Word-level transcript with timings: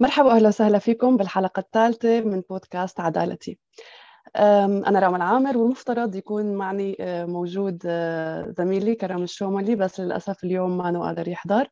مرحبا 0.00 0.28
وأهلا 0.28 0.48
وسهلا 0.48 0.78
فيكم 0.78 1.16
بالحلقة 1.16 1.60
الثالثة 1.60 2.20
من 2.20 2.42
بودكاست 2.50 3.00
عدالتي. 3.00 3.58
أنا 4.36 4.98
رامل 5.00 5.22
عامر 5.22 5.58
والمفترض 5.58 6.14
يكون 6.14 6.54
معي 6.54 6.96
أه، 7.00 7.24
موجود 7.24 7.82
أه، 7.86 8.54
زميلي 8.58 8.94
كرم 8.94 9.22
الشوملي 9.22 9.74
بس 9.74 10.00
للأسف 10.00 10.44
اليوم 10.44 10.76
ما 10.76 11.02
قادر 11.02 11.28
يحضر. 11.28 11.68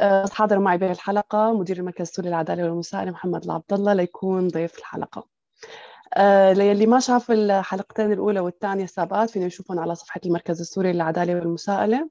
أه، 0.00 0.22
بس 0.22 0.32
حاضر 0.32 0.58
معي 0.58 0.78
بهالحلقة 0.78 1.52
مدير 1.52 1.78
المركز 1.78 2.00
السوري 2.00 2.28
للعداله 2.28 2.64
والمساءله 2.64 3.10
محمد 3.10 3.44
العبد 3.44 3.72
الله 3.72 3.92
ليكون 3.92 4.48
ضيف 4.48 4.78
الحلقة. 4.78 5.26
للي 6.52 6.86
ما 6.86 7.00
شاف 7.00 7.30
الحلقتين 7.30 8.12
الأولى 8.12 8.40
والثانية 8.40 8.84
السابقات 8.84 9.30
فينا 9.30 9.46
يشوفون 9.46 9.78
على 9.78 9.94
صفحة 9.94 10.20
المركز 10.26 10.60
السوري 10.60 10.92
للعدالة 10.92 11.34
والمساءله 11.34 12.08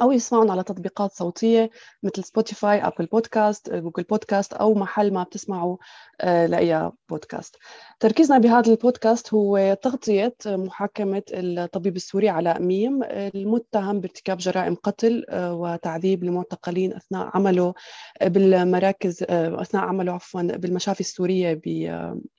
أو 0.00 0.12
يسمعون 0.12 0.50
على 0.50 0.62
تطبيقات 0.62 1.12
صوتية 1.12 1.70
مثل 2.02 2.24
سبوتيفاي 2.24 2.86
أبل 2.86 3.06
بودكاست 3.06 3.70
جوجل 3.70 4.02
بودكاست 4.02 4.52
أو 4.52 4.74
محل 4.74 5.12
ما 5.12 5.22
بتسمعوا 5.22 5.76
آه، 6.20 6.46
لأي 6.46 6.92
بودكاست 7.08 7.56
تركيزنا 8.00 8.38
بهذا 8.38 8.70
البودكاست 8.72 9.34
هو 9.34 9.78
تغطية 9.82 10.34
محاكمة 10.46 11.22
الطبيب 11.32 11.96
السوري 11.96 12.28
علاء 12.28 12.62
ميم 12.62 13.02
المتهم 13.02 14.00
بارتكاب 14.00 14.38
جرائم 14.38 14.74
قتل 14.74 15.24
آه، 15.28 15.54
وتعذيب 15.54 16.24
المعتقلين 16.24 16.94
أثناء 16.94 17.30
عمله 17.34 17.74
بالمراكز 18.22 19.24
آه، 19.28 19.62
أثناء 19.62 19.84
عمله 19.84 20.12
عفوا 20.12 20.42
بالمشافي 20.42 21.00
السورية 21.00 21.60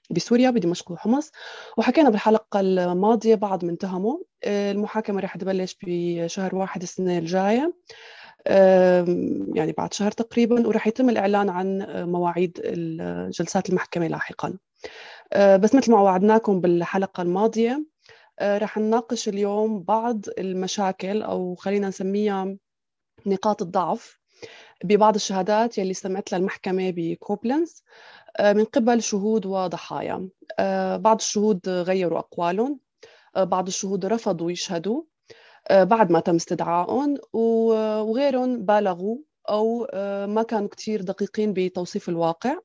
بسوريا 0.09 0.49
بدمشق 0.49 0.91
وحمص 0.91 1.31
وحكينا 1.77 2.09
بالحلقة 2.09 2.59
الماضية 2.59 3.35
بعض 3.35 3.65
من 3.65 3.77
تهمه. 3.77 4.25
المحاكمة 4.45 5.21
رح 5.21 5.37
تبلش 5.37 5.77
بشهر 5.83 6.55
واحد 6.55 6.81
السنة 6.81 7.17
الجاية. 7.17 7.73
يعني 9.55 9.71
بعد 9.77 9.93
شهر 9.93 10.11
تقريبا 10.11 10.67
ورح 10.67 10.87
يتم 10.87 11.09
الإعلان 11.09 11.49
عن 11.49 11.85
مواعيد 12.11 12.61
جلسات 13.31 13.69
المحكمة 13.69 14.07
لاحقا. 14.07 14.57
أه، 15.33 15.57
بس 15.57 15.75
مثل 15.75 15.91
ما 15.91 16.01
وعدناكم 16.01 16.61
بالحلقة 16.61 17.21
الماضية 17.21 17.85
أه، 18.39 18.57
رح 18.57 18.77
نناقش 18.77 19.29
اليوم 19.29 19.83
بعض 19.83 20.25
المشاكل 20.37 21.21
أو 21.21 21.55
خلينا 21.55 21.87
نسميها 21.87 22.57
نقاط 23.25 23.61
الضعف 23.61 24.19
ببعض 24.83 25.15
الشهادات 25.15 25.77
يلي 25.77 25.91
استمعت 25.91 26.31
لها 26.31 26.39
المحكمة 26.39 26.93
بكوبلنز. 26.95 27.83
من 28.39 28.63
قبل 28.63 29.01
شهود 29.01 29.45
وضحايا 29.45 30.29
بعض 30.97 31.15
الشهود 31.17 31.69
غيروا 31.69 32.19
أقوالهم. 32.19 32.79
بعض 33.35 33.67
الشهود 33.67 34.05
رفضوا 34.05 34.51
يشهدوا 34.51 35.03
آه، 35.67 35.83
بعد 35.83 36.11
ما 36.11 36.19
تم 36.19 36.35
استدعائهم 36.35 37.17
وغيرهم 37.33 38.65
بالغوا 38.65 39.17
أو 39.49 39.87
آه، 39.93 40.25
ما 40.25 40.43
كانوا 40.43 40.67
كتير 40.67 41.01
دقيقين 41.01 41.53
بتوصيف 41.53 42.09
الواقع 42.09 42.55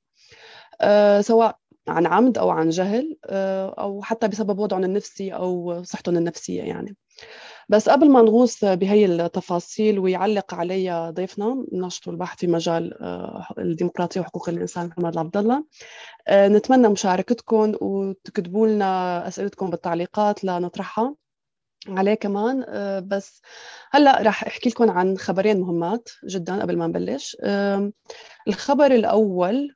آه، 0.80 1.20
سواء 1.20 1.58
عن 1.88 2.06
عمد 2.06 2.38
أو 2.38 2.50
عن 2.50 2.68
جهل 2.68 3.18
أو 3.78 4.02
حتى 4.02 4.28
بسبب 4.28 4.58
وضعهم 4.58 4.84
النفسي 4.84 5.34
أو 5.34 5.82
صحتهم 5.82 6.16
النفسية 6.16 6.62
يعني. 6.62 6.96
بس 7.68 7.88
قبل 7.88 8.10
ما 8.10 8.22
نغوص 8.22 8.64
بهي 8.64 9.04
التفاصيل 9.04 9.98
ويعلق 9.98 10.54
علي 10.54 11.12
ضيفنا 11.14 11.66
ناشط 11.72 12.08
البحث 12.08 12.38
في 12.38 12.46
مجال 12.46 12.94
الديمقراطية 13.58 14.20
وحقوق 14.20 14.48
الإنسان 14.48 14.86
محمد 14.86 15.12
العبد 15.12 15.36
الله. 15.36 15.64
نتمنى 16.30 16.88
مشاركتكم 16.88 17.72
وتكتبوا 17.80 18.66
لنا 18.66 19.28
أسئلتكم 19.28 19.70
بالتعليقات 19.70 20.44
لنطرحها 20.44 21.14
عليه 21.88 22.14
كمان. 22.14 22.64
آه، 22.68 23.00
بس 23.00 23.42
هلأ 23.90 24.22
راح 24.22 24.44
أحكي 24.44 24.68
لكم 24.68 24.90
عن 24.90 25.18
خبرين 25.18 25.60
مهمات 25.60 26.08
جدا 26.28 26.62
قبل 26.62 26.78
ما 26.78 26.86
نبلش. 26.86 27.36
الخبر 28.48 28.86
الأول 28.86 29.74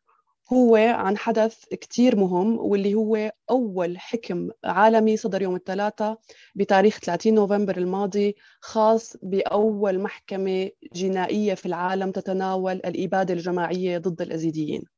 هو 0.53 0.77
عن 0.77 1.17
حدث 1.19 1.65
كتير 1.71 2.17
مهم 2.17 2.59
واللي 2.59 2.95
هو 2.95 3.33
أول 3.51 3.99
حكم 3.99 4.51
عالمي 4.65 5.17
صدر 5.17 5.43
يوم 5.43 5.55
الثلاثاء 5.57 6.19
بتاريخ 6.55 6.99
30 6.99 7.35
نوفمبر 7.35 7.77
الماضي 7.77 8.37
خاص 8.61 9.17
بأول 9.23 9.99
محكمة 10.01 10.71
جنائية 10.93 11.55
في 11.55 11.67
العالم 11.67 12.11
تتناول 12.11 12.75
الإبادة 12.77 13.35
الجماعية 13.35 13.99
ضد 13.99 14.23
الأزيديين. 14.23 14.98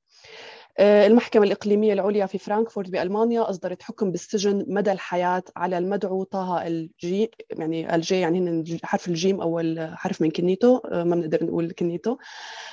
المحكمة 0.80 1.44
الإقليمية 1.44 1.92
العليا 1.92 2.26
في 2.26 2.38
فرانكفورت 2.38 2.90
بألمانيا 2.90 3.50
أصدرت 3.50 3.82
حكم 3.82 4.10
بالسجن 4.10 4.64
مدى 4.68 4.92
الحياة 4.92 5.42
على 5.56 5.78
المدعو 5.78 6.22
طه 6.24 6.66
الجي 6.66 7.30
يعني 7.50 7.94
الجي 7.94 8.20
يعني 8.20 8.64
حرف 8.84 9.08
الجيم 9.08 9.40
أو 9.40 9.60
الحرف 9.60 10.22
من 10.22 10.30
كنيتو 10.30 10.76
آه، 10.76 11.04
ما 11.04 11.16
بنقدر 11.16 11.44
نقول 11.44 11.72
كنيتو 11.72 12.16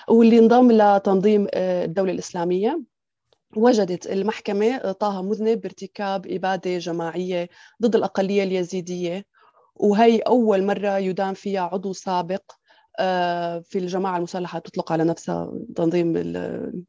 واللي 0.09 0.39
انضم 0.39 0.71
لتنظيم 0.71 1.47
آه، 1.53 1.85
الدولة 1.85 2.11
الإسلامية. 2.11 2.81
وجدت 3.55 4.07
المحكمة 4.07 4.91
طه 4.91 5.21
مذنب 5.21 5.61
بارتكاب 5.61 6.27
إبادة 6.27 6.77
جماعية 6.77 7.49
ضد 7.81 7.95
الأقلية 7.95 8.43
اليزيدية 8.43 9.25
وهي 9.75 10.19
أول 10.19 10.63
مرة 10.65 10.97
يدان 10.97 11.33
فيها 11.33 11.61
عضو 11.61 11.93
سابق 11.93 12.41
آه، 12.51 12.56
في 13.61 13.75
الجماعة 13.75 14.17
المسلحة 14.17 14.59
تطلق 14.59 14.91
على 14.91 15.03
نفسها 15.03 15.53
تنظيم 15.75 16.15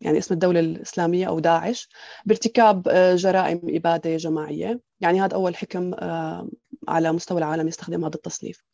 يعني 0.00 0.18
اسم 0.18 0.34
الدولة 0.34 0.60
الإسلامية 0.60 1.26
أو 1.26 1.38
داعش 1.38 1.88
بارتكاب 2.24 2.88
آه، 2.88 3.14
جرائم 3.14 3.60
إبادة 3.64 4.16
جماعية. 4.16 4.80
يعني 5.00 5.20
هذا 5.20 5.34
أول 5.34 5.56
حكم 5.56 5.94
آه، 5.94 6.48
على 6.88 7.12
مستوى 7.12 7.38
العالم 7.38 7.68
يستخدم 7.68 8.04
هذا 8.04 8.14
التصنيف. 8.14 8.64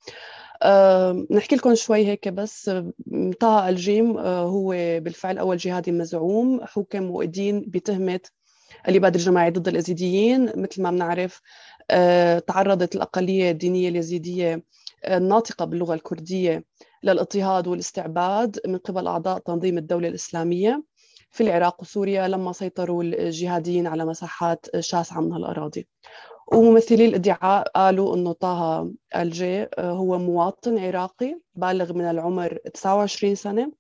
نحكي 1.31 1.57
لكم 1.57 1.75
شوي 1.75 2.07
هيك 2.07 2.29
بس 2.29 2.71
طه 3.41 3.69
الجيم 3.69 4.19
هو 4.19 4.69
بالفعل 5.01 5.39
أول 5.39 5.57
جهادي 5.57 5.93
مزعوم 5.93 6.65
حكم 6.65 7.11
وأدين 7.11 7.61
بتهمة 7.61 8.21
الإبادة 8.89 9.17
الجماعية 9.17 9.51
ضد 9.51 9.69
الأزيديين 9.69 10.53
مثل 10.57 10.83
ما 10.83 10.91
بنعرف 10.91 11.41
تعرضت 12.47 12.97
الأقلية 12.97 13.51
الدينية 13.51 13.89
اليزيدية 13.89 14.65
الناطقة 15.05 15.65
باللغة 15.65 15.95
الكردية 15.95 16.65
للاضطهاد 17.05 17.69
والاستعباد 17.69 18.61
من 18.67 18.79
قبل 18.79 19.07
أعضاء 19.07 19.39
تنظيم 19.39 19.79
الدولة 19.79 20.09
الإسلامية 20.09 20.85
في 21.31 21.43
العراق 21.43 21.81
وسوريا 21.81 22.29
لما 22.29 22.53
سيطروا 22.53 23.03
الجهاديين 23.03 23.87
على 23.87 24.05
مساحات 24.05 24.67
شاسعة 24.81 25.21
من 25.21 25.33
هالأراضي. 25.33 25.89
وممثلي 26.53 27.05
الادعاء 27.05 27.69
قالوا 27.75 28.17
أنه 28.17 28.33
طه 28.33 28.91
الجي 29.17 29.63
آه، 29.63 29.91
هو 29.91 30.19
مواطن 30.19 30.79
عراقي 30.79 31.41
بالغ 31.55 31.93
من 31.93 32.05
العمر 32.05 32.59
29 32.75 33.35
سنة. 33.35 33.73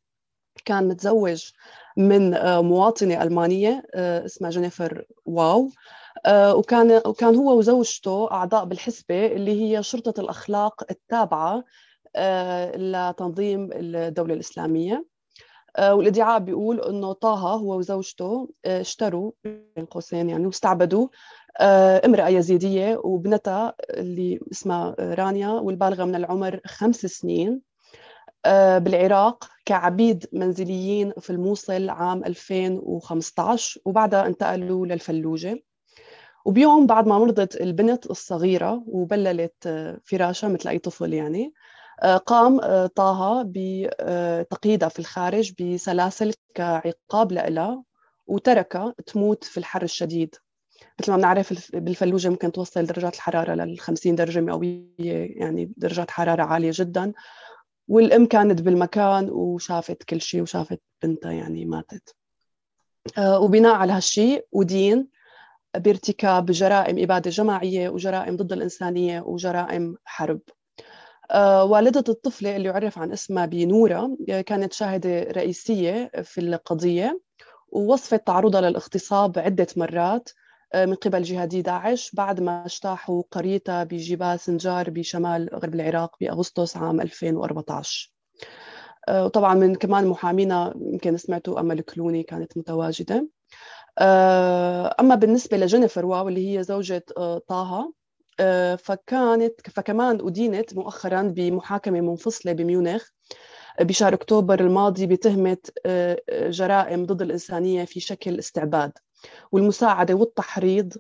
كان 0.65 0.89
متزوج 0.89 1.51
من 1.97 2.35
آه، 2.35 2.63
مواطنة 2.63 3.23
ألمانية 3.23 3.83
آه، 3.95 4.25
اسمها 4.25 4.51
جينيفر 4.51 5.05
واو. 5.25 5.71
وكان 6.29 7.03
وكان 7.07 7.37
هو 7.37 7.59
وزوجته 7.59 8.31
أعضاء 8.33 8.65
بالحسبة 8.65 9.27
اللي 9.27 9.63
هي 9.63 9.83
شرطة 9.83 10.21
الأخلاق 10.21 10.83
التابعة 10.91 11.57
آه، 11.57 11.65
لتنظيم 12.77 13.71
الدولة 13.73 14.35
الإسلامية. 14.35 15.05
آه، 15.77 15.95
والإدعاء 15.95 16.39
بيقول 16.39 16.81
إنه 16.81 17.13
طه 17.13 17.35
هو 17.55 17.79
وزوجته 17.79 18.49
آه، 18.65 18.81
اشتروا 18.81 19.33
بين 19.45 19.85
قوسين 19.91 20.31
يعني 20.31 20.47
واستعبدوا 20.47 21.09
امرأة 22.05 22.29
يزيدية 22.29 23.01
وبنتها 23.05 23.75
اللي 23.91 24.41
اسمها 24.53 24.95
رانيا 24.99 25.49
والبالغة 25.49 26.05
من 26.05 26.15
العمر 26.15 26.61
خمس 26.67 27.07
سنين. 27.07 27.61
بالعراق 28.77 29.49
كعبيد 29.65 30.27
منزليين 30.33 31.13
في 31.21 31.31
الموصل 31.31 31.89
عام 31.89 32.25
2015 32.25 33.81
وبعدها 33.85 34.27
انتقلوا 34.27 34.87
للفلوجة. 34.87 35.63
وبيوم 36.45 36.87
بعد 36.87 37.07
ما 37.07 37.19
مرضت 37.19 37.61
البنت 37.61 38.11
الصغيرة 38.11 38.85
وبللت 38.87 39.69
فراشها 40.05 40.49
مثل 40.49 40.69
أي 40.69 40.79
طفل 40.79 41.13
يعني 41.13 41.45
آه، 41.45 41.64
قام 42.05 42.61
آه، 42.61 42.87
طه 42.87 43.43
بتقييدها 43.47 44.89
في 44.89 44.99
الخارج 44.99 45.53
بسلاسل 45.63 46.33
كعقاب 46.55 47.33
لها 47.33 47.83
وتركها 48.27 48.95
تموت 49.07 49.45
في 49.45 49.59
الحر 49.59 49.83
الشديد. 49.83 50.35
مثل 51.01 51.13
ما 51.13 51.17
بنعرف 51.17 51.71
بالفلوجة 51.77 52.29
ممكن 52.29 52.53
توصل 52.53 52.87
درجات 52.87 53.15
الحرارة 53.15 53.55
لل 53.55 53.81
50 53.81 54.15
درجة 54.15 54.41
مئوية 54.41 54.87
يعني 55.41 55.73
درجات 55.77 56.11
حرارة 56.11 56.43
عالية 56.43 56.71
جدا. 56.75 57.13
والأم 57.89 58.27
كانت 58.27 58.63
بالمكان 58.63 59.31
وشافت 59.31 60.03
كل 60.03 60.21
شيء 60.21 60.43
وشافت 60.43 60.81
بنتها 61.03 61.33
يعني 61.33 61.65
ماتت. 61.65 62.15
آه، 63.19 63.41
وبناء 63.41 63.75
على 63.75 63.93
هالشيء 63.93 64.47
ودين 64.53 65.09
بارتكاب 65.77 66.47
جرائم 66.47 67.03
إبادة 67.03 67.31
جماعية 67.31 67.89
وجرائم 67.89 68.37
ضد 68.37 68.53
الإنسانية 68.53 69.21
وجرائم 69.21 69.97
حرب. 70.05 70.41
آه، 70.49 70.64
والدة 71.63 72.05
الطفلة 72.09 72.57
اللي 72.57 72.69
يعرف 72.69 72.99
عن 72.99 73.13
اسمها 73.13 73.47
بنورة 73.47 74.17
آه، 74.31 74.41
كانت 74.41 74.73
شاهدة 74.73 75.23
رئيسية 75.23 76.11
في 76.23 76.41
القضية 76.41 77.21
ووصفت 77.69 78.27
تعرضها 78.27 78.61
للاغتصاب 78.61 79.39
عدة 79.39 79.67
مرات 79.77 80.31
آه، 80.73 80.87
من 80.87 80.95
قبل 80.95 81.23
جهادي 81.23 81.63
داعش 81.63 82.11
بعد 82.15 82.41
ما 82.41 82.65
اجتاحوا 82.67 83.23
قريتها 83.31 83.85
بجبال 83.85 84.41
سنجار 84.41 84.91
بشمال 84.91 85.51
غرب 85.55 85.75
العراق 85.75 86.17
بأغسطس 86.21 86.77
عام 86.77 87.01
2014 87.01 88.15
وطبعا 89.09 89.55
من 89.55 89.75
كمان 89.75 90.07
محامينا 90.07 90.75
يمكن 90.81 91.17
سمعتوا 91.17 91.61
امل 91.61 91.81
كلوني 91.81 92.23
كانت 92.23 92.59
متواجدة. 92.59 93.29
أما 95.01 95.15
بالنسبة 95.15 95.57
لجينيفر 95.57 96.07
واو 96.07 96.29
اللي 96.29 96.59
هي 96.59 96.63
زوجة 96.63 97.05
طه 97.49 97.93
فكانت 98.79 99.71
فكمان 99.71 100.19
أدينت 100.27 100.75
مؤخرا 100.75 101.23
بمحاكمة 101.23 102.01
منفصلة 102.01 102.53
بميونخ. 102.53 103.09
بشهر 103.81 104.15
أكتوبر 104.15 104.61
الماضي 104.61 105.07
بتهمة 105.07 105.57
جرائم 106.31 107.07
ضد 107.07 107.23
الإنسانية 107.23 107.85
في 107.85 108.01
شكل 108.01 108.39
استعباد. 108.39 108.93
والمساعدة 109.53 110.15
والتحريض 110.15 110.93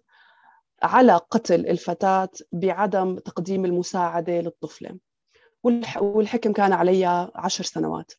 على 0.82 1.20
قتل 1.30 1.66
الفتاة 1.66 2.28
بعدم 2.52 3.18
تقديم 3.18 3.64
المساعدة 3.64 4.40
للطفلة. 4.40 4.98
والحكم 6.00 6.52
كان 6.52 6.72
عليها 6.72 7.30
عشر 7.34 7.64
سنوات. 7.64 8.12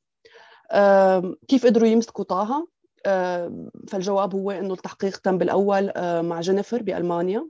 كيف 1.47 1.65
قدروا 1.65 1.87
يمسكوا 1.87 2.23
طه؟ 2.23 2.67
فالجواب 3.87 4.35
هو 4.35 4.51
إنه 4.51 4.73
التحقيق 4.73 5.17
تم 5.17 5.37
بالأول 5.37 5.91
مع 6.21 6.41
جينيفر 6.41 6.83
بألمانيا. 6.83 7.47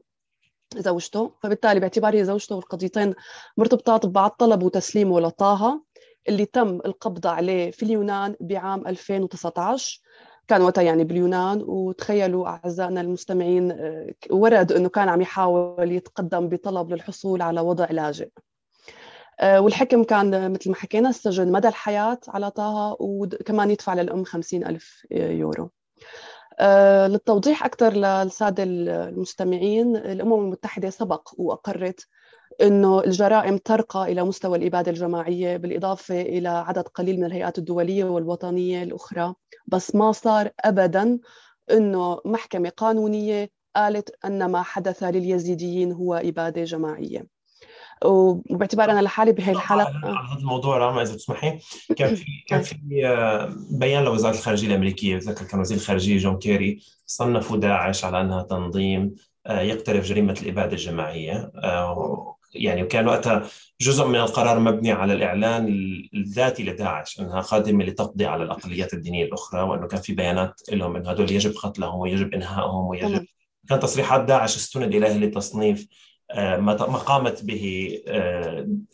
زوجته 0.78 1.32
فبالتالي 1.44 1.80
باعتبار 1.80 2.16
هي 2.16 2.26
زوجته 2.26 2.56
والقضيتين 2.56 3.14
مرتبطات 3.58 4.06
ببعض 4.06 4.30
طلبوا 4.30 4.70
تسليمه 4.70 5.20
لطه 5.20 5.82
اللي 6.30 6.46
تم 6.46 6.76
القبض 6.86 7.28
عليه 7.28 7.72
في 7.72 7.84
اليونان 7.84 8.36
بعام 8.40 8.88
2019 8.88 10.02
كان 10.48 10.62
وقتها 10.62 10.82
يعني 10.82 11.04
باليونان 11.04 11.64
وتخيلوا 11.68 12.48
أعزائنا 12.48 13.02
المستمعين 13.02 13.72
آه، 13.72 14.14
ورد 14.30 14.72
إنه 14.72 14.90
كان 14.90 15.10
عم 15.10 15.22
يحاول 15.22 15.92
يتقدم 15.92 16.50
بطلب 16.50 16.94
للحصول 16.94 17.42
على 17.42 17.62
وضع 17.62 17.86
لاجئ. 17.92 18.30
آه، 19.40 19.62
والحكم 19.62 20.04
كان 20.04 20.52
مثل 20.52 20.70
ما 20.70 20.76
حكينا 20.76 21.10
السجن 21.10 21.52
مدى 21.52 21.68
الحياة 21.68 22.20
على 22.28 22.52
طه 22.52 22.98
وكمان 23.00 23.72
يدفع 23.72 23.94
للأم 23.94 24.24
خمسين 24.24 24.68
ألف 24.68 25.06
يورو. 25.12 25.64
آه، 25.64 25.70
للتوضيح 27.08 27.66
أكثر 27.66 27.94
للسادة 27.94 28.64
المستمعين 28.64 29.96
الأمم 29.96 30.34
المتحدة 30.34 30.90
سبق 30.90 31.30
وأقرت 31.38 32.08
إنه 32.62 33.00
الجرائم 33.04 33.58
ترقى 33.58 34.12
إلى 34.12 34.24
مستوى 34.24 34.58
الإبادة 34.58 34.92
الجماعية 34.92 35.58
بالإضافة 35.58 36.22
إلى 36.22 36.50
عدد 36.50 36.88
قليل 36.88 37.18
من 37.18 37.26
الهيئات 37.26 37.58
الدولية 37.58 38.04
والوطنية 38.06 38.84
الأخرى. 38.84 39.34
بس 39.68 39.96
ما 39.96 40.12
صار 40.12 40.50
ابدا 40.60 41.20
إنه 41.72 42.22
محكمة 42.26 42.72
قانونية 42.78 43.50
قالت 43.76 44.26
أن 44.26 44.46
ما 44.46 44.62
حدث 44.62 45.04
لليزيديين 45.04 45.92
هو 45.92 46.16
إبادة 46.16 46.64
جماعية. 46.64 47.35
وباعتبار 48.04 48.92
أنا 48.92 49.00
لحالي 49.00 49.32
بهي 49.32 49.52
الحلقة 49.52 50.02
على 50.04 50.28
هذا 50.32 50.40
الموضوع 50.40 50.78
راما 50.78 51.02
إذا 51.02 51.16
تسمحي 51.16 51.60
كان 51.98 52.16
في 52.16 52.26
كان 52.48 52.62
في 52.62 52.78
آه، 53.06 53.56
بيان 53.72 54.04
لوزارة 54.04 54.36
الخارجية 54.36 54.68
الأمريكية. 54.68 55.16
بتذكر 55.16 55.46
كان 55.46 55.60
وزير 55.60 55.78
الخارجية 55.78 56.18
جون 56.18 56.38
كيري 56.38 56.80
صنفوا 57.06 57.58
داعش 57.58 58.06
على 58.06 58.22
أنها 58.22 58.44
تنظيم 58.44 59.16
آه، 59.48 59.62
يقترف 59.62 60.06
جريمة 60.06 60.38
الإبادة 60.42 60.74
الجماعية. 60.74 61.52
آه، 61.56 62.36
يعني 62.56 62.84
وكان 62.84 63.08
وقتها 63.08 63.44
جزء 63.82 64.08
من 64.08 64.16
القرار 64.16 64.60
مبني 64.60 64.92
على 64.92 65.14
الإعلان 65.14 65.68
الذاتي 66.14 66.64
لداعش 66.64 67.20
أنها 67.20 67.42
قادمة 67.42 67.84
لتقضي 67.84 68.26
على 68.26 68.44
الأقليات 68.44 68.94
الدينية 68.94 69.26
الأخرى 69.26 69.62
وأنه 69.62 69.88
كان 69.88 70.02
في 70.02 70.14
بيانات 70.14 70.62
لهم 70.72 70.96
إنه 70.96 71.10
هدول 71.10 71.32
يجب 71.32 71.54
قتلهم 71.64 72.00
ويجب 72.00 72.34
إنهائهم 72.34 72.86
ويجب 72.86 73.26
كان 73.70 73.80
تصريحات 73.80 74.22
داعش 74.22 74.56
استند 74.56 74.96
إليها 74.96 75.18
لتصنيف 75.18 75.80
آه، 75.82 76.05
ما 76.34 76.74
قامت 76.98 77.44
به 77.44 77.90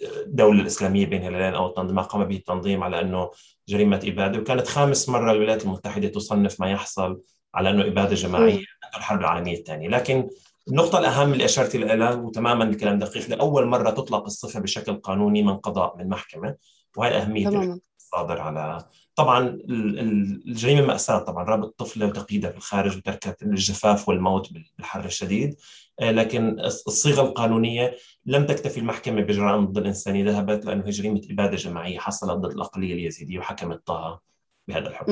الدولة 0.03 0.59
آه، 0.59 0.61
الإسلامية 0.61 1.05
بين 1.05 1.23
هلالين 1.23 1.53
أو 1.53 1.83
ما 1.83 2.01
قام 2.01 2.23
به 2.23 2.35
التنظيم 2.35 2.83
على 2.83 3.01
أنه 3.01 3.31
جريمة 3.69 4.01
إبادة. 4.05 4.39
وكانت 4.39 4.67
خامس 4.67 5.09
مرة 5.09 5.31
الولايات 5.31 5.65
المتحدة 5.65 6.07
تصنف 6.07 6.59
ما 6.59 6.71
يحصل 6.71 7.21
على 7.53 7.69
أنه 7.69 7.87
إبادة 7.87 8.15
جماعية 8.15 8.53
منذ 8.53 8.95
الحرب 8.97 9.19
العالمية 9.19 9.57
الثانية. 9.57 9.89
لكن 9.89 10.29
النقطة 10.67 10.99
الأهم 10.99 11.33
اللي 11.33 11.45
أشرت 11.45 11.75
لها 11.75 12.13
وتماما 12.13 12.63
الكلام 12.63 12.99
دقيق 12.99 13.29
لأول 13.29 13.65
مرة 13.65 13.89
تطلق 13.89 14.23
الصفة 14.23 14.59
بشكل 14.59 14.93
قانوني 14.93 15.43
من 15.43 15.57
قضاء 15.57 15.97
من 15.97 16.09
محكمة. 16.09 16.55
وهي 16.97 17.17
أهمية 17.17 17.79
الصادر 17.97 18.41
على 18.41 18.85
طبعا 19.15 19.59
الجريمة 19.69 20.81
مأساة 20.81 21.17
طبعا 21.17 21.43
رابط 21.43 21.75
طفلة 21.77 22.05
وتقييدها 22.05 22.51
في 22.51 22.57
الخارج 22.57 22.97
وتركها 22.97 23.35
الجفاف 23.41 24.09
والموت 24.09 24.49
بالحر 24.53 25.05
الشديد. 25.05 25.55
آه، 25.55 25.90
لكن 26.01 26.59
الصيغة 26.59 27.21
القانونية 27.21 27.95
لم 28.25 28.45
تكتفي 28.45 28.79
المحكمة 28.79 29.21
بجرائم 29.21 29.65
ضد 29.65 29.77
الإنسانية 29.77 30.25
ذهبت 30.25 30.65
لأنه 30.65 30.85
هي 30.85 30.89
جريمة 30.89 31.21
إبادة 31.31 31.55
جماعية 31.55 31.99
حصلت 31.99 32.31
ضد 32.31 32.51
الأقلية 32.51 32.93
اليزيدية 32.93 33.39
وحكمت 33.39 33.87
طه 33.87 34.21
بهذا 34.67 34.87
الحكم. 34.87 35.11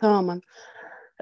تماما. 0.00 0.40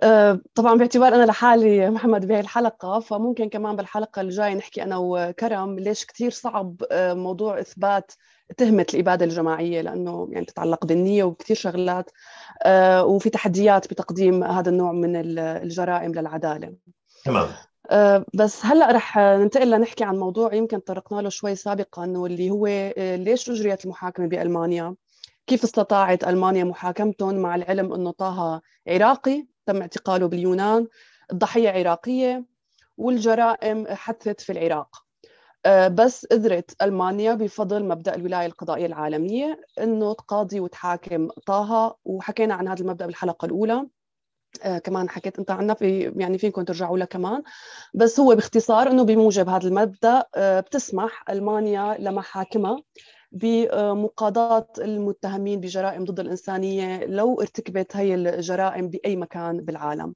آه، 0.02 0.40
طبعا 0.54 0.74
باعتبار 0.74 1.14
أنا 1.14 1.24
لحالي 1.24 1.90
محمد 1.90 2.26
بهي 2.26 2.40
الحلقة 2.40 3.00
فممكن 3.00 3.48
كمان 3.48 3.76
بالحلقة 3.76 4.22
الجاية 4.22 4.54
نحكي 4.54 4.82
أنا 4.82 4.96
وكرم 4.96 5.78
ليش 5.78 6.06
كثير 6.06 6.30
صعب 6.30 6.82
آه، 6.90 7.14
موضوع 7.14 7.60
إثبات 7.60 8.12
تهمة 8.56 8.86
الإبادة 8.94 9.24
الجماعية 9.24 9.80
لأنه 9.80 10.28
يعني 10.32 10.46
تتعلق 10.46 10.86
بالنية 10.86 11.24
وكثير 11.24 11.56
شغلات 11.56 12.10
آه، 12.62 13.04
وفي 13.04 13.30
تحديات 13.30 13.90
بتقديم 13.90 14.44
هذا 14.44 14.70
النوع 14.70 14.92
من 14.92 15.38
الجرائم 15.38 16.12
للعدالة. 16.12 16.74
تمام. 17.24 17.48
بس 18.34 18.66
هلأ 18.66 18.92
رح 18.92 19.18
ننتقل 19.18 19.70
لنحكي 19.70 20.04
عن 20.04 20.16
موضوع 20.16 20.54
يمكن 20.54 20.78
طرقنا 20.78 21.20
له 21.20 21.28
شوي 21.28 21.54
سابقا 21.54 22.12
واللي 22.16 22.50
هو 22.50 22.66
ليش 22.96 23.50
أجريت 23.50 23.84
المحاكمة 23.84 24.26
بألمانيا؟ 24.26 24.94
كيف 25.46 25.64
استطاعت 25.64 26.24
ألمانيا 26.24 26.64
محاكمتهم 26.64 27.38
مع 27.38 27.54
العلم 27.54 27.92
إنه 27.92 28.10
طه 28.10 28.62
عراقي 28.88 29.46
تم 29.66 29.80
اعتقاله 29.80 30.26
باليونان 30.26 30.86
الضحية 31.32 31.70
عراقية 31.70 32.44
والجرائم 32.96 33.86
حدثت 33.88 34.40
في 34.40 34.52
العراق. 34.52 35.02
آه، 35.66 35.88
بس 35.88 36.26
قدرت 36.26 36.82
ألمانيا 36.82 37.34
بفضل 37.34 37.84
مبدأ 37.84 38.14
الولاية 38.14 38.46
القضائية 38.46 38.86
العالمية 38.86 39.60
أنه 39.80 40.12
تقاضي 40.12 40.60
وتحاكم 40.60 41.28
طه 41.46 41.96
وحكينا 42.04 42.54
عن 42.54 42.68
هذا 42.68 42.80
المبدأ 42.80 43.06
بالحلقة 43.06 43.46
الأولى. 43.46 43.86
آه 44.62 44.78
كمان 44.78 45.08
حكيت 45.08 45.38
أنت 45.38 45.50
عنها 45.50 45.74
في 45.74 46.12
يعني 46.16 46.38
فيكم 46.38 46.62
ترجعوا 46.62 46.98
لها 46.98 47.06
كمان. 47.06 47.42
بس 47.94 48.20
هو 48.20 48.34
باختصار 48.34 48.90
إنه 48.90 49.04
بموجب 49.04 49.48
هذا 49.48 49.68
المبدأ 49.68 50.24
آه 50.34 50.60
بتسمح 50.60 51.24
ألمانيا 51.30 51.96
لمحاكمها 51.98 52.76
بمقاضاة 53.32 54.68
المتهمين 54.78 55.60
بجرائم 55.60 56.04
ضد 56.04 56.20
الإنسانية 56.20 57.04
لو 57.04 57.40
ارتكبت 57.40 57.96
هي 57.96 58.14
الجرائم 58.14 58.88
بأي 58.88 59.16
مكان 59.16 59.60
بالعالم. 59.60 60.14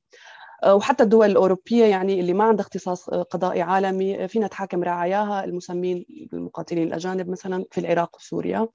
آه، 0.65 0.75
وحتى 0.75 1.03
الدول 1.03 1.31
الأوروبية 1.31 1.85
يعني 1.85 2.21
اللي 2.21 2.33
ما 2.33 2.45
عندها 2.45 2.63
اختصاص 2.65 3.11
قضائي 3.11 3.63
عالمي 3.63 4.29
فينا 4.29 4.47
تحاكم 4.47 4.83
رعاياها 4.85 5.45
المسمين 5.45 6.05
بالمقاتلين 6.33 6.89
الأجانب 6.89 7.29
مثلا 7.31 7.65
في 7.71 7.79
العراق 7.81 8.17
وسوريا. 8.17 8.69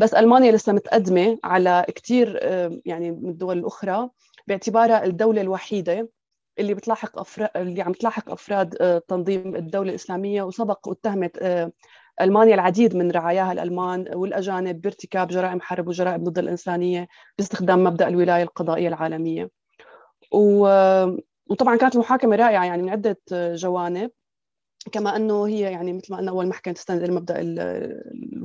بس 0.00 0.14
ألمانيا 0.14 0.52
لسه 0.52 0.72
متقدمة 0.72 1.38
على 1.44 1.84
كثير 1.94 2.38
آه، 2.42 2.80
يعني 2.84 3.10
من 3.10 3.28
الدول 3.30 3.58
الأخرى. 3.58 4.08
باعتبارها 4.46 5.04
الدولة 5.04 5.40
الوحيدة 5.40 6.10
اللي 6.58 6.74
بتلاحق 6.74 7.18
أفراد 7.18 7.50
اللي 7.56 7.82
عم 7.82 7.92
تلاحق 7.92 8.30
أفراد 8.30 8.76
آه، 8.80 9.02
تنظيم 9.08 9.56
الدولة 9.56 9.90
الإسلامية 9.90 10.42
وسبق 10.42 10.88
واتهمت 10.88 11.38
ألمانيا 12.20 12.54
العديد 12.54 12.96
من 12.96 13.10
رعاياها 13.10 13.52
الألمان 13.52 14.14
والأجانب 14.14 14.80
بارتكاب 14.80 15.28
جرائم 15.28 15.60
حرب 15.60 15.88
وجرائم 15.88 16.24
ضد 16.24 16.38
الإنسانية 16.38 17.08
باستخدام 17.38 17.84
مبدأ 17.84 18.08
الولاية 18.08 18.42
القضائية 18.42 18.88
العالمية. 18.88 19.50
وطبعا 20.32 21.76
كانت 21.76 21.94
المحاكمة 21.94 22.36
رائعة 22.36 22.64
يعني 22.64 22.82
من 22.82 22.88
عدة 22.88 23.18
جوانب 23.32 24.10
كما 24.92 25.16
أنه 25.16 25.46
هي 25.46 25.60
يعني 25.60 25.92
مثل 25.92 26.12
ما 26.12 26.18
قلنا 26.18 26.30
أول 26.30 26.46
محكمه 26.46 26.74
تستند 26.74 27.02
إلى 27.02 27.12
مبدأ 27.12 27.40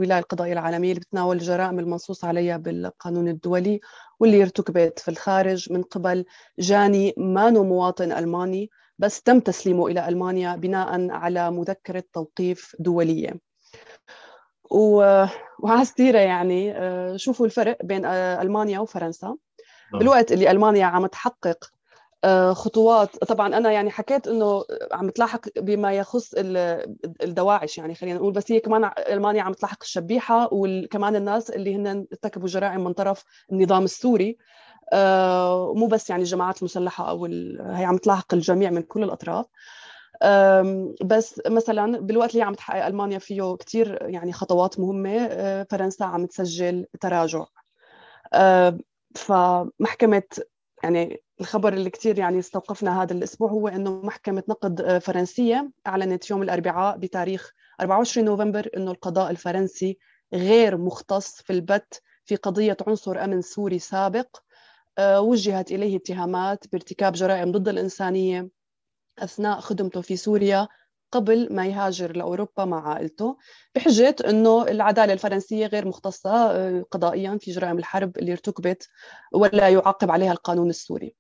الولاية 0.02 0.20
القضائية 0.20 0.54
العالمية 0.54 0.90
اللي 0.90 1.00
بتناول 1.00 1.38
الجرائم 1.38 1.80
المنصوص 1.80 2.26
عليها 2.26 2.58
بالقانون 2.58 3.28
الدولي 3.28 3.80
واللي 4.20 4.42
ارتكبت 4.42 5.00
في 5.00 5.12
الخارج 5.12 5.72
من 5.72 5.84
قبل 5.84 6.26
جاني 6.60 7.14
مانو 7.18 7.64
مواطن 7.64 8.12
ألماني 8.12 8.70
بس 8.98 9.22
تم 9.22 9.40
تسليمه 9.40 9.88
إلى 9.88 10.08
ألمانيا 10.08 10.56
بناء 10.56 11.12
على 11.12 11.52
مذكرة 11.52 12.04
توقيف 12.14 12.76
دولية. 12.80 13.34
وعلى 14.72 15.82
السيرة 15.82 16.20
يعني 16.20 16.78
آه، 16.78 17.18
شوفوا 17.18 17.46
الفرق 17.46 17.78
بين 17.84 18.06
آه، 18.06 18.42
ألمانيا 18.42 18.80
وفرنسا 18.80 19.28
نعم. 19.28 20.00
بالوقت 20.00 20.32
اللي 20.32 20.52
ألمانيا 20.52 20.86
عم 20.86 21.06
تحقق 21.06 21.72
خطوات. 22.54 23.18
طبعا 23.18 23.58
أنا 23.58 23.72
يعني 23.72 23.90
حكيت 23.90 24.28
إنه 24.28 24.64
عم 24.92 25.10
تلاحق 25.10 25.42
بما 25.58 25.94
يخص 25.94 26.34
الدواعش 27.24 27.78
يعني 27.78 27.96
خلينا 27.96 28.20
نقول 28.20 28.34
بس 28.34 28.52
هي 28.52 28.60
كمان 28.60 28.92
ألمانيا 29.10 29.42
عم 29.42 29.54
تلاحق 29.54 29.78
الشبيحة 29.82 30.50
وكمان 30.52 31.16
الناس 31.16 31.50
اللي 31.50 31.76
هن 31.76 31.88
ارتكبوا 31.88 32.48
جرائم 32.48 32.84
من 32.84 32.94
طرف 32.94 33.24
النظام 33.52 33.84
السوري. 33.84 34.38
مو 35.76 35.88
بس 35.88 36.10
يعني 36.10 36.22
الجماعات 36.22 36.60
المسلحة 36.60 37.10
أو 37.10 37.26
هي 37.60 37.86
عم 37.86 37.98
تلاحق 37.98 38.34
الجميع 38.34 38.70
من 38.70 38.82
كل 38.82 39.04
الأطراف. 39.04 39.46
بس 41.06 41.42
مثلا 41.48 42.00
بالوقت 42.00 42.32
اللي 42.32 42.44
عم 42.44 42.54
تحقق 42.54 42.86
ألمانيا 42.86 43.20
فيه 43.20 43.56
كثير 43.56 44.10
يعني 44.10 44.34
خطوات 44.34 44.80
مهمة 44.80 45.18
أه، 45.18 45.68
فرنسا 45.70 46.04
عم 46.04 46.26
تسجل 46.26 46.86
تراجع. 47.02 47.46
فمحكمة 49.16 50.24
يعني 50.84 51.24
الخبر 51.42 51.74
اللي 51.74 51.90
كثير 51.90 52.20
يعني 52.20 52.40
استوقفنا 52.40 53.04
هذا 53.04 53.14
الأسبوع 53.14 53.50
هو 53.50 53.68
إنه 53.68 54.02
محكمة 54.02 54.44
نقد 54.50 54.98
فرنسية 54.98 55.72
أعلنت 55.88 56.30
يوم 56.30 56.44
الأربعاء 56.44 56.98
بتاريخ 56.98 57.52
24 57.82 58.26
نوفمبر 58.26 58.70
إنه 58.78 58.92
القضاء 58.92 59.32
الفرنسي 59.32 59.98
غير 60.34 60.78
مختص 60.78 61.42
في 61.42 61.54
البت 61.54 62.02
في 62.26 62.36
قضية 62.36 62.78
عنصر 62.88 63.24
أمن 63.24 63.42
سوري 63.42 63.80
سابق 63.80 64.38
آه، 64.98 65.22
وجهت 65.22 65.72
إليه 65.72 65.98
اتهامات 65.98 66.72
بارتكاب 66.72 67.14
جرائم 67.14 67.52
ضد 67.52 67.70
الإنسانية 67.70 68.50
أثناء 69.20 69.60
خدمته 69.60 70.02
في 70.02 70.18
سوريا. 70.18 70.68
قبل 71.12 71.48
ما 71.52 71.68
يهاجر 71.68 72.18
لأوروبا 72.18 72.66
مع 72.66 72.90
عائلته 72.90 73.38
بحجة 73.76 74.16
إنه 74.30 74.64
العدالة 74.64 75.14
الفرنسية 75.14 75.68
غير 75.68 75.88
مختصة 75.88 76.30
آه، 76.30 76.86
قضائيا 76.92 77.38
في 77.42 77.52
جرائم 77.52 77.78
الحرب 77.78 78.18
اللي 78.18 78.32
ارتكبت 78.32 78.90
ولا 79.34 79.70
يعاقب 79.70 80.12
عليها 80.12 80.32
القانون 80.32 80.70
السوري. 80.70 81.16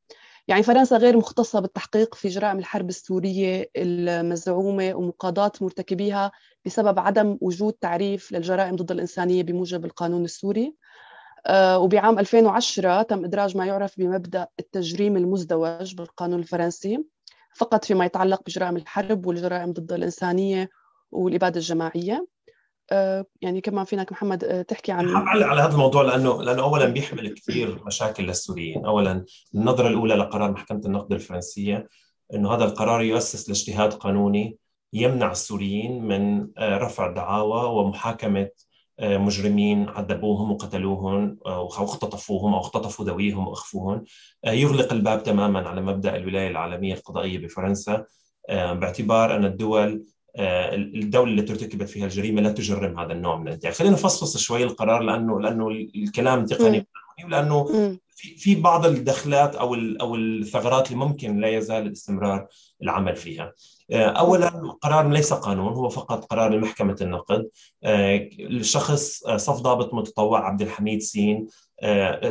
يعني 0.48 0.64
فرنسا 0.64 0.98
غير 0.98 1.18
مختصة 1.18 1.60
بالتحقيق 1.60 2.16
في 2.16 2.28
جرائم 2.28 2.60
الحرب 2.60 2.90
السورية 2.90 3.70
المزعومة 3.78 4.94
ومقاضاة 4.94 5.52
مرتكبيها 5.62 6.32
بسبب 6.66 7.00
عدم 7.00 7.38
وجود 7.42 7.74
تعريف 7.74 8.32
للجرائم 8.32 8.76
ضد 8.76 8.92
الإنسانية 8.92 9.44
بموجب 9.44 9.86
القانون 9.86 10.26
السوري 10.26 10.76
آه، 11.48 11.80
وبعام 11.80 12.20
2010 12.20 13.02
تم 13.02 13.26
إدراج 13.26 13.58
ما 13.58 13.66
يعرف 13.66 14.00
بمبدأ 14.00 14.48
التجريم 14.60 15.18
المزدوج 15.18 15.96
بالقانون 15.96 16.40
الفرنسي 16.40 17.06
فقط 17.56 17.86
فيما 17.86 18.06
يتعلق 18.06 18.42
بجرائم 18.48 18.78
الحرب 18.78 19.26
والجرائم 19.26 19.72
ضد 19.72 19.94
الإنسانية 19.94 20.70
والإبادة 21.12 21.58
الجماعية. 21.58 22.28
آه، 22.92 23.26
يعني 23.42 23.62
كمان 23.62 23.86
فينك 23.86 24.12
محمد 24.12 24.44
آه، 24.44 24.62
تحكي 24.62 24.92
عن 24.92 25.16
على 25.16 25.62
هذا 25.62 25.74
الموضوع 25.74 26.02
لأنه 26.02 26.44
لأنه 26.44 26.64
اولا 26.64 26.86
بيحمل 26.86 27.34
كثير 27.34 27.84
مشاكل 27.86 28.24
للسوريين، 28.24 28.86
اولا 28.86 29.26
النظرة 29.56 29.88
الأولى 29.88 30.16
لقرار 30.16 30.52
محكمة 30.52 30.82
النقد 30.86 31.14
الفرنسية 31.14 31.88
إنه 32.34 32.54
هذا 32.54 32.64
القرار 32.64 33.02
يؤسس 33.02 33.50
لاجتهاد 33.50 33.94
قانوني 33.94 34.58
يمنع 34.94 35.32
السوريين 35.32 36.04
من 36.04 36.48
آه، 36.58 36.78
رفع 36.78 37.12
دعاوى 37.12 37.80
ومحاكمة 37.80 38.50
مجرمين 39.00 39.90
عذبوهم 39.90 40.52
وقتلوهم 40.52 41.38
واختطفوهم 41.46 42.54
أو 42.54 42.60
اختطفوا 42.60 43.06
ذويهم 43.06 43.48
وأخفوهم. 43.48 44.04
يغلق 44.46 44.94
الباب 44.94 45.24
تماما 45.24 45.70
على 45.70 45.82
مبدأ 45.82 46.16
الولاية 46.16 46.48
العالمية 46.48 46.94
القضائية 46.94 47.38
بفرنسا. 47.38 48.06
باعتبار 48.50 49.36
أن 49.36 49.46
الدول 49.46 50.04
آه، 50.36 50.76
الدولة 50.76 51.32
اللي 51.32 51.42
ارتكبت 51.42 51.90
فيها 51.90 52.06
الجريمة 52.06 52.42
لا 52.42 52.52
تجرم 52.52 53.00
هذا 53.00 53.14
النوع 53.14 53.38
من 53.38 53.48
الانتهاك 53.48 53.74
خلينا 53.74 53.94
نفصفص 53.94 54.38
شوي 54.38 54.64
القرار 54.64 55.02
لأنه 55.02 55.42
لأنه 55.42 55.70
الكلام 55.70 56.46
تقني 56.46 56.88
ولأنه 57.26 57.64
في 58.16 58.38
في 58.38 58.56
بعض 58.56 58.86
الدخلات 58.86 59.56
أو 59.56 59.76
أو 59.76 60.16
الثغرات 60.16 60.92
اللي 60.92 61.06
ممكن 61.06 61.40
لا 61.40 61.48
يزال 61.48 61.92
استمرار 61.92 62.48
العمل 62.84 63.16
فيها. 63.16 63.54
آه، 63.92 64.06
اولا 64.06 64.50
قرار 64.82 65.10
ليس 65.10 65.34
قانون 65.34 65.74
هو 65.74 65.90
فقط 65.90 66.26
قرار 66.26 66.54
لمحكمة 66.54 66.96
النقد. 67.02 67.50
آه، 67.84 68.30
الشخص 68.40 69.24
صف 69.36 69.62
ضابط 69.62 69.94
متطوع 69.94 70.48
عبد 70.48 70.62
الحميد 70.62 71.02
سين 71.02 71.48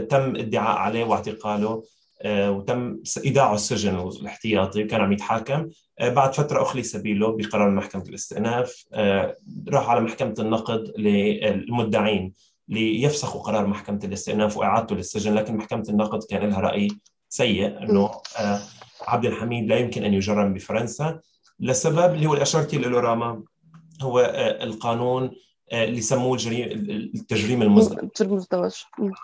تم 0.09 0.37
ادعاء 0.37 0.77
عليه 0.77 1.05
واعتقاله 1.05 1.83
آه، 2.23 2.51
وتم 2.51 2.99
إيداعه 3.25 3.55
السجن 3.55 3.99
الاحتياطي 3.99 4.85
وكان 4.85 5.01
عم 5.01 5.13
يتحاكم. 5.13 5.69
آه، 5.99 6.09
بعد 6.09 6.35
فترة 6.35 6.63
أخلي 6.63 6.83
سبيله 6.83 7.37
بقرار 7.37 7.71
محكمة 7.71 8.03
الاستئناف. 8.03 8.85
آه، 8.93 9.37
راح 9.69 9.91
على 9.91 10.01
محكمة 10.01 10.35
النقد 10.39 10.93
للمدعين 10.99 12.33
ليفسخوا 12.69 13.41
قرار 13.41 13.67
محكمة 13.67 14.01
الاستئناف 14.05 14.57
وإعادته 14.57 14.97
للسجن 14.97 15.35
لكن 15.35 15.57
محكمة 15.57 15.85
النقد 15.89 16.25
كان 16.31 16.51
لها 16.51 16.61
رأي 16.61 16.89
سيء 17.29 17.83
إنه 17.83 18.11
عبد 19.03 19.25
الحميد 19.25 19.69
لا 19.69 19.77
يمكن 19.77 20.05
أن 20.05 20.15
يجرم 20.15 20.55
بفرنسا. 20.55 21.21
لسبب 21.61 22.15
اللي 22.15 22.27
هو 22.27 22.33
اللي 22.33 22.43
اشرتي 22.43 22.79
له 22.79 23.01
راما 23.01 23.43
هو 24.03 24.21
القانون 24.63 25.31
اللي 25.73 25.99
يسموه 25.99 26.39
التجريم 27.15 27.63
المزدوج 27.63 27.99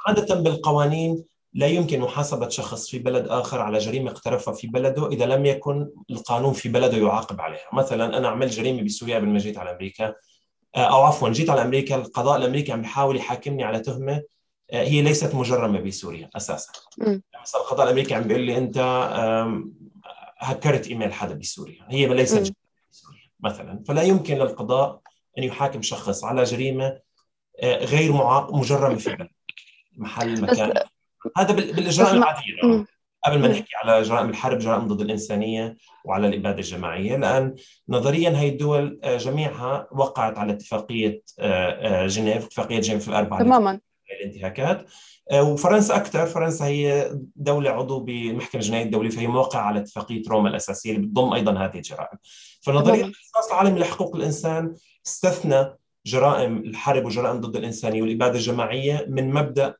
عادة 0.06 0.34
بالقوانين 0.34 1.24
لا 1.54 1.66
يمكن 1.66 2.00
محاسبة 2.00 2.48
شخص 2.48 2.90
في 2.90 2.98
بلد 2.98 3.28
آخر 3.28 3.60
على 3.60 3.78
جريمة 3.78 4.10
اقترفها 4.10 4.54
في 4.54 4.66
بلده 4.66 5.08
إذا 5.08 5.26
لم 5.26 5.46
يكن 5.46 5.90
القانون 6.10 6.52
في 6.52 6.68
بلده 6.68 6.96
يعاقب 6.96 7.40
عليها. 7.40 7.68
مثلا 7.72 8.18
أنا 8.18 8.28
عملت 8.28 8.52
جريمة 8.52 8.82
بسوريا 8.82 9.16
قبل 9.16 9.26
ما 9.26 9.38
جيت 9.38 9.58
على 9.58 9.70
أمريكا. 9.70 10.14
آه، 10.76 10.78
أو 10.78 11.02
عفوا 11.02 11.28
جيت 11.28 11.50
على 11.50 11.62
أمريكا 11.62 11.96
القضاء 11.96 12.36
الأمريكي 12.36 12.72
عم 12.72 12.80
بيحاول 12.80 13.16
يحاكمني 13.16 13.64
على 13.64 13.80
تهمة 13.80 14.22
آه، 14.70 14.82
هي 14.82 15.02
ليست 15.02 15.34
مجرمة 15.34 15.80
بسوريا 15.80 16.30
أساسا. 16.36 16.72
مثلا 17.42 17.60
القضاء 17.60 17.86
الأمريكي 17.86 18.14
عم 18.14 18.22
بيقول 18.22 18.42
لي 18.42 18.58
أنت 18.58 18.78
هكرت 20.38 20.86
إيميل 20.86 21.12
حدا 21.12 21.34
بسوريا. 21.34 21.86
هي 21.88 22.06
ليست 22.06 22.34
جريمة 22.34 22.54
بسوريا 22.90 23.28
مثلا. 23.40 23.84
فلا 23.88 24.02
يمكن 24.02 24.34
للقضاء 24.34 25.00
أن 25.38 25.42
يحاكم 25.42 25.82
شخص 25.82 26.24
على 26.24 26.44
جريمة 26.44 26.98
آه، 27.62 27.84
غير 27.84 28.12
مجرمة 28.52 28.94
في 28.94 29.16
بلد 29.16 29.28
محل 29.96 30.42
مكان. 30.42 30.74
هذا 31.36 31.52
بالإجراء 31.54 32.14
العاديه 32.14 32.86
قبل 33.24 33.38
ما 33.38 33.48
نحكي 33.48 33.76
على 33.84 34.02
جرائم 34.02 34.28
الحرب 34.28 34.58
جرائم 34.58 34.86
ضد 34.88 35.00
الإنسانية 35.00 35.76
وعلى 36.04 36.28
الإبادة 36.28 36.58
الجماعية. 36.58 37.16
لأن 37.16 37.54
نظريا 37.88 38.30
هي 38.30 38.48
الدول 38.48 39.00
آه، 39.02 39.16
جميعها 39.16 39.88
وقعت 39.92 40.38
على 40.38 40.52
اتفاقية 40.52 41.22
آه، 41.38 42.06
جنيف 42.06 42.44
اتفاقية 42.44 42.80
جنيف 42.80 43.08
الأربعة. 43.08 43.42
تماما. 43.42 43.80
الانتهاكات. 44.10 44.86
وفرنسا 45.34 45.96
أكثر. 45.96 46.26
فرنسا 46.26 46.66
هي 46.66 47.10
دولة 47.36 47.70
عضو 47.70 48.00
بالمحكمه 48.00 48.60
الجنائيه 48.60 48.84
الدولية 48.84 49.10
فهي 49.10 49.26
موقعة 49.26 49.60
على 49.60 49.80
اتفاقية 49.80 50.22
روما 50.28 50.48
الأساسية 50.48 50.92
اللي 50.92 51.06
بتضم 51.06 51.32
أيضا 51.32 51.52
هذه 51.52 51.76
الجرائم. 51.76 52.18
فنظرية 52.60 53.04
الاختصاص 53.04 53.48
العالمي 53.52 53.80
لحقوق 53.80 54.16
الإنسان 54.16 54.74
استثنى 55.06 55.76
جرائم 56.06 56.56
الحرب 56.56 57.04
وجرائم 57.04 57.40
ضد 57.40 57.56
الإنسانية 57.56 58.02
والإبادة 58.02 58.34
الجماعية 58.34 59.06
من 59.08 59.30
مبدأ 59.30 59.74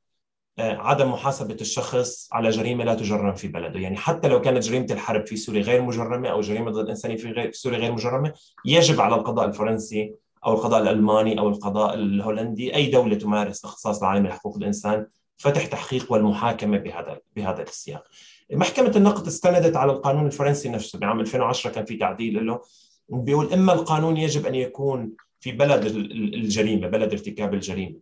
عدم 0.59 1.12
محاسبة 1.12 1.56
الشخص 1.61 2.28
على 2.33 2.50
جريمة 2.50 2.85
لا 2.85 2.95
تجرم 2.95 3.35
في 3.35 3.49
بلده. 3.49 3.80
يعني 3.80 3.97
حتى 3.97 4.28
لو 4.28 4.40
كانت 4.40 4.64
جريمة 4.64 4.87
الحرب 4.90 5.26
في 5.26 5.37
سوريا 5.37 5.62
غير 5.62 5.83
مجرمة 5.83 6.28
أو 6.28 6.40
جريمة 6.40 6.71
ضد 6.71 6.85
الإنسانية 6.85 7.16
في, 7.16 7.30
غير 7.30 7.52
في 7.52 7.59
سوريا 7.59 7.78
غير 7.78 7.92
مجرمة 7.92 8.33
يجب 8.64 9.00
على 9.00 9.14
القضاء 9.14 9.47
الفرنسي 9.49 10.14
أو 10.46 10.52
القضاء 10.52 10.82
الألماني 10.82 11.38
أو 11.38 11.48
القضاء 11.48 11.94
الهولندي 11.94 12.74
أي 12.74 12.86
دولة 12.86 13.14
تمارس 13.14 13.64
اختصاص 13.64 14.02
العالمي 14.02 14.28
لحقوق 14.28 14.56
الإنسان 14.56 15.06
فتح 15.36 15.66
تحقيق 15.66 16.12
والمحاكمة 16.12 16.78
بهذا 16.78 17.18
بهذا 17.36 17.62
السياق. 17.62 18.04
محكمة 18.52 18.92
النقد 18.96 19.26
استندت 19.26 19.76
على 19.76 19.92
القانون 19.92 20.26
الفرنسي 20.26 20.68
نفسه. 20.68 20.98
بعام 20.98 21.20
2010 21.20 21.70
كان 21.70 21.84
في 21.84 21.96
تعديل 21.96 22.46
له. 22.46 22.60
بيقول 23.08 23.52
إما 23.52 23.72
القانون 23.72 24.16
يجب 24.16 24.46
أن 24.46 24.54
يكون 24.54 25.12
في 25.40 25.52
بلد 25.52 25.86
الجريمة 25.86 26.88
بلد 26.88 27.12
ارتكاب 27.12 27.54
الجريمة 27.54 27.96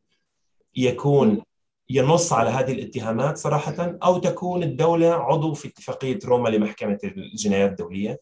يكون 0.76 1.42
ينص 1.90 2.32
على 2.32 2.50
هذه 2.50 2.72
الاتهامات 2.72 3.38
صراحة 3.38 3.98
أو 4.04 4.18
تكون 4.18 4.62
الدولة 4.62 5.10
عضو 5.10 5.54
في 5.54 5.68
اتفاقية 5.68 6.18
روما 6.24 6.48
لمحكمة 6.48 6.98
الجنايات 7.04 7.70
الدولية. 7.70 8.20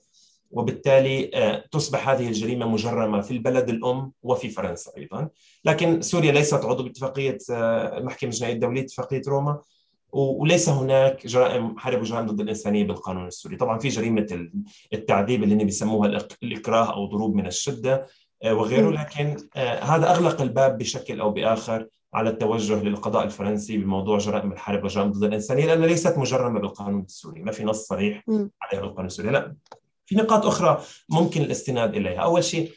وبالتالي 0.53 1.31
آه، 1.35 1.65
تصبح 1.73 2.09
هذه 2.09 2.29
الجريمة 2.29 2.67
مجرمة 2.67 3.21
في 3.21 3.31
البلد 3.31 3.69
الأم 3.69 4.13
وفي 4.23 4.49
فرنسا 4.49 4.93
أيضا. 4.97 5.29
لكن 5.65 6.03
سوريا 6.03 6.33
ليست 6.33 6.65
عضو 6.65 6.83
باتفاقية 6.83 7.39
آه، 7.51 7.99
المحكمة 7.99 8.31
الجنائية 8.31 8.55
الدولية 8.55 8.83
اتفاقية 8.83 9.23
روما 9.29 9.61
وليس 10.13 10.69
هناك 10.69 11.27
جرائم 11.27 11.79
حرب 11.79 12.01
وجرائم 12.01 12.27
ضد 12.27 12.41
الإنسانية 12.41 12.85
بالقانون 12.85 13.27
السوري. 13.27 13.57
طبعا 13.57 13.79
في 13.79 13.89
جريمة 13.89 14.49
التعذيب 14.93 15.43
اللي 15.43 15.65
بيسموها 15.65 16.27
الإكراه 16.43 16.95
أو 16.95 17.07
ضروب 17.07 17.35
من 17.35 17.47
الشدة 17.47 18.07
آه، 18.43 18.55
وغيره. 18.55 18.91
لكن 18.91 19.37
هذا 19.83 20.11
أغلق 20.11 20.43
الباب 20.43 20.79
بشكل 20.79 21.21
أو 21.21 21.31
بآخر 21.31 21.87
على 22.15 22.31
التوجه 22.31 22.83
للقضاء 22.83 23.25
الفرنسي 23.25 23.77
بموضوع 23.79 24.19
جرائم 24.19 24.53
الحرب 24.53 24.85
وجرائم 24.85 25.13
ضد 25.13 25.25
الإنسانية 25.25 25.67
لأنها 25.67 25.87
ليست 25.87 26.19
مجرمة 26.19 26.61
بالقانون 26.61 27.01
السوري، 27.01 27.43
ما 27.43 27.53
في 27.53 27.65
نص 27.65 27.87
صريح 27.87 28.25
عليها 28.63 28.81
بالقانون 28.81 29.07
السوري، 29.07 29.31
لا. 29.31 29.55
في 30.07 30.17
نقاط 30.17 30.47
أخرى 30.47 30.83
ممكن 31.09 31.43
الاستناد 31.43 31.97
إليها، 31.97 32.21
أول 32.21 32.45
شيء 32.45 32.73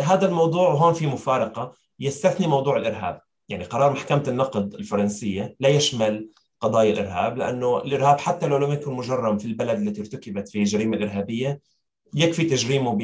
هذا 0.00 0.26
الموضوع 0.26 0.68
وهون 0.68 0.94
في 0.94 1.06
مفارقة 1.06 1.74
يستثني 2.00 2.46
موضوع 2.46 2.76
الإرهاب، 2.76 3.20
يعني 3.48 3.64
قرار 3.64 3.92
محكمة 3.92 4.24
النقد 4.28 4.74
الفرنسية 4.74 5.56
لا 5.60 5.68
يشمل 5.68 6.30
قضايا 6.60 6.92
الإرهاب 6.92 7.36
لأنه 7.36 7.78
الإرهاب 7.78 8.20
حتى 8.20 8.46
لو 8.46 8.56
لم 8.56 8.72
يكن 8.72 8.92
مجرم 8.92 9.38
في 9.38 9.44
البلد 9.44 9.80
التي 9.80 10.00
ارتكبت 10.00 10.48
فيه 10.48 10.60
الجريمه 10.60 10.96
الارهابيه 10.96 11.60
يكفي 12.14 12.44
تجريمه 12.44 12.94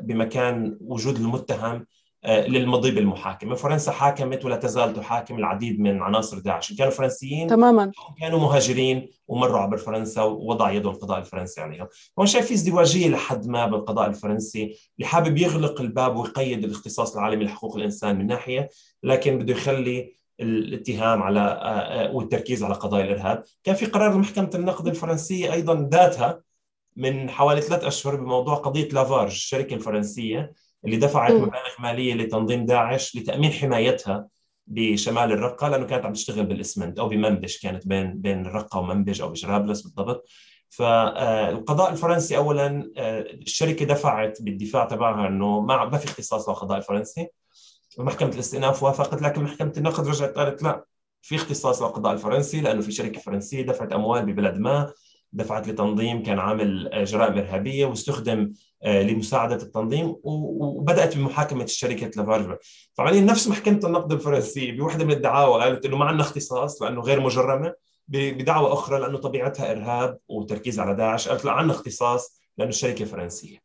بمكان 0.00 0.78
وجود 0.80 1.16
المتهم 1.16 1.86
للمضي 2.26 2.90
بالمحاكمه، 2.90 3.54
فرنسا 3.54 3.92
حاكمت 3.92 4.44
ولا 4.44 4.56
تزال 4.56 4.94
تحاكم 4.94 5.38
العديد 5.38 5.80
من 5.80 6.02
عناصر 6.02 6.38
داعش، 6.38 6.72
كانوا 6.72 6.92
فرنسيين 6.92 7.46
تماما. 7.46 7.92
كانوا 8.20 8.38
مهاجرين 8.40 9.08
ومروا 9.28 9.58
عبر 9.58 9.76
فرنسا 9.76 10.22
ووضع 10.22 10.72
يده 10.72 10.90
القضاء 10.90 11.18
الفرنسي 11.18 11.60
عليهم، 11.60 11.88
هون 12.18 12.26
شايف 12.26 12.46
في 12.46 12.54
ازدواجية 12.54 13.08
لحد 13.08 13.46
ما 13.46 13.66
بالقضاء 13.66 14.08
الفرنسي. 14.08 14.62
اللي 14.98 15.08
حابب 15.08 15.38
يغلق 15.38 15.80
الباب 15.80 16.16
ويقيد 16.16 16.64
الاختصاص 16.64 17.16
العالمي 17.16 17.44
لحقوق 17.44 17.76
الإنسان 17.76 18.18
من 18.18 18.26
ناحية، 18.26 18.68
لكن 19.02 19.38
بده 19.38 19.52
يخلي 19.52 20.12
الاتهام 20.40 21.22
على 21.22 22.10
والتركيز 22.12 22.62
على 22.62 22.74
قضايا 22.74 23.04
الإرهاب، 23.04 23.44
كان 23.64 23.74
في 23.74 23.86
قرار 23.86 24.18
محكمة 24.18 24.50
النقد 24.54 24.86
الفرنسية 24.86 25.52
أيضا 25.52 25.88
ذاتها 25.92 26.40
من 26.96 27.30
حوالي 27.30 27.60
ثلاث 27.60 27.84
أشهر 27.84 28.16
بموضوع 28.16 28.54
قضية 28.54 28.88
لافارج 28.88 29.30
الشركة 29.30 29.74
الفرنسيه 29.74 30.52
اللي 30.84 30.96
دفعت 30.96 31.32
مبالغ 31.32 31.74
مالية 31.78 32.14
لتنظيم 32.14 32.66
داعش 32.66 33.16
لتأمين 33.16 33.52
حمايتها 33.52 34.26
بشمال 34.66 35.32
الرقة 35.32 35.68
لأنه 35.68 35.86
كانت 35.86 36.04
عم 36.04 36.12
تشتغل 36.12 36.46
بالاسمنت 36.46 36.98
أو 36.98 37.08
بمنبج 37.08 37.56
كانت 37.62 37.86
بين 37.86 38.20
بين 38.20 38.46
الرقة 38.46 38.78
ومنبج 38.78 39.20
أو 39.20 39.28
بجرابلس 39.28 39.82
بالضبط. 39.82 40.28
فالقضاء 40.68 41.92
الفرنسي 41.92 42.36
اولا 42.36 42.92
آه، 42.96 43.20
الشركة 43.20 43.84
دفعت 43.84 44.42
بالدفاع 44.42 44.84
تبعها 44.84 45.28
إنه 45.28 45.60
ما 45.60 45.84
ما 45.84 45.98
في 45.98 46.04
اختصاص 46.04 46.48
للقضاء 46.48 46.78
الفرنسي. 46.78 47.28
ومحكمه 47.98 48.28
الاستئناف 48.28 48.82
وافقت 48.82 49.22
لكن 49.22 49.42
محكمة 49.42 49.72
النقد 49.76 50.08
رجعت 50.08 50.30
قالت 50.30 50.62
لا 50.62 50.84
في 51.22 51.34
اختصاص 51.34 51.82
للقضاء 51.82 52.12
الفرنسي 52.12 52.60
لأنه 52.60 52.80
في 52.80 52.92
شركة 52.92 53.20
فرنسية 53.20 53.62
دفعت 53.62 53.92
أموال 53.92 54.26
ببلد 54.26 54.58
ما. 54.58 54.92
دفعت 55.32 55.68
لتنظيم 55.68 56.22
كان 56.22 56.38
عامل 56.38 56.90
جرائم 57.04 57.38
إرهابية 57.38 57.86
واستخدم 57.86 58.52
آه، 58.82 59.02
لمساعدة 59.02 59.56
التنظيم 59.56 60.16
وبدأت 60.22 61.16
بمحاكمة 61.16 61.66
شركه 61.66 62.10
لافارج 62.16 62.58
فعمليا 62.94 63.20
نفس 63.20 63.48
محكمة 63.48 63.80
النقد 63.84 64.12
الفرنسية. 64.12 64.72
بوحدة 64.72 65.04
من 65.04 65.12
الدعاوى 65.12 65.62
قالت 65.62 65.86
إنه 65.86 65.96
ما 65.96 66.04
عندنا 66.04 66.22
اختصاص 66.22 66.82
لأنه 66.82 67.00
غير 67.00 67.20
مجرمة 67.20 67.74
بدعوى 68.08 68.72
أخرى 68.72 69.00
لأنه 69.00 69.18
طبيعتها 69.18 69.70
إرهاب 69.70 70.18
وتركيز 70.28 70.80
على 70.80 70.94
داعش. 70.94 71.28
قالت 71.28 71.44
لا 71.44 71.52
عندنا 71.52 71.72
اختصاص 71.72 72.40
لأنه 72.58 72.70
الشركة 72.70 73.04
فرنسية. 73.04 73.58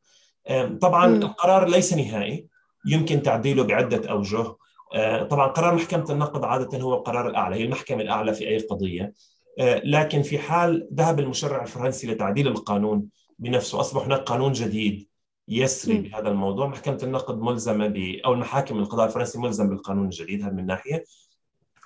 طبعا 0.81 1.07
م. 1.07 1.15
القرار 1.15 1.69
ليس 1.69 1.93
نهائي. 1.93 2.47
يمكن 2.87 3.21
تعديله 3.21 3.63
بعدة 3.63 4.09
أوجه. 4.09 4.55
آه، 4.95 5.23
طبعا 5.23 5.47
قرار 5.47 5.75
محكمة 5.75 6.05
النقد 6.09 6.43
عادة 6.43 6.77
هو 6.77 6.93
القرار 6.93 7.29
الأعلى 7.29 7.55
هي 7.55 7.63
المحكمة 7.63 8.01
الأعلى 8.01 8.33
في 8.33 8.47
أي 8.47 8.57
قضية. 8.57 9.03
آه، 9.03 9.13
لكن 9.59 10.21
في 10.21 10.39
حال 10.39 10.89
ذهب 10.93 11.19
المشرع 11.19 11.61
الفرنسي 11.61 12.07
لتعديل 12.07 12.47
القانون 12.47 13.07
بنفسه 13.39 13.79
أصبح 13.79 14.01
هناك 14.01 14.19
قانون 14.19 14.51
جديد 14.51 15.07
يسري 15.47 15.97
بهذا 15.97 16.29
الموضوع. 16.29 16.67
محكمة 16.67 16.99
النقد 17.03 17.39
ملزمة 17.39 17.87
ب 17.87 17.97
أو 18.25 18.33
المحاكم 18.33 18.79
القضاء 18.79 19.07
الفرنسي 19.07 19.39
ملزم 19.39 19.69
بالقانون 19.69 20.05
الجديد 20.05 20.43
هذا 20.43 20.51
من 20.51 20.65
ناحية. 20.65 21.03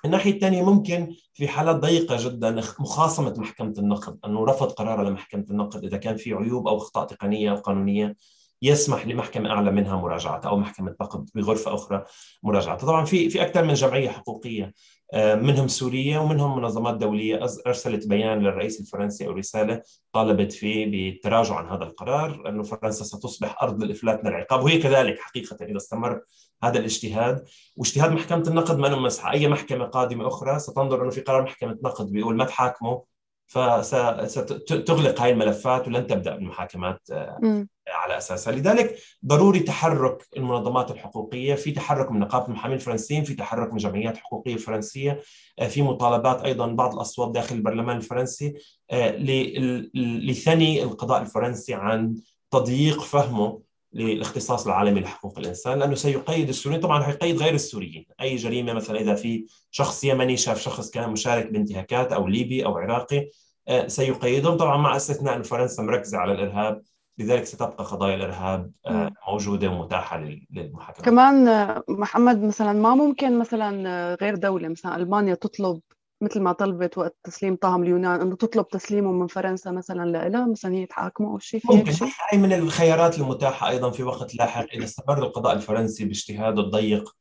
الناحيه 0.04 0.32
الثانية 0.32 0.62
ممكن 0.62 1.14
في 1.34 1.48
حالات 1.48 1.76
ضيقة 1.76 2.16
جدا 2.18 2.50
مخاصمة 2.78 3.34
محكمة 3.36 3.74
النقد 3.78 4.18
أنه 4.24 4.44
رفض 4.44 4.72
قرار 4.72 5.08
لمحكمة 5.08 5.44
النقد 5.50 5.84
إذا 5.84 5.96
كان 5.96 6.16
في 6.16 6.34
عيوب 6.34 6.68
أو 6.68 6.76
أخطاء 6.76 7.06
تقنية 7.06 7.50
أو 7.50 7.56
قانونية 7.56 8.16
يسمح 8.62 9.06
لمحكمة 9.06 9.50
أعلى 9.50 9.70
منها 9.70 9.96
مراجعتها 9.96 10.48
أو 10.48 10.56
محكمة 10.56 10.96
نقد 11.00 11.30
بغرفة 11.34 11.74
أخرى 11.74 12.04
مراجعتها. 12.42 12.86
طبعا 12.86 13.04
في 13.04 13.30
في 13.30 13.42
أكثر 13.42 13.64
من 13.64 13.74
جمعية 13.74 14.08
حقوقية 14.08 14.64
آه، 14.64 14.72
منهم 15.14 15.68
سوريا 15.68 16.18
ومنهم 16.18 16.58
منظمات 16.58 16.94
دولية 16.94 17.40
أرسلت 17.66 18.06
بيان 18.06 18.38
للرئيس 18.38 18.80
الفرنسي 18.80 19.26
أو 19.26 19.32
رسالة 19.32 19.82
طالبت 20.12 20.52
فيه 20.52 20.86
بالتراجع 20.86 21.54
عن 21.54 21.66
هذا 21.66 21.84
القرار 21.84 22.48
أنه 22.48 22.62
فرنسا 22.62 23.04
ستصبح 23.04 23.62
أرض 23.62 23.82
للافلات 23.82 24.24
من 24.24 24.30
العقاب. 24.30 24.64
وهي 24.64 24.78
كذلك 24.78 25.18
حقيقة 25.18 25.56
إذا 25.64 25.76
استمر 25.76 26.20
هذا 26.62 26.78
الاجتهاد. 26.78 27.44
واجتهاد 27.76 28.10
محكمة 28.12 28.44
النقد 28.48 28.78
ما 28.78 28.96
مسحة. 28.96 29.32
أي 29.32 29.48
محكمة 29.48 29.84
قادمة 29.84 30.28
أخرى 30.28 30.58
ستنظر 30.58 31.02
أنه 31.02 31.10
في 31.10 31.20
قرار 31.20 31.42
محكمة 31.42 31.78
نقد 31.84 32.12
بيقول 32.12 32.36
ما 32.36 32.44
تحاكموا 32.44 33.00
فستغلق 33.50 35.20
هاي 35.20 35.30
الملفات 35.30 35.88
ولن 35.88 36.06
تبدأ 36.06 36.34
المحاكمات 36.34 37.00
آه، 37.12 37.66
على 37.88 38.18
أساسها، 38.18 38.52
لذلك 38.52 38.96
ضروري 39.26 39.60
تحرك 39.60 40.26
المنظمات 40.36 40.90
الحقوقية، 40.90 41.54
في 41.54 41.72
تحرك 41.72 42.12
من 42.12 42.20
نقابة 42.20 42.46
المحامين 42.46 42.76
الفرنسيين، 42.76 43.24
في 43.24 43.34
تحرك 43.34 43.72
من 43.72 43.76
جمعيات 43.76 44.16
حقوقية 44.16 44.56
فرنسية، 44.56 45.20
آه، 45.58 45.68
في 45.68 45.82
مطالبات 45.82 46.42
أيضا 46.42 46.66
بعض 46.66 46.94
الأصوات 46.94 47.30
داخل 47.30 47.56
البرلمان 47.56 47.96
الفرنسي 47.96 48.54
آه، 48.90 49.16
لثني 49.96 50.82
القضاء 50.82 51.22
الفرنسي 51.22 51.74
عن 51.74 52.14
تضييق 52.50 53.00
فهمه 53.00 53.69
للاختصاص 53.92 54.66
العالمي 54.66 55.00
لحقوق 55.00 55.38
الإنسان 55.38 55.78
لأنه 55.78 55.94
سيقيد 55.94 56.48
السوريين. 56.48 56.80
طبعا 56.80 57.02
حيقيد 57.02 57.38
غير 57.38 57.54
السوريين. 57.54 58.06
أي 58.20 58.36
جريمة 58.36 58.72
مثلا 58.72 59.00
إذا 59.00 59.14
في 59.14 59.46
شخص 59.70 60.04
يمني 60.04 60.36
شاف 60.36 60.60
شخص 60.60 60.90
كان 60.90 61.10
مشارك 61.10 61.52
بانتهاكات 61.52 62.12
أو 62.12 62.26
ليبي 62.26 62.64
أو 62.64 62.78
عراقي 62.78 63.28
آه، 63.68 63.86
سيقيدهم. 63.86 64.56
طبعا 64.56 64.76
مع 64.76 64.96
استثناء 64.96 65.36
أن 65.36 65.42
فرنسا 65.42 65.82
مركزة 65.82 66.18
على 66.18 66.32
الإرهاب 66.32 66.82
لذلك 67.18 67.44
ستبقى 67.44 67.84
قضايا 67.84 68.14
الإرهاب 68.14 68.70
آه، 68.86 69.12
موجودة 69.28 69.68
ومتاحة 69.68 70.18
للمحاكمة. 70.50 71.04
كمان 71.04 71.48
آه، 71.48 71.82
محمد 71.88 72.42
مثلا 72.42 72.72
ما 72.72 72.94
ممكن 72.94 73.38
مثلا 73.38 74.14
غير 74.20 74.34
دولة 74.36 74.68
مثلا 74.68 74.96
ألمانيا 74.96 75.34
تطلب 75.34 75.80
مثل 76.20 76.40
ما 76.40 76.52
طلبت 76.52 76.98
وقت 76.98 77.16
تسليم 77.24 77.56
طهم 77.56 77.82
اليونان 77.82 78.20
إنه 78.20 78.36
تطلب 78.36 78.68
تسليمه 78.68 79.12
من 79.12 79.26
فرنسا 79.26 79.70
مثلا 79.70 80.28
لها 80.28 80.46
مثلا 80.46 80.74
هي 80.74 80.86
تحاكمه 80.86 81.32
أو 81.32 81.38
شيء 81.38 81.60
ممكن. 81.64 81.92
هي 82.30 82.38
من 82.38 82.52
الخيارات 82.52 83.18
المتاحة 83.18 83.68
أيضا 83.68 83.90
في 83.90 84.02
وقت 84.02 84.34
لاحق. 84.34 84.66
إذا 84.74 84.84
استمر 84.84 85.18
القضاء 85.18 85.54
الفرنسي 85.54 86.04
باجتهاده 86.04 86.60
الضيق 86.62 87.16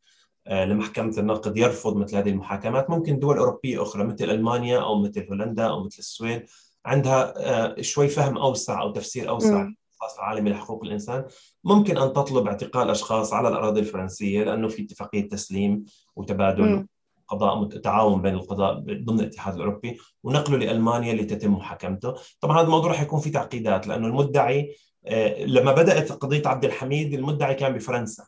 آه، 0.47 0.65
لمحكمة 0.65 1.13
النقد 1.17 1.57
يرفض 1.57 1.95
مثل 1.95 2.17
هذه 2.17 2.29
المحاكمات. 2.29 2.89
ممكن 2.89 3.19
دول 3.19 3.38
أوروبية 3.38 3.81
أخرى 3.81 4.03
مثل 4.03 4.29
ألمانيا 4.29 4.79
أو 4.79 5.01
مثل 5.01 5.27
هولندا 5.29 5.65
أو 5.65 5.83
مثل 5.83 5.97
السويد 5.99 6.45
عندها 6.85 7.33
آه، 7.38 7.81
شوي 7.81 8.07
فهم 8.07 8.38
أوسع 8.38 8.81
أو 8.81 8.91
تفسير 8.91 9.29
أوسع 9.29 9.62
القصاص 9.62 10.17
العالمي 10.17 10.49
لحقوق 10.49 10.83
الإنسان. 10.83 11.25
ممكن 11.63 11.97
أن 11.97 12.13
تطلب 12.13 12.47
اعتقال 12.47 12.89
أشخاص 12.89 13.33
على 13.33 13.47
الأراضي 13.47 13.79
الفرنسية 13.79 14.43
لأنه 14.43 14.67
في 14.67 14.83
اتفاقية 14.83 15.29
تسليم 15.29 15.85
وتبادل. 16.15 16.85
قضاء 17.30 17.68
تعاون 17.68 18.22
بين 18.22 18.34
القضاء 18.34 18.74
ضمن 18.80 19.20
الاتحاد 19.20 19.56
الأوروبي 19.56 19.98
ونقله 20.24 20.58
لألمانيا 20.58 21.13
لتتم 21.13 21.54
محاكمته، 21.54 22.15
طبعا 22.42 22.58
هذا 22.58 22.65
الموضوع 22.65 22.92
رح 22.92 23.02
يكون 23.02 23.20
في 23.20 23.30
تعقيدات 23.30 23.88
لأنه 23.88 24.08
المدعي 24.08 24.76
آه، 25.06 25.44
لما 25.44 25.72
بدأت 25.72 26.12
قضية 26.12 26.42
عبد 26.46 26.65
الحميد 26.65 27.13
المدعي 27.13 27.56
كان 27.56 27.74
بفرنسا. 27.74 28.26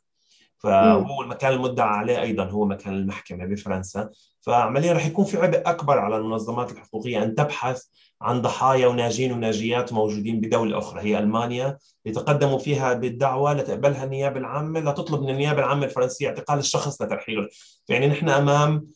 فهو 0.57 1.21
المكان 1.21 1.53
المدعى 1.53 1.89
عليه 1.89 2.21
أيضا 2.21 2.43
هو 2.43 2.65
مكان 2.65 2.93
المحكمة 2.93 3.45
بفرنسا. 3.45 4.09
فعمليا 4.41 4.93
رح 4.93 5.05
يكون 5.05 5.25
في 5.25 5.37
عبء 5.37 5.61
أكبر 5.65 5.99
على 5.99 6.17
المنظمات 6.17 6.71
الحقوقية 6.71 7.23
أن 7.23 7.35
تبحث 7.35 7.83
عن 8.21 8.41
ضحايا 8.41 8.87
وناجين 8.87 9.31
وناجيات 9.31 9.93
موجودين 9.93 10.41
بدوله 10.41 10.77
أخرى. 10.77 11.01
هي 11.01 11.19
ألمانيا 11.19 11.77
يتقدموا 12.05 12.57
فيها 12.57 12.93
بالدعوة 12.93 13.53
لتقبلها 13.53 14.03
النيابة 14.03 14.39
العامة 14.39 14.79
لتطلب 14.79 15.21
من 15.21 15.29
النيابة 15.29 15.59
العامة 15.59 15.85
الفرنسية 15.85 16.27
اعتقال 16.27 16.59
الشخص 16.59 17.01
لترحيله. 17.01 17.47
يعني 17.89 18.07
نحن 18.07 18.29
أمام 18.29 18.87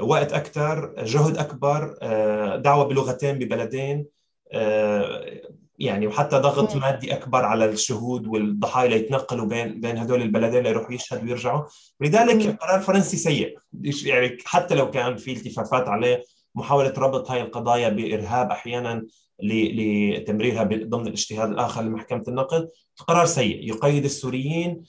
وقت 0.00 0.32
أكثر 0.32 0.94
جهد 0.98 1.36
أكبر 1.36 1.96
آه، 2.02 2.56
دعوة 2.56 2.84
بلغتين 2.84 3.38
ببلدين 3.38 4.06
آه، 4.52 5.40
يعني 5.78 6.06
وحتى 6.06 6.36
ضغط 6.36 6.76
مادي 6.76 7.14
أكبر 7.14 7.44
على 7.44 7.64
الشهود 7.64 8.26
والضحايا 8.26 8.88
ليتنقلوا 8.88 9.46
بين 9.46 9.80
بين 9.80 9.98
هدول 9.98 10.22
البلدين 10.22 10.62
ليروحوا 10.62 10.92
يشهدوا 10.92 11.24
ويرجعوا، 11.24 11.64
لذلك 12.00 12.46
القرار 12.46 12.76
الفرنسي 12.78 13.16
سيء. 13.16 13.58
يعني 14.04 14.36
حتى 14.44 14.74
لو 14.74 14.90
كان 14.90 15.16
في 15.16 15.32
التفافات 15.32 15.88
عليه 15.88 16.24
محاولة 16.54 16.94
ربط 16.98 17.30
هاي 17.30 17.42
القضايا 17.42 17.88
بإرهاب 17.88 18.50
أحيانا 18.50 19.06
لتمريرها 19.42 20.62
ضمن 20.62 21.06
الاجتهاد 21.06 21.50
الآخر 21.50 21.82
لمحكمة 21.82 22.24
النقد، 22.28 22.68
القرار 23.00 23.26
سيء. 23.26 23.68
يقيد 23.68 24.04
السوريين 24.04 24.84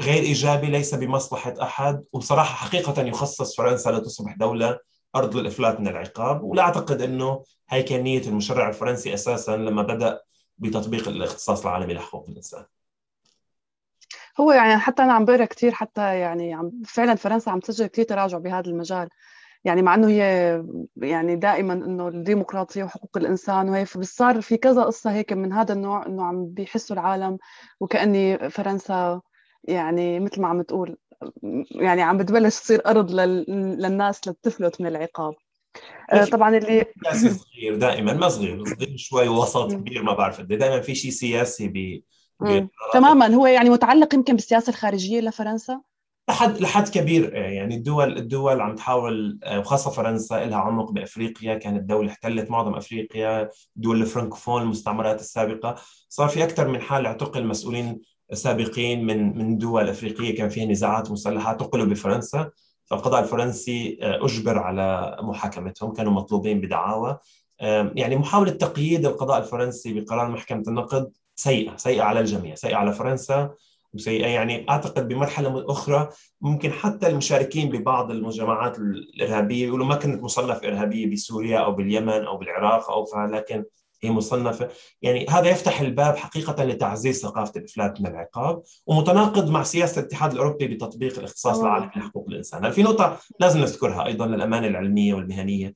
غير 0.00 0.22
إيجابي 0.22 0.66
ليس 0.66 0.94
بمصلحة 0.94 1.54
أحد 1.62 2.04
وبصراحة 2.12 2.54
حقيقة 2.54 3.02
يخصص 3.02 3.56
فرنسا 3.56 3.90
لتصبح 3.90 4.36
دولة 4.36 4.78
أرض 5.16 5.36
للافلات 5.36 5.80
من 5.80 5.88
العقاب. 5.88 6.42
ولا 6.42 6.62
أعتقد 6.62 7.02
إنه 7.02 7.44
هي 7.68 7.82
كان 7.82 8.02
نيه 8.02 8.28
المشرع 8.28 8.68
الفرنسي 8.68 9.14
أساسا 9.14 9.56
لما 9.56 9.82
بدأ 9.82 10.20
بتطبيق 10.58 11.08
الاختصاص 11.08 11.66
العالمي 11.66 11.94
لحقوق 11.94 12.28
الإنسان. 12.28 12.64
هو 14.40 14.52
يعني 14.52 14.78
حتى 14.78 15.02
أنا 15.02 15.12
عم 15.12 15.24
بقرأ 15.24 15.44
كثير 15.44 15.72
حتى 15.72 16.18
يعني 16.18 16.54
عم 16.54 16.82
فعلا 16.86 17.14
فرنسا 17.14 17.50
عم 17.50 17.60
تسجل 17.60 17.86
كثير 17.86 18.04
تراجع 18.04 18.38
بهذا 18.38 18.70
المجال. 18.70 19.08
يعني 19.64 19.82
مع 19.82 19.94
إنه 19.94 20.08
هي 20.08 20.62
يعني 20.96 21.36
دائما 21.36 21.72
إنه 21.72 22.08
الديمقراطية 22.08 22.84
وحقوق 22.84 23.16
الإنسان 23.16 23.68
وهي 23.68 23.86
صار 23.86 24.40
في 24.40 24.56
كذا 24.56 24.82
قصة 24.82 25.12
هيك 25.12 25.32
من 25.32 25.52
هذا 25.52 25.72
النوع 25.72 26.06
إنه 26.06 26.24
عم 26.24 26.46
بيحسوا 26.46 26.96
العالم 26.96 27.38
وكأني 27.80 28.50
فرنسا 28.50 29.20
يعني 29.64 30.20
مثل 30.20 30.40
ما 30.40 30.48
عم 30.48 30.62
تقول 30.62 30.96
يعني 31.70 32.02
عم 32.02 32.16
بتبلش 32.16 32.60
تصير 32.60 32.82
أرض 32.86 33.10
للناس 33.10 34.28
لتفلت 34.28 34.80
من 34.80 34.86
العقاب. 34.86 35.34
آه، 36.12 36.24
طبعا 36.24 36.56
اللي 36.56 36.86
صغير 37.38 37.76
دائما 37.76 38.12
ما 38.12 38.28
صغير 38.28 38.64
صغير 38.64 38.96
شوي 38.96 39.28
وسط 39.28 39.72
كبير 39.72 40.02
ما 40.02 40.14
بعرف 40.14 40.38
قد 40.38 40.52
إيه. 40.52 40.58
دائما 40.58 40.80
في 40.80 40.94
شيء 40.94 41.10
سياسي 41.10 41.68
ب 41.68 42.02
تماما 42.92 43.34
هو 43.34 43.46
يعني 43.46 43.70
متعلق 43.70 44.14
يمكن 44.14 44.34
بالسياسة 44.34 44.70
الخارجية 44.70 45.20
لفرنسا؟ 45.20 45.80
لحد 46.28 46.60
لحد 46.60 46.88
كبير 46.88 47.36
آه، 47.36 47.50
يعني 47.50 47.74
الدول 47.76 48.16
الدول 48.18 48.60
عم 48.60 48.74
تحاول 48.74 49.38
آه، 49.44 49.58
وخاصة 49.58 49.90
فرنسا 49.90 50.46
لها 50.46 50.58
عمق 50.58 50.90
بأفريقيا 50.90 51.54
كانت 51.54 51.82
دولة 51.82 52.10
احتلت 52.10 52.50
معظم 52.50 52.74
أفريقيا 52.74 53.48
دول 53.76 54.02
الفرنكوفون 54.02 54.62
المستعمرات 54.62 55.20
السابقة. 55.20 55.76
صار 56.08 56.28
في 56.28 56.44
أكثر 56.44 56.68
من 56.68 56.80
حال 56.80 57.06
اعتقل 57.06 57.46
مسؤولين 57.46 58.00
سابقين 58.32 59.06
من 59.06 59.38
من 59.38 59.58
دول 59.58 59.88
أفريقية 59.88 60.34
كان 60.36 60.48
فيها 60.48 60.64
نزاعات 60.66 61.10
مسلحة 61.10 61.46
اعتقلوا 61.46 61.86
بفرنسا. 61.86 62.50
فالقضاء 62.84 63.22
الفرنسي 63.22 63.98
أجبر 64.02 64.58
على 64.58 65.16
محاكمتهم 65.20 65.92
كانوا 65.92 66.12
مطلوبين 66.12 66.60
بدعاوى. 66.60 67.18
يعني 67.94 68.16
محاولة 68.16 68.50
تقييد 68.50 69.06
القضاء 69.06 69.38
الفرنسي 69.38 70.00
بقرار 70.00 70.28
محكمة 70.30 70.62
النقد 70.68 71.12
سيئة 71.34 71.76
سيئة 71.76 72.02
على 72.02 72.20
الجميع 72.20 72.54
سيئة 72.54 72.76
على 72.76 72.92
فرنسا. 72.92 73.54
وسيئه 73.94 74.26
يعني 74.26 74.70
أعتقد 74.70 75.08
بمرحلة 75.08 75.64
أخرى 75.68 76.08
ممكن 76.40 76.72
حتى 76.72 77.06
المشاركين 77.06 77.68
ببعض 77.68 78.10
المجموعات 78.10 78.78
الإرهابية 78.78 79.66
يقولوا 79.66 79.86
ما 79.86 79.94
كانت 79.94 80.22
مصنفة 80.22 80.68
إرهابية 80.68 81.10
بسوريا 81.10 81.58
أو 81.58 81.72
باليمن 81.72 82.24
أو 82.24 82.36
بالعراق 82.36 82.90
أو 82.90 83.06
لكن 83.26 83.64
هي 84.02 84.10
مصنفة. 84.10 84.68
يعني 85.02 85.26
هذا 85.30 85.48
يفتح 85.48 85.80
الباب 85.80 86.16
حقيقة 86.16 86.64
لتعزيز 86.64 87.22
ثقافة 87.22 87.52
الإفلات 87.56 88.00
من 88.00 88.06
العقاب 88.06 88.62
ومتناقض 88.86 89.50
مع 89.50 89.62
سياسة 89.62 90.00
الاتحاد 90.00 90.32
الأوروبي 90.32 90.68
بتطبيق 90.68 91.18
الاختصاص 91.18 91.58
العالمي 91.58 91.90
لحقوق 91.96 92.26
الإنسان، 92.28 92.70
في 92.70 92.82
نقطة 92.82 93.18
لازم 93.40 93.60
نذكرها 93.60 94.06
أيضا 94.06 94.26
للأمانة 94.26 94.66
العلمية 94.66 95.14
والمهنية؟ 95.14 95.74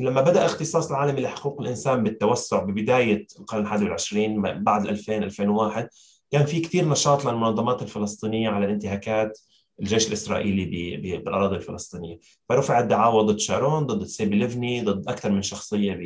لما 0.00 0.20
بدأ 0.20 0.40
الاختصاص 0.40 0.90
العالمي 0.90 1.20
لحقوق 1.20 1.60
الإنسان 1.60 2.02
بالتوسع 2.02 2.62
ببداية 2.62 3.26
القرن 3.40 3.62
الحادي 3.62 3.84
والعشرين 3.84 4.42
بعد 4.42 4.86
2000 4.86 5.16
2001 5.16 5.88
كان 6.30 6.46
في 6.46 6.60
كثير 6.60 6.88
نشاط 6.88 7.24
للمنظمات 7.24 7.82
الفلسطينية 7.82 8.48
على 8.48 8.66
الانتهاكات 8.66 9.38
الجيش 9.80 10.08
الإسرائيلي 10.08 10.96
بالأراضي 11.16 11.56
الفلسطينية، 11.56 12.18
فرفعت 12.48 12.84
دعاوى 12.84 13.22
ضد 13.22 13.38
شارون، 13.38 13.86
ضد 13.86 14.04
تسيبي 14.04 14.38
ليفني، 14.38 14.80
ضد 14.82 15.08
أكثر 15.08 15.30
من 15.30 15.42
شخصية 15.42 15.98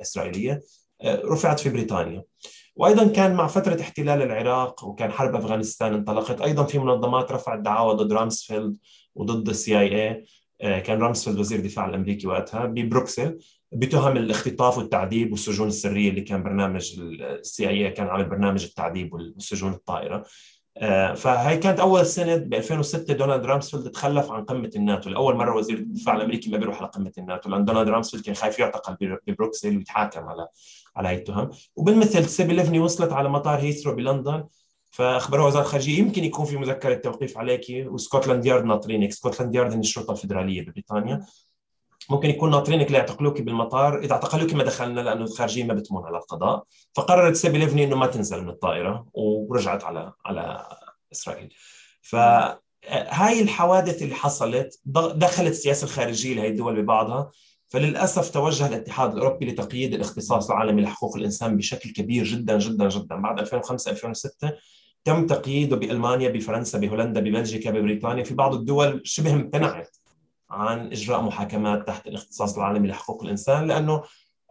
إسرائيلية، 0.00 0.62
رفعت 1.04 1.60
في 1.60 1.68
بريطانيا. 1.68 2.22
وأيضا 2.76 3.06
كان 3.08 3.34
مع 3.34 3.46
فترة 3.46 3.80
احتلال 3.80 4.22
العراق 4.22 4.84
وكان 4.84 5.10
حرب 5.10 5.36
أفغانستان 5.36 5.94
انطلقت، 5.94 6.40
أيضا 6.40 6.64
في 6.64 6.78
منظمات 6.78 7.32
رفعت 7.32 7.58
دعاوى 7.58 7.94
ضد 7.94 8.12
رامسفيلد 8.12 8.76
وضد 9.14 9.48
ال 9.48 9.78
CIA 9.80 10.24
آه، 10.60 10.78
كان 10.78 10.98
رامسفيلد 10.98 11.38
وزير 11.38 11.58
الدفاع 11.58 11.86
الأمريكي 11.86 12.26
وقتها 12.26 12.66
ببروكسل. 12.66 13.38
بتهم 13.78 14.16
الاختطاف 14.16 14.78
والتعذيب 14.78 15.32
والسجون 15.32 15.68
السرية 15.68 16.10
اللي 16.10 16.20
كان 16.20 16.42
برنامج 16.42 17.00
ال 17.00 17.68
CIA 17.68 17.90
كان 17.90 18.06
عامل 18.06 18.24
برنامج 18.24 18.64
التعذيب 18.64 19.14
والسجون 19.14 19.72
الطائرة. 19.72 20.24
آه، 20.78 21.14
فهي 21.14 21.56
كانت 21.56 21.80
أول 21.80 22.06
سنة 22.06 22.36
ب 22.36 22.54
2006 22.54 23.14
دونالد 23.14 23.44
رامسفيلد 23.46 23.90
تخلف 23.90 24.30
عن 24.32 24.44
قمة 24.44 24.70
الناتو. 24.76 25.10
لأول 25.10 25.36
مرة 25.36 25.56
وزير 25.56 25.78
الدفاع 25.78 26.16
الأمريكي 26.16 26.50
ما 26.50 26.58
بيروح 26.58 26.78
على 26.78 26.90
قمة 26.90 27.12
الناتو. 27.18 27.50
لأن 27.50 27.64
دونالد 27.64 27.88
رامسفيلد 27.88 28.24
كان 28.24 28.34
خايف 28.34 28.58
يعتقل 28.58 29.18
ببروكسل 29.26 29.76
ويتحاكم 29.76 30.20
على 30.20 30.48
على 30.96 31.08
هي 31.08 31.14
التهم. 31.14 31.50
وبالمثل 31.76 32.24
تسيبي 32.24 32.54
ليفني 32.54 32.78
وصلت 32.78 33.12
على 33.12 33.28
مطار 33.28 33.58
هيثرو 33.58 33.94
بلندن. 33.94 34.44
فاخبروها 34.90 35.46
وزارة 35.46 35.62
الخارجية 35.62 35.98
يمكن 35.98 36.24
يكون 36.24 36.46
في 36.46 36.56
مذكرة 36.56 36.94
توقيف 36.94 37.38
عليك 37.38 37.64
وسكوتلاند 37.70 38.46
يارد 38.46 38.64
ناطرينك 38.64 39.12
سكوتلاند 39.12 39.54
يارد 39.54 39.72
هي 39.72 39.78
الشرطة 39.78 40.12
الفدراليه 40.12 40.62
ببريطانيا. 40.62 41.26
ممكن 42.10 42.30
يكون 42.30 42.50
ناطرينك 42.50 42.90
ليعتقلوك 42.90 43.40
بالمطار 43.40 43.98
إذا 43.98 44.12
اعتقلوك 44.12 44.54
ما 44.54 44.64
دخلنا 44.64 45.00
لأنه 45.00 45.24
الخارجية 45.24 45.64
ما 45.64 45.74
بتمون 45.74 46.04
على 46.04 46.16
القضاء. 46.16 46.64
فقررت 46.94 47.36
سيبي 47.36 47.58
ليفني 47.58 47.84
إنه 47.84 47.96
ما 47.96 48.06
تنزل 48.06 48.42
من 48.42 48.48
الطائرة 48.48 49.06
ورجعت 49.14 49.84
على 49.84 50.12
على 50.24 50.66
إسرائيل. 51.12 51.54
فهاي 52.02 53.42
الحوادث 53.42 54.02
اللي 54.02 54.14
حصلت 54.14 54.80
دخلت 55.14 55.50
السياسة 55.50 55.84
الخارجية 55.84 56.34
لهي 56.34 56.48
الدول 56.48 56.82
ببعضها. 56.82 57.30
فللأسف 57.68 58.30
توجه 58.30 58.66
الاتحاد 58.66 59.12
الأوروبي 59.12 59.46
لتقييد 59.46 59.94
الاختصاص 59.94 60.50
العالمي 60.50 60.82
لحقوق 60.82 61.16
الإنسان 61.16 61.56
بشكل 61.56 61.92
كبير 61.92 62.24
جدا 62.24 62.58
جدا 62.58 62.88
جدا. 62.88 63.16
بعد 63.16 63.38
2005 63.38 63.90
2006 63.90 64.52
تم 65.04 65.26
تقييده 65.26 65.76
بألمانيا 65.76 66.28
بفرنسا 66.28 66.78
بهولندا 66.78 67.20
ببلجيكا 67.20 67.70
ببريطانيا. 67.70 68.24
في 68.24 68.34
بعض 68.34 68.54
الدول 68.54 69.00
شبه 69.04 69.32
امتنعت. 69.32 69.96
عن 70.56 70.86
إجراء 70.92 71.22
محاكمات 71.22 71.86
تحت 71.86 72.06
الاختصاص 72.06 72.56
العالمي 72.56 72.88
لحقوق 72.88 73.22
الإنسان 73.22 73.66
لأنه 73.66 74.02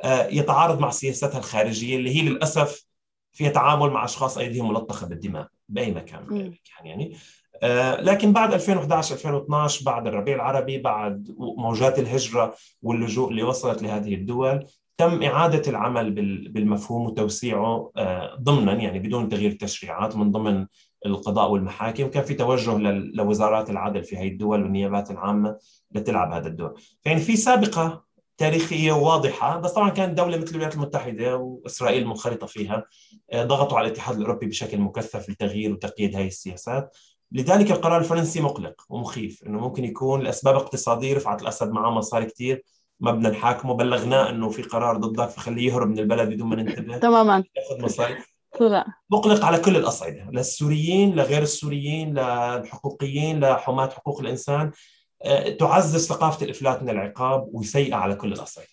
آه، 0.04 0.28
يتعارض 0.28 0.80
مع 0.80 0.90
سياستها 0.90 1.38
الخارجية 1.38 1.98
اللي 1.98 2.16
هي 2.16 2.22
للأسف 2.22 2.86
فيها 3.34 3.50
تعامل 3.50 3.90
مع 3.90 4.06
أشخاص 4.06 4.38
أيديهم 4.38 4.68
ملطخة 4.68 5.08
بالدماء 5.08 5.48
بأي 5.70 5.92
مكان 5.92 6.54
يعني. 6.84 7.18
آه، 7.64 8.02
لكن 8.02 8.34
بعد 8.34 8.54
2011 8.54 9.16
2012 9.16 9.86
بعد 9.86 10.08
الربيع 10.08 10.36
العربي 10.36 10.78
بعد 10.78 11.36
موجات 11.38 12.00
الهجرة 12.00 12.56
واللجوء 12.82 13.30
اللي 13.30 13.44
وصلت 13.44 13.84
لهذه 13.84 14.16
الدول 14.16 14.66
تم 14.98 15.24
إعادة 15.24 15.72
العمل 15.72 16.12
بالمفهوم 16.50 17.06
وتوسيعه 17.06 17.92
آه، 17.98 18.36
ضمنا 18.36 18.74
يعني 18.74 19.00
بدون 19.00 19.30
تغيير 19.30 19.52
التشريعات 19.52 20.16
من 20.16 20.32
ضمن 20.32 20.66
القضاء 21.06 21.52
والمحاكم 21.52 22.08
كان 22.08 22.24
في 22.24 22.34
توجه 22.34 22.78
لوزارات 23.14 23.70
العدل 23.70 24.04
في 24.04 24.18
هذه 24.18 24.28
الدول 24.28 24.64
والنيابات 24.64 25.12
العامة 25.12 25.58
لتلعب 25.92 26.32
هذا 26.32 26.48
الدور. 26.48 26.74
يعني 27.06 27.20
في 27.20 27.36
سابقة 27.36 28.06
تاريخية 28.38 28.92
واضحة 28.92 29.60
بس 29.60 29.72
طبعا 29.72 29.90
كانت 29.90 30.18
دولة 30.18 30.38
مثل 30.38 30.50
الولايات 30.50 30.76
المتحدة 30.76 31.38
وإسرائيل 31.38 32.08
منخرطة 32.08 32.48
فيها 32.48 32.86
آه، 33.32 33.44
ضغطوا 33.44 33.78
على 33.78 33.88
الاتحاد 33.88 34.16
الأوروبي 34.16 34.46
بشكل 34.46 34.78
مكثف 34.78 35.30
لتغيير 35.30 35.72
وتقييد 35.72 36.16
هذه 36.16 36.28
السياسات. 36.28 36.98
لذلك 37.32 37.72
القرار 37.72 38.00
الفرنسي 38.00 38.42
مقلق 38.42 38.82
ومخيف 38.90 39.44
إنه 39.48 39.60
ممكن 39.60 39.86
يكون 39.86 40.22
لأسباب 40.22 40.56
اقتصادية 40.56 41.16
رفعت 41.16 41.42
الأسد 41.42 41.72
معاه 41.72 41.92
مصاري 41.92 42.26
كثير 42.26 42.64
ما 43.00 43.12
بدنا 43.12 43.30
نحاكمه. 43.30 43.74
بلغناه 43.74 44.30
إنه 44.30 44.50
في 44.50 44.62
قرار 44.62 44.98
ضدك 44.98 45.30
فخليه 45.30 45.68
يهرب 45.68 45.90
من 45.90 46.00
البلد 46.00 46.30
بدون 46.30 46.48
ما 46.48 46.56
ننتبه. 46.56 46.98
تماما. 46.98 47.44
يأخذ 47.56 47.84
مصاري. 47.84 48.16
لا 48.62 48.86
مقلق 49.10 49.46
على 49.46 49.60
كل 49.60 49.78
الأصعدة 49.78 50.30
للسوريين 50.32 51.16
لغير 51.16 51.42
السوريين 51.42 52.14
للحقوقيين 52.14 53.40
لحماة 53.40 53.90
حقوق 53.90 54.20
الإنسان. 54.20 54.72
آه، 55.26 55.50
تعزز 55.50 56.08
ثقافة 56.08 56.46
الإفلات 56.46 56.84
من 56.84 56.90
العقاب 56.90 57.50
وسيئة 57.54 57.96
على 57.96 58.16
كل 58.16 58.34
الأصعدة. 58.34 58.68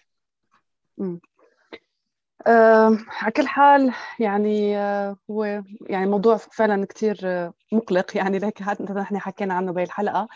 أه 2.47 2.99
على 3.21 3.33
كل 3.33 3.47
حال 3.47 3.93
يعني 4.19 4.79
أه 4.79 5.17
هو 5.31 5.45
يعني 5.87 6.07
موضوع 6.07 6.37
فعلا 6.37 6.87
كثير 6.87 7.19
أه 7.25 7.53
مقلق 7.73 8.07
يعني 8.17 8.39
ليك 8.39 8.63
نحن 8.63 9.19
حكينا 9.19 9.55
عنه 9.55 9.73
بهي 9.73 9.85
الحلقة 9.85 10.29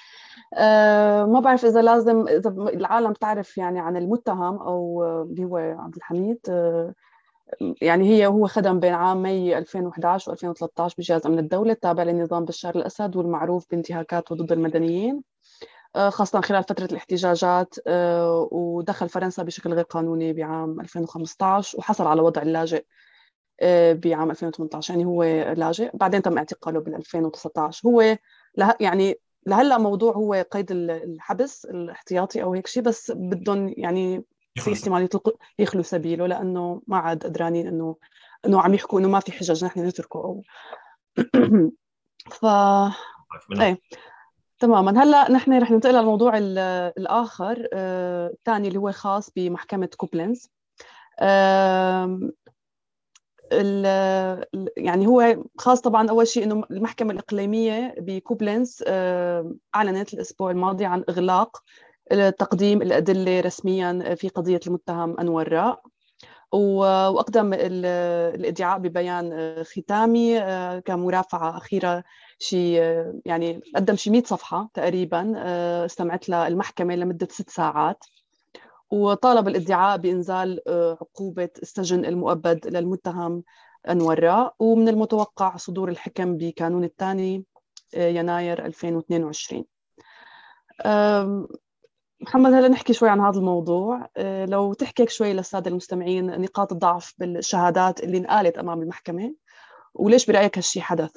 أه 0.54 1.24
ما 1.24 1.40
بعرف 1.40 1.64
إذا 1.64 1.82
لازم 1.82 2.28
إذا 2.28 2.50
العالم 2.50 3.12
تعرف 3.12 3.58
يعني 3.58 3.80
عن 3.80 3.96
المتهم 3.96 4.58
أو 4.58 5.04
اللي 5.22 5.44
هو 5.44 5.56
عبد 5.56 5.96
الحميد 5.96 6.40
يعني 7.82 8.08
هي 8.08 8.26
هو 8.26 8.46
خدم 8.46 8.80
بين 8.80 8.94
عام 8.94 9.22
ماي 9.22 9.58
2011 9.58 10.30
و 10.30 10.34
2013 10.34 10.94
بجهاز 10.98 11.26
أمن 11.26 11.38
الدولة 11.38 11.72
التابع 11.72 12.02
لنظام 12.02 12.44
بشار 12.44 12.76
الأسد 12.76 13.16
والمعروف 13.16 13.66
بانتهاكاته 13.70 14.34
ضد 14.34 14.52
المدنيين. 14.52 15.22
آه، 15.96 16.10
خاصة 16.10 16.40
خلال 16.40 16.62
فترة 16.62 16.84
الاحتجاجات 16.84 17.74
آه، 17.86 18.48
ودخل 18.52 19.08
فرنسا 19.08 19.42
بشكل 19.42 19.72
غير 19.74 19.84
قانوني 19.84 20.32
بعام 20.32 20.80
2015 20.80 21.78
وحصل 21.78 22.06
على 22.06 22.22
وضع 22.22 22.42
اللاجئ 22.42 22.84
آه، 23.60 23.92
بعام 23.92 24.30
2018 24.30 24.94
يعني 24.94 25.04
هو 25.04 25.22
لاجئ. 25.56 25.90
بعدين 25.94 26.22
تم 26.22 26.38
اعتقاله 26.38 26.80
بال 26.80 26.94
2019 26.94 27.88
هو 27.88 28.16
يعني 28.80 29.20
لهلا 29.46 29.78
موضوع 29.78 30.12
هو 30.12 30.46
قيد 30.50 30.72
الحبس 30.72 31.64
الاحتياطي 31.64 32.42
أو 32.42 32.54
هيك 32.54 32.66
شيء 32.66 32.82
بس 32.82 33.12
بدهم 33.14 33.74
يعني 33.76 34.24
في 34.56 34.72
احتمال 34.72 35.08
يخلوا 35.58 35.82
سبيله 35.82 36.26
لأنه 36.26 36.82
ما 36.86 36.96
عاد 36.96 37.24
قدرانين 37.24 37.66
إنه 37.66 37.96
إنه 38.46 38.60
عم 38.60 38.74
يحكوا 38.74 39.00
إنه 39.00 39.08
ما 39.08 39.20
في 39.20 39.32
حجج 39.32 39.64
نحن 39.64 39.86
نتركه 39.86 40.16
أو. 40.16 40.42
ف 42.40 42.46
إيه 43.60 43.80
تماما. 44.58 45.02
هلأ 45.02 45.30
نحن 45.30 45.62
رح 45.62 45.70
ننتقل 45.70 45.94
للموضوع 45.94 46.32
الآخر 46.38 47.68
آه، 47.72 48.26
الثاني 48.26 48.68
اللي 48.68 48.78
هو 48.78 48.92
خاص 48.92 49.30
بمحكمة 49.36 49.88
كوبلنز 49.96 50.50
يعني 54.76 55.06
هو 55.06 55.44
خاص 55.58 55.80
طبعا 55.80 56.10
أول 56.10 56.26
شيء 56.26 56.44
إنه 56.44 56.64
المحكمة 56.70 57.12
الإقليمية 57.12 57.94
بكوبلنز 57.98 58.84
أعلنت 59.74 60.14
الأسبوع 60.14 60.50
الماضي 60.50 60.84
عن 60.84 61.04
إغلاق 61.08 61.62
تقديم 62.38 62.82
الأدلة 62.82 63.40
رسميا 63.40 64.14
في 64.14 64.28
قضية 64.28 64.60
المتهم 64.66 65.20
أنور 65.20 65.48
راء. 65.48 65.82
وأقدم 66.52 67.54
الإدعاء 67.54 68.78
ببيان 68.78 69.32
آه، 69.32 69.62
ختامي 69.62 70.38
آه، 70.38 70.78
كمرافعة 70.78 71.56
أخيرة 71.56 72.04
شيء 72.38 72.80
يعني 73.24 73.60
قدم 73.76 73.96
شيء 73.96 74.12
100 74.12 74.22
صفحة 74.22 74.70
تقريبا 74.74 75.34
آه، 75.36 75.84
استمعت 75.86 76.28
لها 76.28 76.48
المحكمه 76.48 76.94
لمدة 76.94 77.28
ست 77.30 77.50
ساعات. 77.50 78.04
وطالب 78.90 79.48
الإدعاء 79.48 79.98
بإنزال 79.98 80.60
عقوبة 81.00 81.48
السجن 81.62 82.04
المؤبد 82.04 82.66
للمتهم 82.66 83.42
أنور 83.88 84.20
راء. 84.20 84.54
ومن 84.58 84.88
المتوقع 84.88 85.56
صدور 85.56 85.88
الحكم 85.88 86.36
بكانون 86.36 86.84
الثاني 86.84 87.44
يناير 87.94 88.66
2022 88.66 89.64
محمد 92.20 92.52
هلا 92.52 92.68
نحكي 92.68 92.92
شوي 92.92 93.08
عن 93.08 93.20
هذا 93.20 93.38
الموضوع. 93.38 94.08
آه، 94.16 94.44
لو 94.44 94.72
تحكي 94.72 95.06
شوي 95.08 95.32
للسادة 95.32 95.70
المستمعين 95.70 96.40
نقاط 96.40 96.72
الضعف 96.72 97.14
بالشهادات 97.18 98.00
اللي 98.00 98.18
انقالت 98.18 98.58
أمام 98.58 98.82
المحكمة 98.82 99.34
وليش 99.94 100.26
برأيك 100.26 100.58
هالشيء 100.58 100.82
حدث؟ 100.82 101.16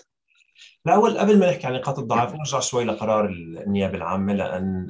لا 0.85 0.95
أول 0.95 1.17
قبل 1.17 1.39
ما 1.39 1.49
نحكي 1.49 1.67
عن 1.67 1.73
نقاط 1.73 1.99
الضعف 1.99 2.33
نرجع 2.33 2.59
شوي 2.59 2.83
لقرار 2.83 3.25
النيابة 3.25 3.97
العامة 3.97 4.33
لأن 4.33 4.87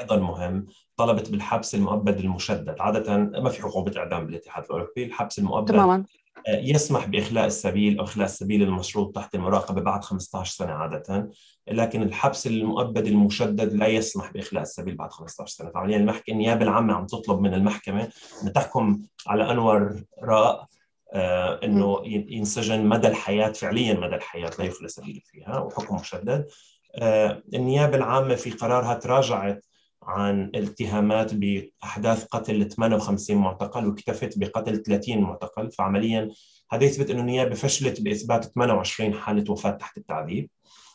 أيضا 0.00 0.16
مهم. 0.16 0.66
طلبت 0.96 1.30
بالحبس 1.30 1.74
المؤبد 1.74 2.18
المشدد. 2.18 2.76
عادة 2.80 3.16
ما 3.16 3.50
في 3.50 3.62
عقوبه 3.62 3.98
اعدام 3.98 4.26
بالاتحاد 4.26 4.64
الأوروبي. 4.64 5.04
الحبس 5.04 5.38
المؤبد 5.38 5.72
تماما. 5.72 6.04
يسمح 6.48 7.06
بإخلاء 7.06 7.46
السبيل 7.46 7.98
أو 7.98 8.04
إخلاء 8.04 8.26
السبيل 8.26 8.62
المشروط 8.62 9.14
تحت 9.14 9.34
المراقبه 9.34 9.80
بعد 9.80 10.04
15 10.04 10.52
سنة 10.54 10.72
عادة 10.72 11.30
لكن 11.68 12.02
الحبس 12.02 12.46
المؤبد 12.46 13.06
المشدد 13.06 13.72
لا 13.72 13.86
يسمح 13.86 14.32
بإخلاء 14.32 14.62
السبيل 14.62 14.94
بعد 14.94 15.12
15 15.12 15.54
سنة. 15.56 15.70
فعليا 15.70 15.96
المحكمة 15.96 16.34
النيابة 16.34 16.64
العامة 16.64 16.94
عم 16.94 17.06
تطلب 17.06 17.40
من 17.40 17.54
المحكمة 17.54 18.08
ان 18.42 18.52
تحكم 18.52 19.02
على 19.26 19.50
أنور 19.50 20.02
راء 20.22 20.66
آه 21.12 21.60
إنه 21.64 22.02
ينسجن 22.06 22.86
مدى 22.86 23.08
الحياة 23.08 23.52
فعليا 23.52 23.94
مدى 23.94 24.14
الحياة 24.16 24.50
لا 24.58 24.64
يخلى 24.64 24.88
سبيله 24.88 25.20
فيها 25.24 25.58
وحكم 25.58 25.96
مشدد. 25.96 26.46
آه 26.94 27.42
النيابة 27.54 27.96
العامة 27.96 28.34
في 28.34 28.50
قرارها 28.50 28.94
تراجعت 28.94 29.64
عن 30.08 30.44
الاتهامات 30.54 31.34
بأحداث 31.34 32.24
قتل 32.24 32.68
58 32.68 33.36
معتقل 33.36 33.86
واكتفت 33.86 34.38
بقتل 34.38 34.82
30 34.82 35.18
معتقل 35.18 35.70
فعمليا 35.70 36.30
هذا 36.70 36.84
يثبت 36.84 37.10
أنه 37.10 37.20
النيابة 37.20 37.54
فشلت 37.54 38.00
بإثبات 38.00 38.44
28 38.44 39.14
حالة 39.14 39.52
وفاة 39.52 39.70
تحت 39.70 39.98
التعذيب 39.98 40.50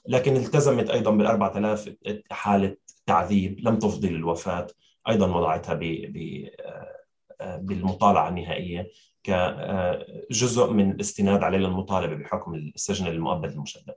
لكن 0.08 0.36
التزمت 0.36 0.90
أيضا 0.90 1.12
بال 1.12 1.26
4000 1.26 1.90
حالة 2.32 2.76
تعذيب 3.06 3.60
لم 3.68 3.80
تفضي 3.80 4.10
للوفاه 4.10 4.68
أيضا 5.08 5.36
وضعتها 5.38 5.74
ب 5.74 5.84
بالمطالعة 7.42 8.30
النهائية 8.30 8.92
كجزء 9.24 10.72
من 10.72 10.92
الاستناد 10.92 11.44
عليه 11.44 11.58
للمطالبه 11.58 12.16
بحكم 12.16 12.56
السجن 12.56 13.08
المؤبد 13.08 13.52
المشدد. 13.52 13.94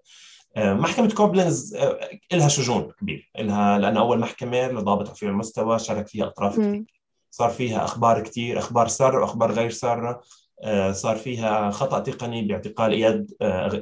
آه، 0.56 0.74
محكمة 0.74 1.14
كوبلنز 1.14 1.74
آه، 1.74 2.08
لها 2.32 2.48
شجون 2.48 2.92
كبير. 3.00 3.30
لها 3.38 3.78
لأن 3.78 3.96
أول 3.96 4.18
محكمة 4.18 4.68
لضابط 4.68 5.10
رفيع 5.10 5.30
المستوى 5.30 5.78
شارك 5.78 6.08
فيها 6.08 6.26
أطراف 6.26 6.58
كثير 6.58 6.84
صار 7.30 7.50
فيها 7.50 7.84
أخبار 7.84 8.20
كثير 8.20 8.58
أخبار 8.58 8.88
سارة 8.88 9.20
وأخبار 9.20 9.52
غير 9.52 9.70
سارة 9.70 10.20
آه، 10.62 10.92
صار 10.92 11.16
فيها 11.16 11.70
خطأ 11.70 11.98
تقني 11.98 12.42
باعتقال 12.42 12.92
إياد 12.92 13.30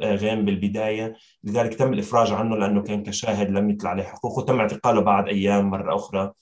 غيم 0.03 0.45
بالبداية. 0.45 1.15
لذلك 1.45 1.75
تم 1.75 1.93
الإفراج 1.93 2.33
عنه 2.33 2.57
لأنه 2.57 2.83
كان 2.83 3.03
كشاهد 3.03 3.51
لم 3.51 3.71
يطلع 3.71 3.91
عليه 3.91 4.03
حقوق 4.03 4.39
وتم 4.39 4.61
اعتقاله 4.61 5.01
بعد 5.01 5.29
أيام 5.29 5.71
مرة 5.71 5.97
أخرى 5.97 6.33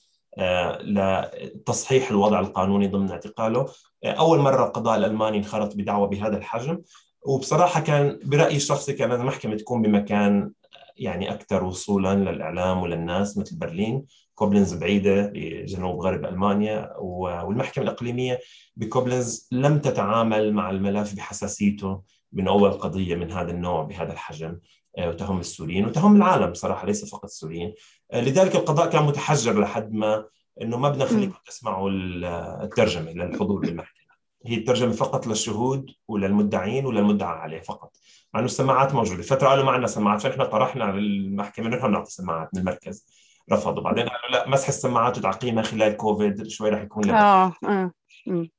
لتصحيح 0.81 2.11
الوضع 2.11 2.40
القانوني 2.40 2.87
ضمن 2.88 3.11
اعتقاله. 3.11 3.66
أول 4.05 4.38
مرة 4.38 4.66
القضاء 4.66 4.99
الألماني 4.99 5.38
انخرط 5.38 5.77
بدعوة 5.77 6.07
بهذا 6.07 6.37
الحجم. 6.37 6.79
وبصراحة 7.24 7.80
كان 7.80 8.18
برأيي 8.24 8.56
الشخصي 8.56 8.92
كان 8.92 9.12
المحكمة 9.12 9.56
تكون 9.56 9.82
بمكان 9.82 10.52
يعني 10.96 11.35
أكثر 11.35 11.64
وصولا 11.64 12.14
للإعلام 12.14 12.82
وللناس 12.82 13.38
مثل 13.38 13.58
برلين. 13.58 14.04
كوبلنز 14.35 14.74
بعيدة 14.74 15.32
بجنوب 15.35 16.00
غرب 16.00 16.24
ألمانيا 16.24 16.92
والمحكمة 16.98 17.85
الإقليمية 17.85 18.40
بكوبلنز 18.76 19.48
لم 19.52 19.78
تتعامل 19.78 20.52
مع 20.52 20.70
الملف 20.70 21.14
بحساسيته 21.14 22.02
من 22.32 22.48
أول 22.48 22.72
قضية 22.72 23.14
من 23.14 23.32
هذا 23.32 23.50
النوع 23.50 23.82
بهذا 23.82 24.12
الحجم. 24.12 24.58
آه، 24.98 25.08
وتهم 25.08 25.40
السوريين 25.40 25.87
وتهم 25.87 26.16
العالم 26.16 26.50
بصراحة 26.50 26.87
ليس 26.87 27.11
فقط 27.11 27.24
السوريين. 27.24 27.74
آه، 28.12 28.20
لذلك 28.20 28.56
القضاء 28.56 28.90
كان 28.90 29.02
متحجر 29.02 29.61
لحد 29.61 29.92
ما 29.92 30.24
إنه 30.62 30.78
ما 30.78 30.88
بدنا 30.88 31.04
نخليكم 31.04 31.35
تسمعوا 31.46 31.90
الترجمة 32.62 33.12
للحضور 33.12 33.61
بالمحكمة. 33.61 34.01
هي 34.46 34.55
الترجمه 34.55 34.92
فقط 34.92 35.26
للشهود 35.26 35.90
وللمدعين 36.09 36.87
وللمدعى 36.87 37.38
عليه 37.38 37.61
فقط. 37.61 37.96
مع 38.35 38.40
إنه 38.40 38.46
السماعات 38.46 38.94
موجودة. 38.94 39.22
فترة 39.22 39.48
قالوا 39.48 39.64
ما 39.64 39.70
عندنا 39.70 39.87
سماعات 39.87 40.20
فنحن 40.20 40.44
طرحنا 40.44 40.85
للمحكمه 40.85 41.68
نحن 41.68 41.90
نعطي 41.90 42.11
سماعات 42.11 42.48
من 42.55 42.61
المركز. 42.61 43.07
رفضوا. 43.52 43.83
بعدين 43.83 44.09
قالوا 44.09 44.31
لا 44.31 44.48
مسح 44.48 44.68
السماعات 44.68 45.18
وتعقيمها 45.18 45.62
خلال 45.62 45.96
كوفيد 45.96 46.48
شوي 46.48 46.70
راح 46.70 46.83
يكون 46.83 47.11
آه 47.11 47.52
آه. 47.64 47.92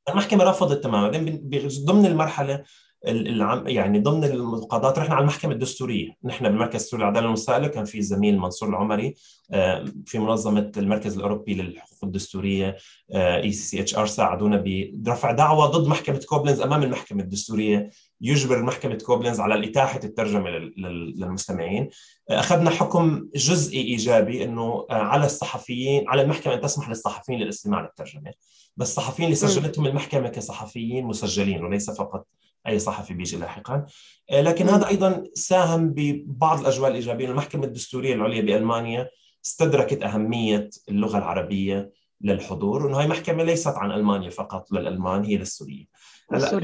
المحكمة 0.10 0.44
رفضت 0.44 0.84
تماما. 0.84 1.10
بعدين 1.10 1.50
ضمن 1.86 2.06
المرحلة 2.06 2.64
يعني 3.04 4.00
ضمن 4.00 4.24
القضاء 4.24 5.00
رحنا 5.00 5.16
على 5.16 5.22
المحكمة 5.22 5.52
الدستورية، 5.52 6.18
نحن 6.24 6.50
بالمركز 6.50 6.76
السوري 6.76 7.04
للعدالة 7.04 7.28
المسائله 7.28 7.68
كان 7.68 7.86
في 7.86 8.02
زميل 8.02 8.40
منصور 8.40 8.70
العمري 8.70 9.14
آه، 9.52 9.86
في 10.06 10.20
منظمة 10.20 10.72
المركز 10.78 11.16
الأوروبي 11.18 11.54
للحقوق 11.54 12.00
الدستورية 12.04 12.78
اي 13.16 13.52
سي 13.52 13.64
سي 13.64 13.82
اتش 13.82 13.96
ار 13.96 14.06
ساعدونا 14.06 14.64
برفع 14.94 15.32
دعوى 15.32 15.68
ضد 15.68 15.88
محكمة 15.88 16.22
كوبلنز 16.30 16.62
أمام 16.62 16.84
المحكمة 16.84 17.24
الدستورية. 17.24 17.90
يجبر 18.22 18.64
محكمة 18.64 18.96
كوبلنز 18.96 19.40
على 19.40 19.70
اتاحه 19.70 20.00
الترجمة 20.04 20.50
للمستمعين. 20.50 21.90
آه، 22.30 22.40
أخذنا 22.40 22.70
حكم 22.70 23.28
جزئي 23.36 23.82
إيجابي 23.82 24.44
إنه 24.44 24.86
آه، 24.90 24.94
على 24.94 25.26
الصحفيين 25.26 26.10
على 26.10 26.22
المحكمة 26.22 26.54
أن 26.54 26.62
تسمح 26.62 26.90
للصحفيين 26.90 27.40
للاستماع 27.40 27.82
للترجمة. 27.82 28.32
بس 28.78 28.90
الصحفيين 28.90 29.26
اللي 29.26 29.36
سجلتهم 29.36 29.86
المحكمة 29.86 30.30
كصحفيين 30.30 31.06
مسجلين 31.06 31.64
وليس 31.66 31.92
فقط 31.92 32.28
أي 32.68 32.80
صحفي 32.80 33.14
بيجي 33.14 33.38
لاحقا. 33.38 33.86
آه، 34.32 34.42
لكن 34.42 34.70
هذا 34.70 34.88
أيضا 34.88 35.24
ساهم 35.34 35.90
ببعض 35.90 36.60
الأجواء 36.60 36.90
الإيجابية. 36.90 37.26
المحكمة 37.26 37.64
الدستورية 37.66 38.14
العليا 38.14 38.42
بألمانيا 38.42 39.10
استدركت 39.46 40.04
أهمية 40.04 40.70
اللغة 40.90 41.18
العربية 41.18 41.92
للحضور 42.22 42.86
وإنه 42.86 42.98
هي 42.98 43.08
محكمة 43.08 43.44
ليست 43.44 43.76
عن 43.78 43.92
ألمانيا 43.92 44.30
فقط 44.30 44.72
للالمان 44.72 45.24
هي 45.24 45.38
للسوريين. 45.38 45.88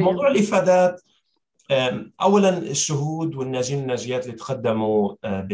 موضوع 0.05 0.27
الإفادات 0.27 1.01
اولا 2.21 2.57
الشهود 2.57 3.35
والناجين 3.35 3.79
والناجيات 3.79 4.25
اللي 4.25 4.37
تقدموا 4.37 5.15
آه، 5.23 5.47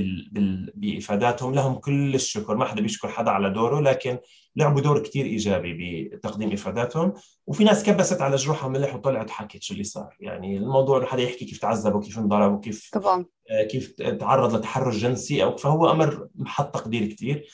بإفاداتهم 0.76 1.56
لهم 1.56 1.76
كل 1.76 2.16
الشكر. 2.16 2.56
ما 2.56 2.66
حدا 2.66 2.82
بيشكر 2.82 3.08
حدا 3.08 3.32
على 3.32 3.50
دوره 3.50 3.80
لكن 3.80 4.18
لعبوا 4.56 4.82
دور 4.82 5.00
كثير 5.00 5.26
إيجابي 5.26 6.04
بتقديم 6.04 6.52
إفاداتهم. 6.52 7.14
وفي 7.48 7.64
ناس 7.64 7.84
كبست 7.84 8.22
على 8.22 8.36
جروحها 8.36 8.70
ملح 8.70 8.96
وطلعت 8.96 9.30
حكت 9.30 9.64
شو 9.64 9.74
اللي 9.74 9.84
صار. 9.84 10.16
يعني 10.20 10.58
الموضوع 10.58 10.98
إنه 10.98 11.06
حدا 11.06 11.22
يحكي 11.22 11.46
كيف 11.46 11.58
تعذب 11.58 11.96
وكيف 11.96 12.20
انضرب 12.20 12.54
وكيف 12.54 12.90
طبعا. 12.94 13.26
آه، 13.52 13.64
كيف 13.64 13.92
تعرض 14.02 14.56
لتحرش 14.56 14.96
جنسي 14.96 15.44
أو 15.44 15.58
فهو 15.58 15.92
أمر 15.92 16.28
محط 16.36 16.74
تقدير 16.74 17.06
كثير 17.06 17.48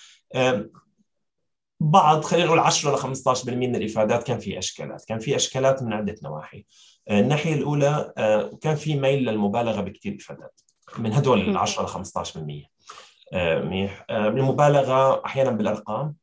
بعض 1.82 2.24
خلينا 2.24 2.45
نقول 2.45 2.60
10 2.60 2.95
ل 2.95 3.15
15% 3.15 3.50
من 3.50 3.76
الإفادات 3.76 4.24
كان 4.24 4.39
في 4.39 4.58
أشكالات، 4.58 5.06
كان 5.06 5.19
في 5.19 5.36
أشكالات 5.36 5.84
من 5.84 5.93
عدة 5.93 6.15
نواحي. 6.24 6.65
آه، 7.10 7.20
الناحية 7.20 7.54
الأولى 7.54 8.14
آه، 8.18 8.52
كان 8.62 8.76
في 8.76 8.96
ميل 8.96 9.26
للمبالغة 9.26 9.82
بكثير 9.82 10.18
افادات 10.20 10.62
من 10.98 11.14
هدول 11.14 11.42
ال 11.42 11.58
10 11.58 11.84
ل 11.84 11.88
15%. 11.88 12.72
منيح. 13.34 14.06
المبالغة 14.10 15.26
أحيانا 15.26 15.52
بالأرقام. 15.52 16.16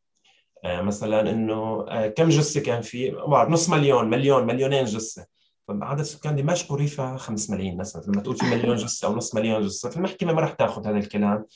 مثلا 0.65 1.31
إنه 1.31 1.87
كم 2.09 2.29
جثة 2.29 2.61
كان 2.61 2.83
في؟ 2.83 3.17
نص 3.49 3.69
مليون 3.69 4.11
مليون 4.11 4.47
مليونين 4.47 4.85
جثة. 4.85 5.27
عدد 5.71 6.03
سكان 6.03 6.37
دمشق 6.37 6.73
وريفها 6.73 7.17
5 7.17 7.51
ملايين 7.55 7.77
مثلا. 7.77 8.03
لما 8.07 8.23
تقول 8.23 8.37
في 8.37 8.47
مليون 8.47 8.77
جثة 8.85 9.09
أو 9.09 9.17
نص 9.17 9.35
مليون 9.35 9.67
جثة 9.67 9.91
فالمحكمه 9.91 10.33
ما 10.33 10.41
راح 10.41 10.53
تاخذ 10.53 10.87
هذا 10.87 10.99
الكلام. 10.99 11.47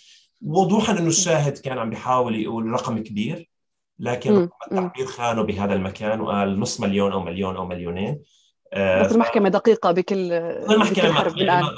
وضوحا 0.43 0.93
إنه 0.93 1.09
الشاهد 1.09 1.59
كان 1.59 1.79
عم 1.79 1.91
بيحاول 1.91 2.37
يقول 2.37 2.67
رقم 2.67 2.99
كبير 2.99 3.51
لكن 3.99 4.49
التعبير 4.67 5.07
خانه 5.07 5.43
بهذا 5.43 5.75
المكان 5.75 6.21
وقال 6.21 6.61
نص 6.61 6.81
مليون 6.81 7.13
أو 7.13 7.21
مليون 7.21 7.57
أو 7.57 7.67
مليونين. 7.67 8.09
آه، 8.09 8.42
بس 8.77 9.13
المحكمة 9.13 9.49
دقيقة 9.49 9.93
بكل 9.93 10.33
المحكمة 10.33 11.13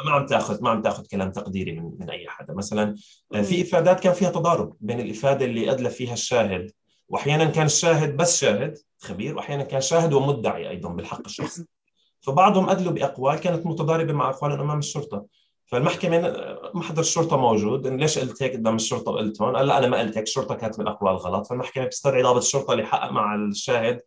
ما, 0.05 0.11
عم 0.11 0.27
تاخذ 0.27 0.63
ما 0.63 0.71
عم 0.71 0.83
تاخذ 0.83 1.07
كلام 1.07 1.33
تقديري 1.33 1.73
من, 1.73 1.91
من 2.01 2.11
أي 2.11 2.29
حدا. 2.29 2.55
مثلا 2.55 2.95
آه، 3.35 3.43
في 3.43 3.63
إفادات 3.63 4.01
كان 4.01 4.13
فيها 4.13 4.31
تضارب 4.31 4.77
بين 4.81 5.01
الإفادة 5.01 5.45
اللي 5.45 5.71
أدلى 5.71 5.91
فيها 5.91 6.13
الشاهد 6.13 6.71
واحيانا 7.09 7.45
كان 7.45 7.67
الشاهد 7.67 8.17
بس 8.17 8.41
شاهد 8.41 8.79
خبير 8.99 9.37
واحيانا 9.37 9.63
كان 9.63 9.81
شاهد 9.81 10.13
ومدعي 10.13 10.71
أيضا 10.71 10.89
بالحق 10.89 11.23
الشخصي. 11.27 11.65
فبعضهم 12.21 12.71
أدلوا 12.71 12.93
بأقوال 12.93 13.37
كانت 13.37 13.67
متضاربة 13.67 14.13
مع 14.13 14.31
أقوال 14.31 14.53
أمام 14.53 14.79
الشرطة. 14.79 15.27
فالمحكمة 15.67 16.35
محضر 16.75 17.01
الشرطة 17.01 17.37
موجود. 17.37 17.87
إن 17.87 17.97
ليش 17.97 18.19
قلت 18.19 18.43
هيك 18.43 18.53
قدام 18.53 18.77
الشرطة 18.77 19.13
وقلت 19.13 19.43
هون؟ 19.43 19.57
قال 19.57 19.67
لا 19.67 19.79
أنا 19.79 19.87
ما 19.87 19.99
قلت 19.99 20.17
هيك. 20.17 20.27
الشرطة 20.27 20.55
كانت 20.55 20.79
من 20.79 20.87
الاقوال 20.89 21.17
غلط. 21.17 21.47
فالمحكمة 21.47 21.85
بتستدعي 21.85 22.23
ضابط 22.23 22.37
الشرطة 22.37 22.73
اللي 22.73 22.87
حقق 22.87 23.13
مع 23.13 23.35
الشاهد 23.35 24.01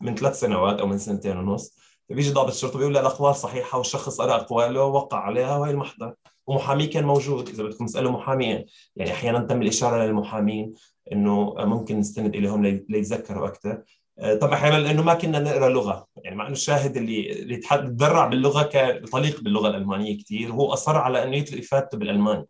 من 0.00 0.14
ثلاث 0.14 0.40
سنوات 0.40 0.80
أو 0.80 0.86
من 0.86 0.98
سنتين 0.98 1.38
ونص. 1.38 1.89
فبيجي 2.10 2.30
ضابط 2.30 2.50
الشرطة 2.50 2.78
بيقول 2.78 2.94
لا 2.94 3.00
الاقوال 3.00 3.34
صحيحة 3.34 3.78
والشخص 3.78 4.20
قرا 4.20 4.34
اقواله 4.34 4.84
ووقع 4.84 5.18
عليها 5.18 5.56
وهي 5.56 5.70
المحضر. 5.70 6.14
ومحاميه 6.46 6.90
كان 6.90 7.04
موجود. 7.04 7.48
إذا 7.48 7.62
بدكم 7.62 7.86
تسألوا 7.86 8.10
محامين 8.10 8.66
يعني 8.96 9.12
أحيانا 9.12 9.38
تم 9.38 9.62
الإشارة 9.62 10.04
للمحامين 10.04 10.74
إنه 11.12 11.54
ممكن 11.58 11.98
نستند 11.98 12.34
إليهم 12.34 12.66
ليتذكروا 12.66 13.48
أكثر. 13.48 13.82
آه، 14.18 14.34
طبعا 14.34 14.54
أحيانا 14.54 14.76
لأنه 14.76 15.02
ما 15.02 15.14
كنا 15.14 15.38
نقرأ 15.38 15.68
لغة. 15.68 16.06
يعني 16.16 16.36
مع 16.36 16.44
إنه 16.44 16.52
الشاهد 16.52 16.96
اللي 16.96 17.32
اللي 17.32 17.56
تدرع 17.56 18.26
باللغة 18.26 18.62
كان 18.62 19.04
طليق 19.04 19.40
باللغة 19.40 19.68
الألمانية 19.68 20.18
كثير 20.18 20.52
وهو 20.52 20.72
أصر 20.72 20.96
على 20.96 21.22
إنه 21.24 21.36
يتلقي 21.36 21.60
افادته 21.62 21.98
بالألماني. 21.98 22.46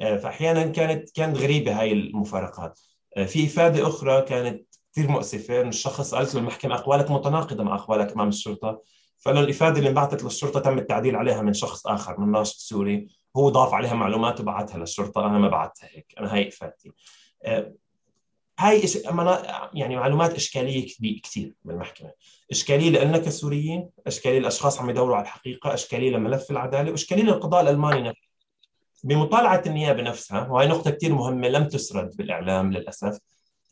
آه، 0.00 0.16
فأحيانا 0.16 0.66
كانت 0.66 1.10
كانت 1.10 1.36
غريبة 1.36 1.80
هاي 1.80 1.92
المفارقات. 1.92 2.80
آه، 3.16 3.24
في 3.24 3.46
إفادة 3.46 3.88
أخرى 3.88 4.22
كانت 4.22 4.69
كثير 4.92 5.08
مؤسفه 5.08 5.60
انه 5.60 5.68
الشخص 5.68 6.14
قالت 6.14 6.34
له 6.34 6.40
المحكمة 6.40 6.74
أقوالك 6.74 7.10
متناقضة 7.10 7.64
مع 7.64 7.74
أقوالك 7.74 8.12
إمام 8.12 8.28
الشرطة. 8.28 8.82
فانه 9.18 9.40
الإفادة 9.40 9.78
اللي 9.78 9.88
انبعثت 9.88 10.24
للشرطة 10.24 10.60
تم 10.60 10.78
التعديل 10.78 11.16
عليها 11.16 11.42
من 11.42 11.52
شخص 11.52 11.86
آخر 11.86 12.20
من 12.20 12.32
ناشط 12.32 12.56
سوري. 12.56 13.08
هو 13.36 13.48
ضاف 13.48 13.74
عليها 13.74 13.94
معلومات 13.94 14.40
وبعتها 14.40 14.78
للشرطة. 14.78 15.26
أنا 15.26 15.38
ما 15.38 15.48
بعتها 15.48 15.88
هيك. 15.92 16.14
أنا 16.18 16.34
هاي 16.34 16.48
إفادتي. 16.48 16.92
آه، 17.44 17.72
هاي 18.58 18.84
إش... 18.84 18.96
يعني 19.74 19.96
معلومات 19.96 20.34
إشكالية 20.34 20.86
كثير 21.22 21.54
بالمحكمة. 21.64 22.12
إشكالية 22.50 23.04
لنا 23.04 23.18
كسوريين 23.18 23.88
إشكالية 24.06 24.38
للأشخاص 24.38 24.80
عم 24.80 24.90
يدوروا 24.90 25.16
على 25.16 25.22
الحقيقة 25.22 25.74
إشكالية 25.74 26.10
لملف 26.10 26.50
العدالة 26.50 26.90
وإشكالية 26.90 27.22
للقضاء 27.22 27.62
الألماني 27.62 28.02
نفسه. 28.02 28.30
بمطالعة 29.04 29.62
النيابة 29.66 30.02
نفسها 30.02 30.48
وهي 30.48 30.66
نقطة 30.66 30.90
كثير 30.90 31.14
مهمة 31.14 31.48
لم 31.48 31.68
تسرد 31.68 32.16
بالإعلام 32.16 32.72
للأسف. 32.72 33.18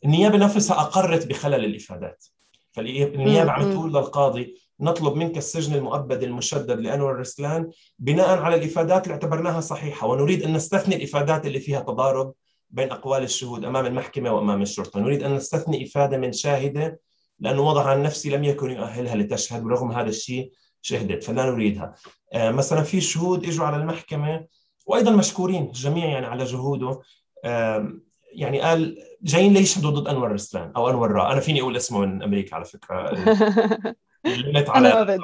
النيابة 0.05 0.37
نفسها 0.37 0.79
أقرت 0.79 1.27
بخلل 1.27 1.65
الإفادات. 1.65 2.25
فالنيابة 2.71 3.51
عم 3.51 3.73
تقول 3.73 3.93
للقاضي 3.93 4.55
نطلب 4.79 5.15
منك 5.15 5.37
السجن 5.37 5.75
المؤبد 5.75 6.23
المشدد 6.23 6.79
لأنور 6.79 7.19
رسلان 7.19 7.71
بناء 7.99 8.39
على 8.39 8.55
الإفادات 8.55 9.03
اللي 9.03 9.13
اعتبرناها 9.13 9.61
صحيحة. 9.61 10.07
ونريد 10.07 10.43
أن 10.43 10.53
نستثني 10.53 10.95
الإفادات 10.95 11.45
اللي 11.45 11.59
فيها 11.59 11.79
تضارب 11.79 12.33
بين 12.69 12.91
أقوال 12.91 13.23
الشهود 13.23 13.65
أمام 13.65 13.85
المحكمة 13.85 14.31
وأمام 14.33 14.61
الشرطة، 14.61 14.99
نريد 14.99 15.23
أن 15.23 15.35
نستثني 15.35 15.83
إفادة 15.83 16.17
من 16.17 16.31
شاهدة 16.31 16.99
لأنه 17.39 17.61
وضع 17.61 17.83
عن 17.83 18.03
نفسي 18.03 18.29
لم 18.29 18.43
يكن 18.43 18.71
يؤهلها 18.71 19.15
لتشهد 19.15 19.63
ورغم 19.63 19.91
هذا 19.91 20.09
الشيء 20.09 20.51
شهدت 20.81 21.23
فلا 21.23 21.45
نريدها. 21.45 21.95
آه 22.33 22.51
مثلا 22.51 22.83
في 22.83 23.01
شهود 23.01 23.45
إجوا 23.45 23.65
على 23.65 23.77
المحكمة 23.77 24.45
وأيضا 24.85 25.11
مشكورين 25.11 25.63
الجميع 25.63 26.05
يعني 26.05 26.25
على 26.25 26.43
جهوده. 26.43 27.01
آه 27.45 27.93
يعني 28.33 28.61
قال 28.61 28.97
جايين 29.21 29.53
ليشهدوا 29.53 29.91
ضد 29.91 30.07
أنور 30.07 30.31
رسلان 30.31 30.71
أو 30.75 30.89
أنور 30.89 31.11
را؟ 31.11 31.31
أنا 31.31 31.39
فيني 31.39 31.61
أقول 31.61 31.77
اسمه 31.77 31.99
من 31.99 32.23
أمريكا 32.23 32.55
على 32.55 32.65
فكرة. 32.65 33.09
اللي 34.25 34.65
على 34.67 34.89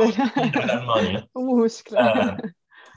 على 0.55 0.73
ألمانيا. 0.73 1.27
مو 1.35 1.65
مشكلة. 1.65 1.99
آه. 1.99 2.37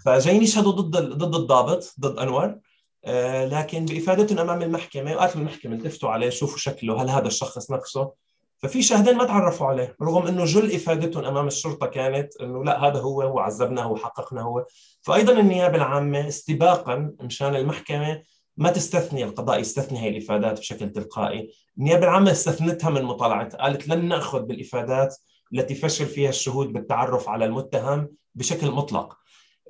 فجايين 0.04 0.42
يشهدوا 0.42 0.72
ضد 0.72 0.96
ضد 0.96 1.34
الضابط 1.34 1.94
ضد 2.00 2.18
أنور. 2.18 2.58
آه 3.04 3.46
لكن 3.46 3.84
بافادتهم 3.84 4.38
أمام 4.38 4.62
المحكمة 4.62 5.14
وقالت 5.14 5.36
المحكمة 5.36 5.74
التفتوا 5.74 6.10
عليه 6.10 6.30
شوفوا 6.30 6.58
شكله 6.58 7.02
هل 7.02 7.10
هذا 7.10 7.26
الشخص 7.26 7.70
نفسه؟ 7.70 8.12
ففي 8.58 8.82
شاهدين 8.82 9.16
ما 9.16 9.24
تعرفوا 9.24 9.66
عليه 9.66 9.96
رغم 10.02 10.26
إنه 10.26 10.44
جل 10.44 10.74
إفادتهم 10.74 11.24
أمام 11.24 11.46
الشرطة 11.46 11.86
كانت 11.86 12.36
إنه 12.40 12.64
لا 12.64 12.84
هذا 12.84 13.00
هو 13.00 13.22
هو 13.22 13.38
عذبنا 13.38 13.82
هو 13.82 13.96
حققنا 13.96 14.42
هو. 14.42 14.64
فايضا 15.02 15.40
النيابة 15.40 15.76
العامة 15.76 16.28
استباقا 16.28 17.14
مشان 17.20 17.56
المحكمة 17.56 18.22
ما 18.58 18.70
تستثني 18.70 19.24
القضاء 19.24 19.60
يستثني 19.60 19.98
هي 19.98 20.08
الإفادات 20.08 20.58
بشكل 20.58 20.92
تلقائي. 20.92 21.52
النيابه 21.78 22.04
العامة 22.04 22.30
استثنتها 22.30 22.90
من 22.90 23.02
مطالعتها 23.02 23.58
قالت 23.58 23.88
لن 23.88 24.08
نأخذ 24.08 24.42
بالإفادات 24.42 25.16
التي 25.54 25.74
فشل 25.74 26.06
فيها 26.06 26.28
الشهود 26.28 26.72
بالتعرف 26.72 27.28
على 27.28 27.44
المتهم 27.44 28.08
بشكل 28.34 28.70
مطلق. 28.70 29.16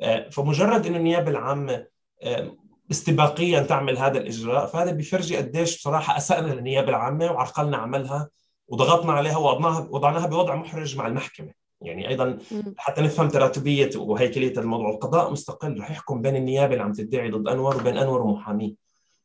آه، 0.02 0.28
فمجرد 0.28 0.86
إنه 0.86 0.96
النيابة 0.96 1.30
العامة 1.30 1.86
آه، 2.22 2.56
استباقيا 2.90 3.60
تعمل 3.60 3.98
هذا 3.98 4.18
الإجراء 4.18 4.66
فهذا 4.66 4.90
بيفرجي 4.90 5.36
قديش 5.36 5.76
بصراحة 5.76 6.16
اسانا 6.16 6.52
للنيابه 6.54 6.88
العامة 6.88 7.32
وعرقلنا 7.32 7.76
عملها 7.76 8.28
وضغطنا 8.68 9.12
عليها 9.12 9.36
ووضعناها 9.36 9.88
وضعناها 9.90 10.26
بوضع 10.26 10.54
محرج 10.54 10.96
مع 10.96 11.06
المحكمة. 11.06 11.57
يعني 11.80 12.08
أيضا 12.08 12.38
حتى 12.76 13.02
نفهم 13.02 13.28
تراتبية 13.28 13.90
وهيكلية 13.96 14.58
الموضوع. 14.58 14.90
القضاء 14.90 15.32
مستقل 15.32 15.80
رح 15.80 15.90
يحكم 15.90 16.22
بين 16.22 16.36
النيابة 16.36 16.72
اللي 16.72 16.84
عم 16.84 16.92
تدعي 16.92 17.30
ضد 17.30 17.48
أنور 17.48 17.76
وبين 17.76 17.96
أنور 17.96 18.22
ومحاميه 18.22 18.74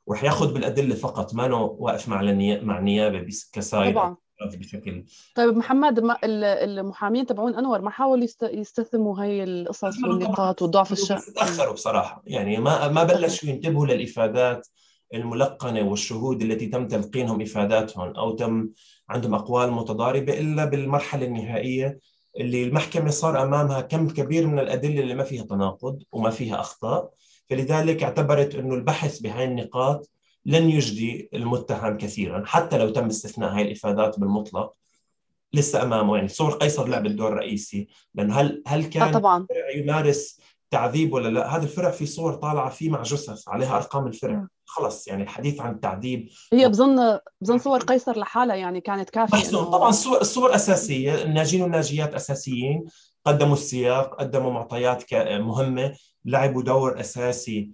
ورح 0.07 0.23
ياخذ 0.23 0.53
بالأدلة 0.53 0.95
فقط 0.95 1.33
ما 1.33 1.55
واقف 1.55 2.09
مع 2.09 2.21
مع 2.61 2.79
النيابة 2.79 3.27
كسايد 3.53 3.95
طبعا. 3.95 4.17
بشكل. 4.43 5.05
طيب 5.35 5.57
محمد 5.57 5.99
ما 5.99 6.17
المحامين 6.23 7.25
تبعون 7.25 7.55
أنور 7.55 7.81
ما 7.81 7.89
حاولوا 7.89 8.27
يستثموا 8.43 9.23
هي 9.23 9.43
القصص 9.43 10.03
والنقاط 10.03 10.61
وضعف 10.61 10.91
الشأن؟ 10.91 11.19
تأخروا 11.35 11.73
بصراحة. 11.73 12.23
يعني 12.27 12.57
ما 12.57 12.87
ما 12.87 13.03
بلشوا 13.03 13.49
ينتبهوا 13.49 13.85
للإفادات 13.85 14.67
الملقنة 15.13 15.89
والشهود 15.89 16.41
التي 16.41 16.67
تم 16.67 16.87
تلقينهم 16.87 17.41
إفاداتهم 17.41 18.15
أو 18.15 18.31
تم 18.31 18.69
عندهم 19.09 19.33
أقوال 19.33 19.71
متضاربة 19.71 20.39
إلا 20.39 20.65
بالمرحلة 20.65 21.25
النهائية. 21.25 21.99
اللي 22.39 22.63
المحكمة 22.63 23.09
صار 23.09 23.43
أمامها 23.43 23.81
كم 23.81 24.09
كبير 24.09 24.47
من 24.47 24.59
الأدلة 24.59 25.01
اللي 25.01 25.15
ما 25.15 25.23
فيها 25.23 25.43
تناقض 25.43 26.03
وما 26.11 26.29
فيها 26.29 26.59
أخطاء. 26.59 27.09
فلذلك 27.49 28.03
اعتبرت 28.03 28.55
إنه 28.55 28.75
البحث 28.75 29.19
بهاي 29.19 29.45
النقاط 29.45 30.09
لن 30.45 30.69
يجدي 30.69 31.29
المتهم 31.33 31.97
كثيرا 31.97 32.43
حتى 32.45 32.77
لو 32.77 32.89
تم 32.89 33.05
استثناء 33.05 33.55
هاي 33.55 33.61
الإفادات 33.61 34.19
بالمطلق 34.19 34.73
لسه 35.53 35.83
أمامه. 35.83 36.15
يعني 36.15 36.27
صور 36.27 36.51
قيصر 36.51 36.87
لعب 36.87 37.05
الدور 37.05 37.27
الرئيسي. 37.27 37.87
لأنه 38.15 38.35
هل 38.35 38.63
هل 38.67 38.85
كان 38.85 39.11
طبعا. 39.11 39.47
يمارس 39.75 40.41
تعذيب 40.71 41.13
ولا 41.13 41.29
لا؟ 41.29 41.55
هذا 41.55 41.63
الفرع 41.63 41.91
في 41.91 42.05
صور 42.05 42.33
طالعة 42.33 42.69
فيه 42.69 42.89
مع 42.89 43.03
جثث 43.03 43.47
عليها 43.47 43.75
أرقام 43.75 44.07
الفرع. 44.07 44.47
خلص 44.73 45.07
يعني 45.07 45.23
الحديث 45.23 45.61
عن 45.61 45.73
التعذيب 45.73 46.29
هي 46.53 46.69
بظن 46.69 47.19
بظن 47.41 47.57
صور 47.57 47.79
قيصر 47.79 48.19
لحالها 48.19 48.55
يعني 48.55 48.81
كانت 48.81 49.09
كافية 49.09 49.49
إنه... 49.49 49.63
طبعا 49.63 49.89
الصور 49.89 50.21
الصور 50.21 50.55
أساسية. 50.55 51.23
الناجين 51.23 51.61
والناجيات 51.61 52.13
أساسيين. 52.13 52.85
قدموا 53.25 53.53
السياق 53.53 54.15
قدموا 54.19 54.51
معطيات 54.51 55.13
مهمة 55.13 55.93
لعبوا 56.25 56.63
دور 56.63 56.99
أساسي 56.99 57.71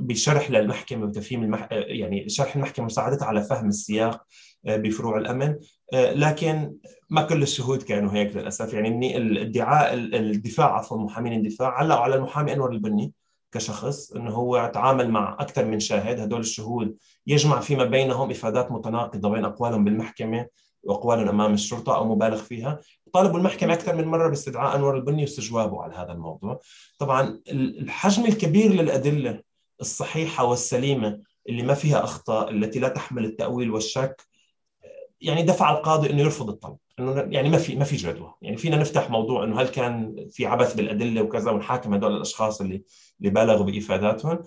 بشرح 0.00 0.50
للمحكمة 0.50 1.06
وتفهيم 1.06 1.42
المح... 1.42 1.68
يعني 1.72 2.28
شرح 2.28 2.56
المحكمة 2.56 2.86
مساعدتها 2.86 3.26
على 3.26 3.42
فهم 3.42 3.68
السياق 3.68 4.22
آه، 4.66 4.76
بفروع 4.76 5.18
الأمن. 5.18 5.56
آه، 5.92 6.12
لكن 6.12 6.74
ما 7.10 7.22
كل 7.22 7.42
الشهود 7.42 7.82
كانوا 7.82 8.12
هيك 8.12 8.36
للأسف. 8.36 8.74
يعني 8.74 9.16
الادعاء 9.16 9.94
الدفاع 9.94 10.76
عفوا 10.76 10.98
محامين 10.98 11.32
الدفاع 11.32 11.68
علقوا 11.68 12.00
على 12.00 12.14
المحامي 12.14 12.52
أنور 12.52 12.72
البني. 12.72 13.12
كشخص 13.56 14.12
إنه 14.12 14.30
هو 14.30 14.70
تعامل 14.74 15.10
مع 15.10 15.36
أكثر 15.40 15.64
من 15.64 15.80
شاهد. 15.80 16.20
هدول 16.20 16.40
الشهود 16.40 16.96
يجمع 17.26 17.60
فيما 17.60 17.84
بينهم 17.84 18.30
إفادات 18.30 18.72
متناقضة 18.72 19.28
بين 19.28 19.44
أقوالهم 19.44 19.84
بالمحكمة 19.84 20.46
وأقوالهم 20.82 21.28
أمام 21.28 21.54
الشرطة 21.54 21.96
أو 21.96 22.14
مبالغ 22.14 22.36
فيها. 22.36 22.80
طالبوا 23.12 23.38
المحكمة 23.38 23.72
أكثر 23.72 23.94
من 23.96 24.04
مرة 24.04 24.28
باستدعاء 24.28 24.76
أنور 24.76 24.96
البني 24.96 25.22
واستجوابه 25.22 25.82
على 25.82 25.94
هذا 25.94 26.12
الموضوع. 26.12 26.60
طبعا 26.98 27.40
الحجم 27.48 28.26
الكبير 28.26 28.72
للأدلة 28.72 29.42
الصحيحة 29.80 30.44
والسليمة 30.44 31.20
اللي 31.48 31.62
ما 31.62 31.74
فيها 31.74 32.04
أخطاء 32.04 32.50
التي 32.50 32.78
لا 32.78 32.88
تحمل 32.88 33.24
التأويل 33.24 33.70
والشك 33.70 34.22
يعني 35.20 35.42
دفع 35.42 35.70
القاضي 35.70 36.10
إنه 36.10 36.22
يرفض 36.22 36.48
الطلب 36.48 36.76
إنه 36.98 37.26
يعني 37.30 37.48
ما 37.48 37.58
في 37.58 37.76
ما 37.76 37.84
في 37.84 37.96
جدوى. 37.96 38.34
يعني 38.42 38.56
فينا 38.56 38.76
نفتح 38.76 39.10
موضوع 39.10 39.44
إنه 39.44 39.60
هل 39.60 39.68
كان 39.68 40.26
في 40.30 40.46
عبث 40.46 40.74
بالأدلة 40.74 41.22
وكذا 41.22 41.50
ونحاكم 41.50 41.94
هذول 41.94 42.16
الأشخاص 42.16 42.60
اللي 42.60 42.82
اللي 43.20 43.30
بالغوا 43.30 43.64
بإفاداتهم. 43.64 44.38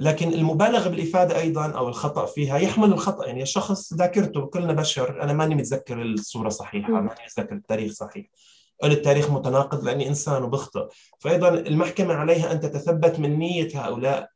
لكن 0.00 0.32
المبالغة 0.32 0.88
بالإفادة 0.88 1.40
أيضا 1.40 1.66
أو 1.70 1.88
الخطأ 1.88 2.26
فيها 2.26 2.58
يحمل 2.58 2.92
الخطأ. 2.92 3.26
يعني 3.26 3.42
الشخص 3.42 3.94
ذاكرته 3.94 4.46
كلنا 4.46 4.72
بشر 4.72 5.22
أنا 5.22 5.32
ماني 5.32 5.54
متذكر 5.54 6.02
الصورة 6.02 6.48
صحيحة 6.48 6.92
ماني 6.92 7.10
متذكر 7.26 7.54
التاريخ 7.54 7.92
صحيح. 7.92 8.26
التاريخ 8.84 9.30
متناقض 9.30 9.84
لأني 9.84 10.08
إنسان 10.08 10.42
وبخطئ. 10.42 10.88
فايضا 11.18 11.48
المحكمة 11.48 12.14
عليها 12.14 12.52
أن 12.52 12.60
تتثبت 12.60 13.20
من 13.20 13.38
نية 13.38 13.68
هؤلاء 13.74 14.35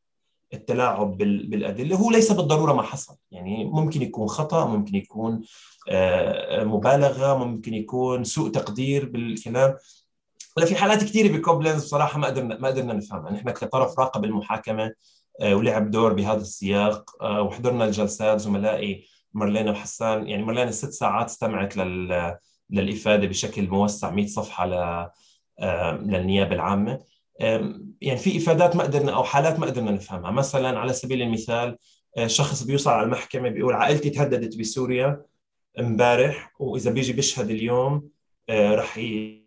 التلاعب 0.54 1.16
بالأدلة. 1.18 1.96
هو 1.96 2.10
ليس 2.10 2.32
بالضرورة 2.32 2.72
ما 2.72 2.82
حصل. 2.82 3.16
يعني 3.30 3.64
ممكن 3.64 4.02
يكون 4.02 4.28
خطأ 4.28 4.66
ممكن 4.66 4.96
يكون 4.96 5.42
آه، 5.88 6.64
مبالغة 6.64 7.44
ممكن 7.44 7.74
يكون 7.74 8.24
سوء 8.24 8.50
تقدير 8.50 9.08
بالكلام. 9.08 9.76
ولا 10.56 10.66
في 10.66 10.76
حالات 10.76 11.04
كثيره 11.04 11.36
بكوبلنز 11.36 11.84
بصراحة 11.84 12.18
ما 12.18 12.26
قدرنا 12.26 12.58
ما 12.58 12.68
قدرنا 12.68 12.92
نفهمها. 12.92 13.32
نحن 13.32 13.50
كطرف 13.50 13.98
راقب 13.98 14.24
المحاكمة 14.24 14.94
آه، 15.40 15.54
ولعب 15.54 15.90
دور 15.90 16.12
بهذا 16.12 16.40
السياق. 16.40 17.22
آه، 17.22 17.42
وحضرنا 17.42 17.84
الجلسات 17.84 18.40
زملائي 18.40 19.06
مرلينا 19.34 19.70
وحسان 19.70 20.28
يعني 20.28 20.42
مرلينا 20.42 20.70
ست 20.70 20.90
ساعات 20.92 21.26
استمعت 21.26 21.76
لل 21.76 22.36
للإفادة 22.70 23.26
بشكل 23.26 23.68
موسع 23.68 24.10
100 24.10 24.26
صفحة 24.26 24.66
ل... 24.66 25.06
للنيابة 26.02 26.54
العامة. 26.54 27.00
يعني 28.00 28.18
في 28.18 28.36
إفادات 28.36 28.76
ما 28.76 28.82
قدرنا 28.82 29.14
أو 29.14 29.24
حالات 29.24 29.58
ما 29.58 29.66
قدرنا 29.66 29.90
نفهمها. 29.90 30.30
مثلا 30.30 30.78
على 30.78 30.92
سبيل 30.92 31.22
المثال 31.22 31.76
آه، 32.16 32.26
شخص 32.26 32.62
بيوصل 32.62 32.90
على 32.90 33.04
المحكمة 33.04 33.48
بيقول 33.48 33.74
عائلتي 33.74 34.10
تهددت 34.10 34.58
بسوريا 34.58 35.22
امبارح 35.78 36.52
وإذا 36.58 36.90
بيجي 36.90 37.12
بيشهد 37.12 37.50
اليوم 37.50 38.08
رح 38.50 38.98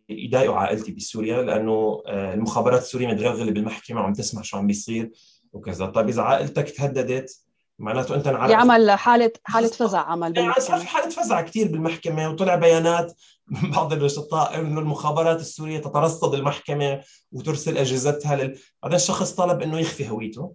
يضايقوا 0.09 0.55
عائلتي 0.55 0.91
بسوريا 0.91 1.41
لأنه 1.41 2.03
المخابرات 2.07 2.81
السورية 2.81 3.07
متغلغلة 3.07 3.51
بالمحكمة 3.51 4.01
وعم 4.01 4.13
تسمع 4.13 4.41
شو 4.41 4.57
عم 4.57 4.67
بيصير 4.67 5.11
وكذا. 5.53 5.85
طيب 5.85 6.09
إذا 6.09 6.21
عائلتك 6.21 6.69
تهددت 6.69 7.43
معناته 7.84 8.15
أنت 8.15 8.27
انعرف 8.27 8.51
يعمل 8.51 8.91
حاله 8.91 9.31
حالة 9.43 9.67
فزع 9.67 9.99
عمل 9.99 10.38
يعني 10.38 10.53
صار 10.59 10.79
في 10.79 10.88
حالة 10.88 11.09
فزع 11.09 11.41
كثير 11.41 11.67
بالمحكمة 11.67 12.29
وطلع 12.29 12.55
بيانات 12.55 13.13
من 13.47 13.71
بعض 13.71 13.93
النشطاء 13.93 14.59
إنه 14.59 14.79
المخابرات 14.79 15.39
السورية 15.39 15.79
تترصد 15.79 16.34
المحكمة 16.34 17.01
وترسل 17.31 17.77
أجهزتها 17.77 18.36
لل... 18.36 18.59
بعدين 18.84 18.95
الشخص 18.95 19.31
طلب 19.31 19.61
إنه 19.61 19.79
يخفي 19.79 20.09
هويته. 20.09 20.53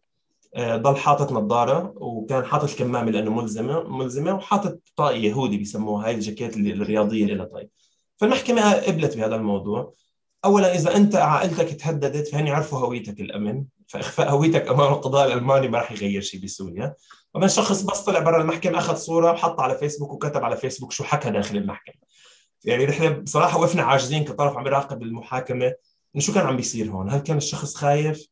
آه، 0.55 0.77
ضل 0.77 0.97
حاطط 0.97 1.33
نظارة 1.33 1.93
وكان 1.97 2.45
حاطط 2.45 2.71
الكمامه 2.71 3.11
لأنه 3.11 3.31
ملزمة 3.31 3.83
ملزمة 3.83 4.35
وحاطط 4.35 4.79
طاقي 4.97 5.23
يهودي 5.23 5.57
بيسموها 5.57 6.07
هاي 6.07 6.15
الجاكيت 6.15 6.57
الرياضية 6.57 7.25
اللي 7.25 7.47
طيب 7.47 7.71
فالمحكمة 8.17 8.73
قبلت 8.73 9.17
بهذا 9.17 9.37
الموضوع. 9.37 9.95
اولا 10.45 10.75
إذا 10.75 10.97
أنت 10.97 11.17
عائلتك 11.17 11.81
تهددت 11.81 12.29
فهن 12.29 12.47
يعرفوا 12.47 12.79
هويتك 12.79 13.21
الأمن 13.21 13.65
فإخفاء 13.89 14.31
هويتك 14.31 14.69
أمام 14.69 14.93
القضاء 14.93 15.27
الألماني 15.27 15.69
ما 15.69 15.79
راح 15.79 15.93
يغير 15.93 16.21
شيء 16.21 16.41
بسوريا. 16.41 16.95
ومن 17.35 17.49
شخص 17.49 17.83
بس 17.83 18.01
طلع 18.01 18.19
برا 18.19 18.43
المحكمة 18.43 18.79
أخذ 18.79 18.97
صورة 18.97 19.33
وحطها 19.33 19.63
على 19.63 19.79
فيسبوك 19.79 20.13
وكتب 20.13 20.45
على 20.45 20.57
فيسبوك 20.57 20.93
شو 20.93 21.05
حكى 21.05 21.31
داخل 21.31 21.57
المحكمة. 21.57 22.03
يعني 22.65 22.87
نحن 22.87 23.21
بصراحة 23.21 23.59
وقفنا 23.59 23.83
عاجزين 23.83 24.25
كطرف 24.25 24.57
عم 24.57 24.67
يراقب 24.67 25.03
المحاكمة. 25.03 25.75
شو 26.19 26.35
كان 26.35 26.47
عم 26.47 26.57
بيصير 26.57 26.91
هون؟ 26.91 27.11
هل 27.11 27.19
كان 27.19 27.37
الشخص 27.37 27.75
خايف؟ 27.75 28.29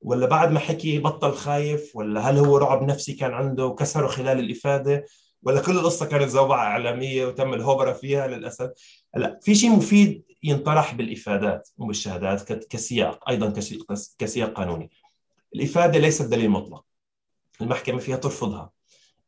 ولا 0.00 0.26
بعد 0.26 0.52
ما 0.52 0.60
حكي 0.60 0.98
بطل 0.98 1.32
خايف؟ 1.32 1.96
ولا 1.96 2.20
هل 2.20 2.38
هو 2.38 2.56
رعب 2.56 2.82
نفسي 2.82 3.12
كان 3.12 3.34
عنده 3.34 3.66
وكسره 3.66 4.06
خلال 4.06 4.38
الإفادة؟ 4.38 5.04
ولا 5.42 5.60
كل 5.60 5.78
القصة 5.78 6.06
كانت 6.06 6.28
زوبعة 6.28 6.64
إعلامية 6.64 7.26
وتم 7.26 7.54
الهوبره 7.54 7.92
فيها 7.92 8.26
للأسف؟ 8.26 8.70
هلا 9.14 9.38
في 9.42 9.54
شيء 9.54 9.70
مفيد 9.70 10.24
ينطرح 10.42 10.94
بالإفادات 10.94 11.68
وبالشهادات 11.78 12.52
كسياق 12.52 13.28
أيضا 13.28 13.52
كسياق 14.18 14.52
قانوني. 14.52 14.90
الإفادة 15.54 15.98
ليست 15.98 16.22
دليل 16.22 16.50
مطلق. 16.50 16.84
المحكمة 17.60 17.98
فيها 17.98 18.16
ترفضها. 18.16 18.70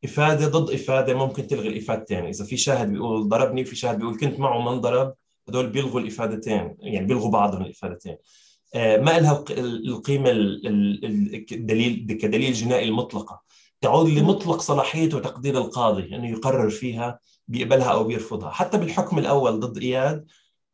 إفادة 0.05 0.49
ضد 0.49 0.71
إفادة 0.71 1.15
ممكن 1.15 1.47
تلغي 1.47 1.69
الافادتين 1.69 2.25
إذا 2.27 2.45
في 2.45 2.57
شاهد 2.57 2.93
بيقول 2.93 3.29
ضربني 3.29 3.63
وفي 3.63 3.77
شاهد 3.77 3.99
بيقول 3.99 4.19
كنت 4.19 4.41
معه 4.41 4.61
ما 4.61 4.73
انضرب 4.73 5.15
هدول 5.49 5.67
بيلغوا 5.67 6.01
الافادتين 6.01 6.77
يعني 6.81 7.07
بيلغوا 7.07 7.31
بعضهم 7.31 7.63
الافادتين 7.63 8.17
آه، 8.75 8.97
ما 8.97 9.19
لها 9.19 9.45
القيمة 9.51 10.31
الدليل 10.31 12.19
كدليل 12.23 12.53
جنائي 12.53 12.89
المطلقة. 12.89 13.43
تعود 13.81 14.09
لمطلق 14.09 14.61
صلاحيه 14.61 15.15
وتقدير 15.15 15.59
القاضي 15.59 16.17
إنه 16.17 16.31
يقرر 16.31 16.71
فيها 16.71 17.19
بيقبلها 17.49 17.93
أو 17.93 18.05
بيرفضها. 18.05 18.51
حتى 18.51 18.79
بالحكم 18.79 19.19
الأول 19.19 19.61
ضد 19.61 19.79
إياد 19.79 20.27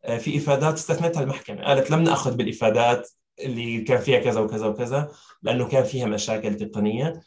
آه، 0.04 0.18
في 0.18 0.36
إفادات 0.36 0.74
استثنتها 0.74 1.22
المحكمة. 1.22 1.64
قالت 1.64 1.90
لم 1.90 2.02
نأخذ 2.02 2.36
بالإفادات 2.36 3.10
اللي 3.40 3.80
كان 3.80 3.98
فيها 4.00 4.18
كذا 4.18 4.40
وكذا 4.40 4.66
وكذا 4.66 5.08
لأنه 5.42 5.68
كان 5.68 5.84
فيها 5.84 6.06
مشاكل 6.06 6.54
تقنية. 6.54 7.22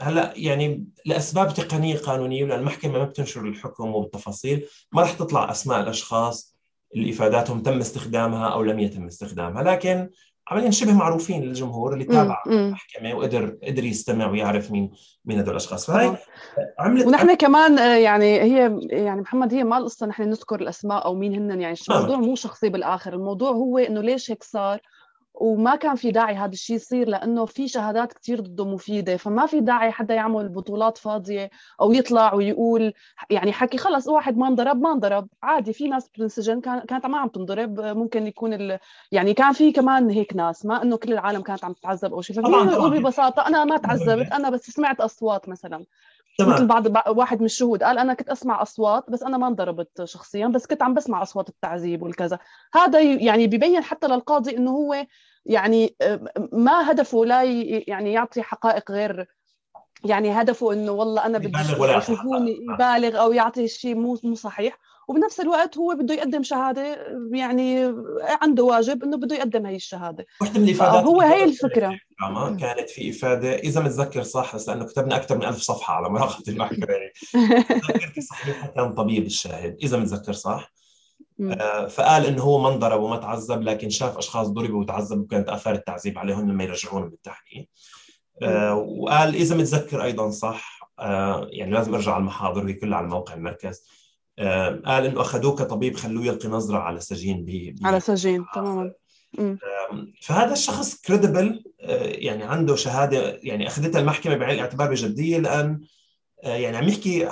هلا 0.00 0.32
يعني 0.36 0.84
لأسباب 1.06 1.54
تقنية 1.54 1.96
قانونية 1.96 2.44
لأن 2.44 2.58
المحكمة 2.58 2.98
ما 2.98 3.04
بتنشر 3.04 3.40
الحكم 3.40 3.94
والتفاصيل 3.94 4.66
ما 4.92 5.02
راح 5.02 5.12
تطلع 5.12 5.50
أسماء 5.50 5.80
الأشخاص 5.80 6.58
اللي 6.94 7.10
إفاداتهم 7.10 7.62
تم 7.62 7.78
استخدامها 7.78 8.48
أو 8.48 8.62
لم 8.62 8.78
يتم 8.78 9.06
استخدامها 9.06 9.62
لكن 9.62 10.10
عمليا 10.50 10.70
شبه 10.70 10.92
معروفين 10.92 11.42
للجمهور 11.42 11.92
اللي 11.92 12.04
تابع 12.04 12.42
المحكمة 12.46 13.14
وقدر 13.14 13.58
قدر 13.64 13.84
يستمع 13.84 14.30
ويعرف 14.30 14.70
مين 14.70 14.90
مين 15.24 15.38
هدول 15.38 15.50
الأشخاص. 15.50 15.86
فهي 15.86 16.16
عملت 16.78 17.06
ونحن 17.06 17.34
كمان 17.34 17.78
آه، 17.78 17.96
يعني 17.96 18.40
هي 18.40 18.78
يعني 18.82 19.20
محمد 19.20 19.54
هي 19.54 19.64
ما 19.64 19.78
القصة 19.78 20.06
نحن 20.06 20.22
نذكر 20.22 20.60
الأسماء 20.60 21.04
أو 21.04 21.14
مين 21.14 21.34
هن 21.34 21.60
يعني 21.60 21.76
الموضوع 21.90 22.16
مو 22.16 22.34
شخصي 22.34 22.68
بالآخر 22.68 23.14
الموضوع 23.14 23.50
هو 23.50 23.78
إنه 23.78 24.00
ليش 24.00 24.30
هيك 24.30 24.42
صار؟ 24.42 24.80
وما 25.40 25.76
كان 25.76 25.94
في 25.94 26.10
داعي 26.10 26.34
هذا 26.34 26.52
الشيء 26.52 26.76
يصير 26.76 27.08
لأنه 27.08 27.44
في 27.44 27.68
شهادات 27.68 28.12
كثير 28.12 28.40
ضده 28.40 28.64
مفيدة 28.64 29.16
فما 29.16 29.46
في 29.46 29.60
داعي 29.60 29.92
حدا 29.92 30.14
يعمل 30.14 30.48
بطولات 30.48 30.98
فاضية 30.98 31.50
أو 31.80 31.92
يطلع 31.92 32.34
ويقول 32.34 32.92
يعني 33.30 33.52
حكي 33.52 33.78
خلص 33.78 34.08
واحد 34.08 34.36
ما 34.36 34.48
انضرب 34.48 34.82
ما 34.82 34.92
انضرب 34.92 35.28
عادي 35.42 35.72
في 35.72 35.88
ناس 35.88 36.08
بتنسجن 36.08 36.60
كانت 36.60 37.06
ما 37.06 37.18
عم 37.18 37.28
تنضرب 37.28 37.80
ممكن 37.80 38.26
يكون 38.26 38.52
ال... 38.52 38.78
يعني 39.12 39.34
كان 39.34 39.52
في 39.52 39.72
كمان 39.72 40.10
هيك 40.10 40.36
ناس 40.36 40.66
ما 40.66 40.82
إنه 40.82 40.96
كل 40.96 41.12
العالم 41.12 41.42
كانت 41.42 41.64
عم 41.64 41.72
تتعذب 41.72 42.12
أو 42.12 42.20
شيء 42.20 42.40
ببساطة 42.88 43.46
أنا 43.46 43.64
ما 43.64 43.76
تعذبت 43.76 44.32
أنا 44.32 44.50
بس 44.50 44.70
سمعت 44.70 45.00
أصوات 45.00 45.48
مثلا. 45.48 45.84
تمام. 46.38 46.54
مثل 46.54 46.66
بعض 46.66 46.86
واحد 47.18 47.40
من 47.40 47.44
الشهود 47.44 47.82
قال 47.82 47.98
أنا 47.98 48.14
كنت 48.14 48.28
أسمع 48.28 48.62
أصوات 48.62 49.10
بس 49.10 49.22
أنا 49.22 49.38
ما 49.38 49.46
انضربت 49.46 50.04
شخصيا 50.04 50.46
بس 50.46 50.66
كنت 50.66 50.82
عم 50.82 50.94
بسمع 50.94 51.22
أصوات 51.22 51.48
التعذيب 51.48 52.02
والكذا. 52.02 52.38
هذا 52.74 53.00
يعني 53.00 53.46
بيبين 53.46 53.82
حتى 53.82 54.06
للقاضي 54.06 54.56
إنه 54.56 54.70
هو 54.70 55.06
يعني 55.48 55.96
ما 56.52 56.90
هدفه 56.90 57.24
لا 57.24 57.42
يعني 57.88 58.12
يعطي 58.12 58.42
حقائق 58.42 58.90
غير 58.90 59.26
يعني 60.04 60.30
هدفه 60.32 60.72
إنه 60.72 60.92
والله 60.92 61.26
أنا 61.26 61.38
بدي 61.38 61.58
يشوفوني 61.96 62.58
يبالغ 62.72 63.20
أو 63.20 63.32
يعطي 63.32 63.68
شيء 63.68 63.94
مو 63.94 64.18
مو 64.24 64.34
صحيح. 64.34 64.78
وبنفس 65.08 65.40
الوقت 65.40 65.78
هو 65.78 65.94
بده 65.94 66.14
يقدم 66.14 66.42
شهادة 66.42 66.98
يعني 67.32 67.94
عنده 68.42 68.64
واجب 68.64 69.04
إنه 69.04 69.16
بده 69.16 69.36
يقدم 69.36 69.66
هي 69.66 69.76
الشهادة. 69.76 70.26
وحده 70.42 70.60
من 70.60 70.68
الإفادات 70.68 71.04
هو 71.04 71.20
هي 71.20 71.44
الفكرة. 71.44 71.98
كانت 72.60 72.90
في 72.90 73.10
إفادة 73.10 73.54
إذا 73.54 73.80
متذكر 73.80 74.22
صح 74.22 74.54
بس 74.56 74.68
لأنه 74.68 74.84
كتبنا 74.84 75.16
أكثر 75.16 75.36
من 75.36 75.44
ألف 75.44 75.56
صفحة 75.56 75.94
على 75.94 76.08
مراقبه 76.08 76.52
المحكمة. 76.52 76.86
يعني 77.34 77.62
تذكرتي 77.62 78.20
صحيح 78.20 78.66
كان 78.66 78.94
طبيب 78.94 79.26
الشاهد 79.26 79.76
إذا 79.82 79.98
متذكر 79.98 80.32
صح. 80.32 80.72
فقال 81.88 82.26
إنه 82.26 82.42
هو 82.42 82.58
ما 82.58 82.68
انضرب 82.68 83.00
وما 83.00 83.16
تعذب 83.16 83.62
لكن 83.62 83.90
شاف 83.90 84.18
أشخاص 84.18 84.48
ضربوا 84.48 84.80
وتعذبوا 84.80 85.22
وكانت 85.22 85.48
اثار 85.48 85.74
التعذيب 85.74 86.18
عليهم 86.18 86.50
لما 86.50 86.64
يرجعون 86.64 87.08
بالتحقيق. 87.08 87.68
آه 88.42 88.74
وقال 88.74 89.34
إذا 89.34 89.56
متذكر 89.56 90.04
أيضا 90.04 90.30
صح 90.30 90.90
آه 90.98 91.48
يعني 91.50 91.70
لازم 91.70 91.94
أرجع 91.94 92.12
على 92.12 92.20
المحاضر 92.20 92.68
هي 92.68 92.72
كلها 92.72 92.98
على 92.98 93.06
موقع 93.06 93.34
المركز. 93.34 93.82
قال 94.84 95.06
إنه 95.06 95.20
اخذوه 95.20 95.54
كطبيب 95.54 95.96
خلوه 95.96 96.24
يلقي 96.24 96.48
نظرة 96.48 96.78
على 96.78 97.00
سجين 97.00 97.44
بي 97.44 97.74
على 97.82 98.00
سجين 98.00 98.44
تماما. 98.54 98.92
فهذا 100.22 100.52
الشخص 100.52 101.00
كريديبل 101.00 101.64
آه، 101.80 102.02
يعني 102.02 102.44
عنده 102.44 102.76
شهادة 102.76 103.40
يعني 103.42 103.66
اخذتها 103.66 104.00
المحكمة 104.00 104.36
بعين 104.36 104.54
الاعتبار 104.54 104.90
بجدية 104.90 105.38
لأن 105.38 105.80
آه، 106.44 106.54
يعني 106.54 106.76
عم 106.76 106.88
يحكي 106.88 107.28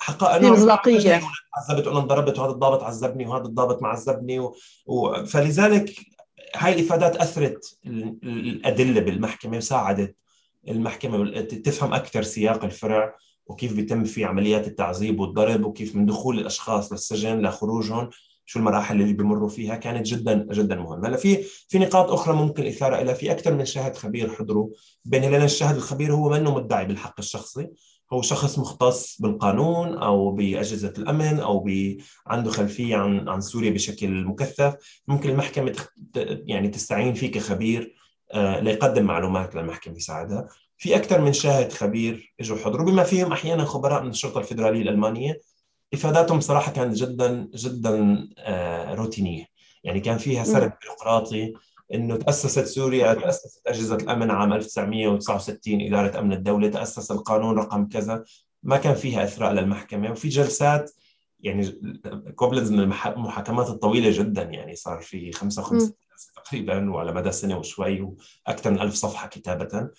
حقائق 0.00 0.34
أنه 0.34 0.52
مصداقية. 0.52 1.20
عذبت 1.56 1.86
وأنا 1.86 1.98
انضربت 1.98 2.38
وهذا 2.38 2.52
الضابط 2.52 2.82
عذبني 2.82 3.26
وهذا 3.26 3.44
الضابط 3.44 3.82
ما 3.82 3.88
عذبني 3.88 4.38
و... 4.38 4.56
و... 4.86 5.24
فلذلك 5.24 5.94
هاي 6.56 6.72
الإفادات 6.72 7.16
أثرت 7.16 7.78
الأدلة 8.24 9.00
بالمحكمة 9.00 9.56
وساعدت 9.56 10.16
المحكمة 10.68 11.40
تفهم 11.40 11.94
أكثر 11.94 12.22
سياق 12.22 12.64
الفرع 12.64 13.14
وكيف 13.46 13.72
بيتم 13.72 14.04
في 14.04 14.24
عمليات 14.24 14.66
التعذيب 14.66 15.20
والضرب 15.20 15.64
وكيف 15.64 15.96
من 15.96 16.06
دخول 16.06 16.38
الأشخاص 16.38 16.92
للسجن 16.92 17.46
لخروجهم 17.46 18.10
شو 18.46 18.58
المراحل 18.58 19.00
اللي 19.00 19.12
بيمروا 19.12 19.48
فيها 19.48 19.76
كانت 19.76 20.06
جدا 20.06 20.46
جدا 20.52 20.76
مهمة. 20.76 21.08
هلا 21.08 21.16
في 21.16 21.42
في 21.68 21.78
نقاط 21.78 22.10
أخرى 22.10 22.34
ممكن 22.34 22.62
الاثاره 22.62 23.02
إلى 23.02 23.14
في 23.14 23.30
أكثر 23.30 23.54
من 23.54 23.64
شاهد 23.64 23.96
خبير 23.96 24.34
حضروا 24.34 24.68
بين 25.04 25.30
لأن 25.30 25.42
الشاهد 25.42 25.76
الخبير 25.76 26.14
هو 26.14 26.28
منه 26.28 26.54
مدعي 26.54 26.84
بالحق 26.84 27.14
الشخصي 27.18 27.68
هو 28.12 28.22
شخص 28.22 28.58
مختص 28.58 29.20
بالقانون 29.20 29.98
أو 29.98 30.32
بأجهزة 30.32 30.92
الأمن 30.98 31.40
أو 31.40 31.68
عنده 32.26 32.50
خلفية 32.50 32.96
عن 32.96 33.28
عن 33.28 33.40
سوريا 33.40 33.70
بشكل 33.70 34.24
مكثف. 34.24 34.74
ممكن 35.08 35.30
المحكمة 35.30 35.76
يعني 36.46 36.68
تستعين 36.68 37.14
فيه 37.14 37.32
كخبير 37.32 37.94
آه، 38.32 38.60
ليقدم 38.60 39.04
معلومات 39.04 39.54
للمحكمة 39.54 39.96
يساعدها. 39.96 40.48
في 40.78 40.96
أكثر 40.96 41.20
من 41.20 41.32
شاهد 41.32 41.72
خبير 41.72 42.34
إجوا 42.40 42.56
حضروا 42.56 42.86
بما 42.86 43.04
فيهم 43.04 43.32
أحيانا 43.32 43.64
خبراء 43.64 44.02
من 44.02 44.10
الشرطة 44.10 44.38
الفدراليه 44.38 44.82
الألمانية. 44.82 45.40
إفاداتهم 45.94 46.40
صراحة 46.40 46.72
كانت 46.72 46.96
جدا 46.96 47.48
جدا 47.54 48.28
آه، 48.38 48.94
روتينية. 48.94 49.46
يعني 49.84 50.00
كان 50.00 50.18
فيها 50.18 50.44
سرد 50.44 50.72
بيروقراطي 50.82 51.52
إنه 51.94 52.16
تأسست 52.16 52.64
سوريا 52.64 53.14
تأسست 53.14 53.62
أجهزة 53.66 53.96
الأمن 53.96 54.30
عام 54.30 54.52
1969 54.52 55.80
إدارة 55.80 56.18
أمن 56.18 56.32
الدولة 56.32 56.68
تأسس 56.68 57.10
القانون 57.10 57.58
رقم 57.58 57.88
كذا. 57.88 58.24
ما 58.62 58.76
كان 58.76 58.94
فيها 58.94 59.24
إثراء 59.24 59.52
للمحكمة 59.52 60.10
وفي 60.10 60.28
جلسات 60.28 60.90
يعني 61.40 61.80
كوبلنز 62.34 62.72
من 62.72 62.80
المحاكمات 62.80 63.68
الطويلة 63.68 64.10
جدا 64.18 64.42
يعني 64.42 64.76
صار 64.76 65.00
في 65.00 65.32
55 65.32 65.92
تقريبا 66.36 66.90
وعلى 66.90 67.12
مدى 67.12 67.32
سنة 67.32 67.58
وشوي 67.58 68.00
وأكثر 68.46 68.70
من 68.70 68.80
ألف 68.80 68.94
صفحة 68.94 69.28
كتابة. 69.28 69.90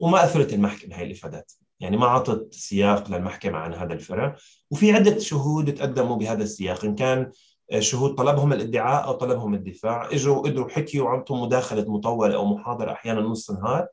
وما 0.00 0.24
أثرت 0.24 0.52
المحكمة 0.52 0.96
هاي 0.96 1.06
الافادات 1.06 1.52
يعني 1.80 1.96
ما 1.96 2.06
اعطت 2.06 2.54
سياق 2.54 3.10
للمحكمة 3.10 3.58
عن 3.58 3.74
هذا 3.74 3.92
الفرع. 3.92 4.36
وفي 4.70 4.92
عدة 4.92 5.18
شهود 5.18 5.74
تقدموا 5.74 6.16
بهذا 6.16 6.42
السياق. 6.42 6.84
إن 6.84 6.94
كان 6.94 7.30
شهود 7.78 8.14
طلبهم 8.14 8.52
الادعاء 8.52 9.04
أو 9.04 9.12
طلبهم 9.12 9.54
الدفاع. 9.54 10.08
إجوا 10.12 10.42
قدروا 10.42 10.68
حكيوا 10.68 11.06
وعطوا 11.06 11.46
مداخلة 11.46 11.92
مطولة 11.92 12.34
أو 12.34 12.54
محاضرة 12.54 12.92
أحيانا 12.92 13.20
نص 13.20 13.50
نهار 13.50 13.86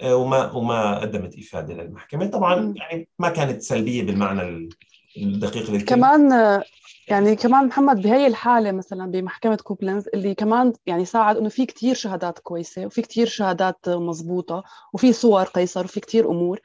آه، 0.00 0.16
وما 0.16 0.52
وما 0.52 0.98
قدمت 0.98 1.38
إفادة 1.38 1.74
للمحكمة. 1.74 2.26
طبعا 2.26 2.74
يعني 2.76 3.08
ما 3.18 3.28
كانت 3.28 3.62
سلبية 3.62 4.02
بالمعنى 4.02 4.68
الدقيق 5.16 5.70
للكلمة. 5.70 5.84
كمان 5.84 6.62
يعني 7.08 7.36
كمان 7.36 7.66
محمد 7.66 8.02
بهي 8.02 8.26
الحالة 8.26 8.72
مثلا 8.72 9.10
بمحكمة 9.10 9.56
كوبلنز 9.56 10.08
اللي 10.14 10.34
كمان 10.34 10.72
يعني 10.86 11.04
ساعد 11.04 11.36
إنه 11.36 11.48
في 11.48 11.66
كتير 11.66 11.94
شهادات 11.94 12.38
كويسة 12.38 12.86
وفي 12.86 13.02
كتير 13.02 13.26
شهادات 13.26 13.88
مزبوطه 13.88 14.64
وفي 14.92 15.12
صور 15.12 15.44
قيصر 15.44 15.84
وفي 15.84 16.00
كتير 16.00 16.30
أمور. 16.30 16.56
آه، 16.56 16.60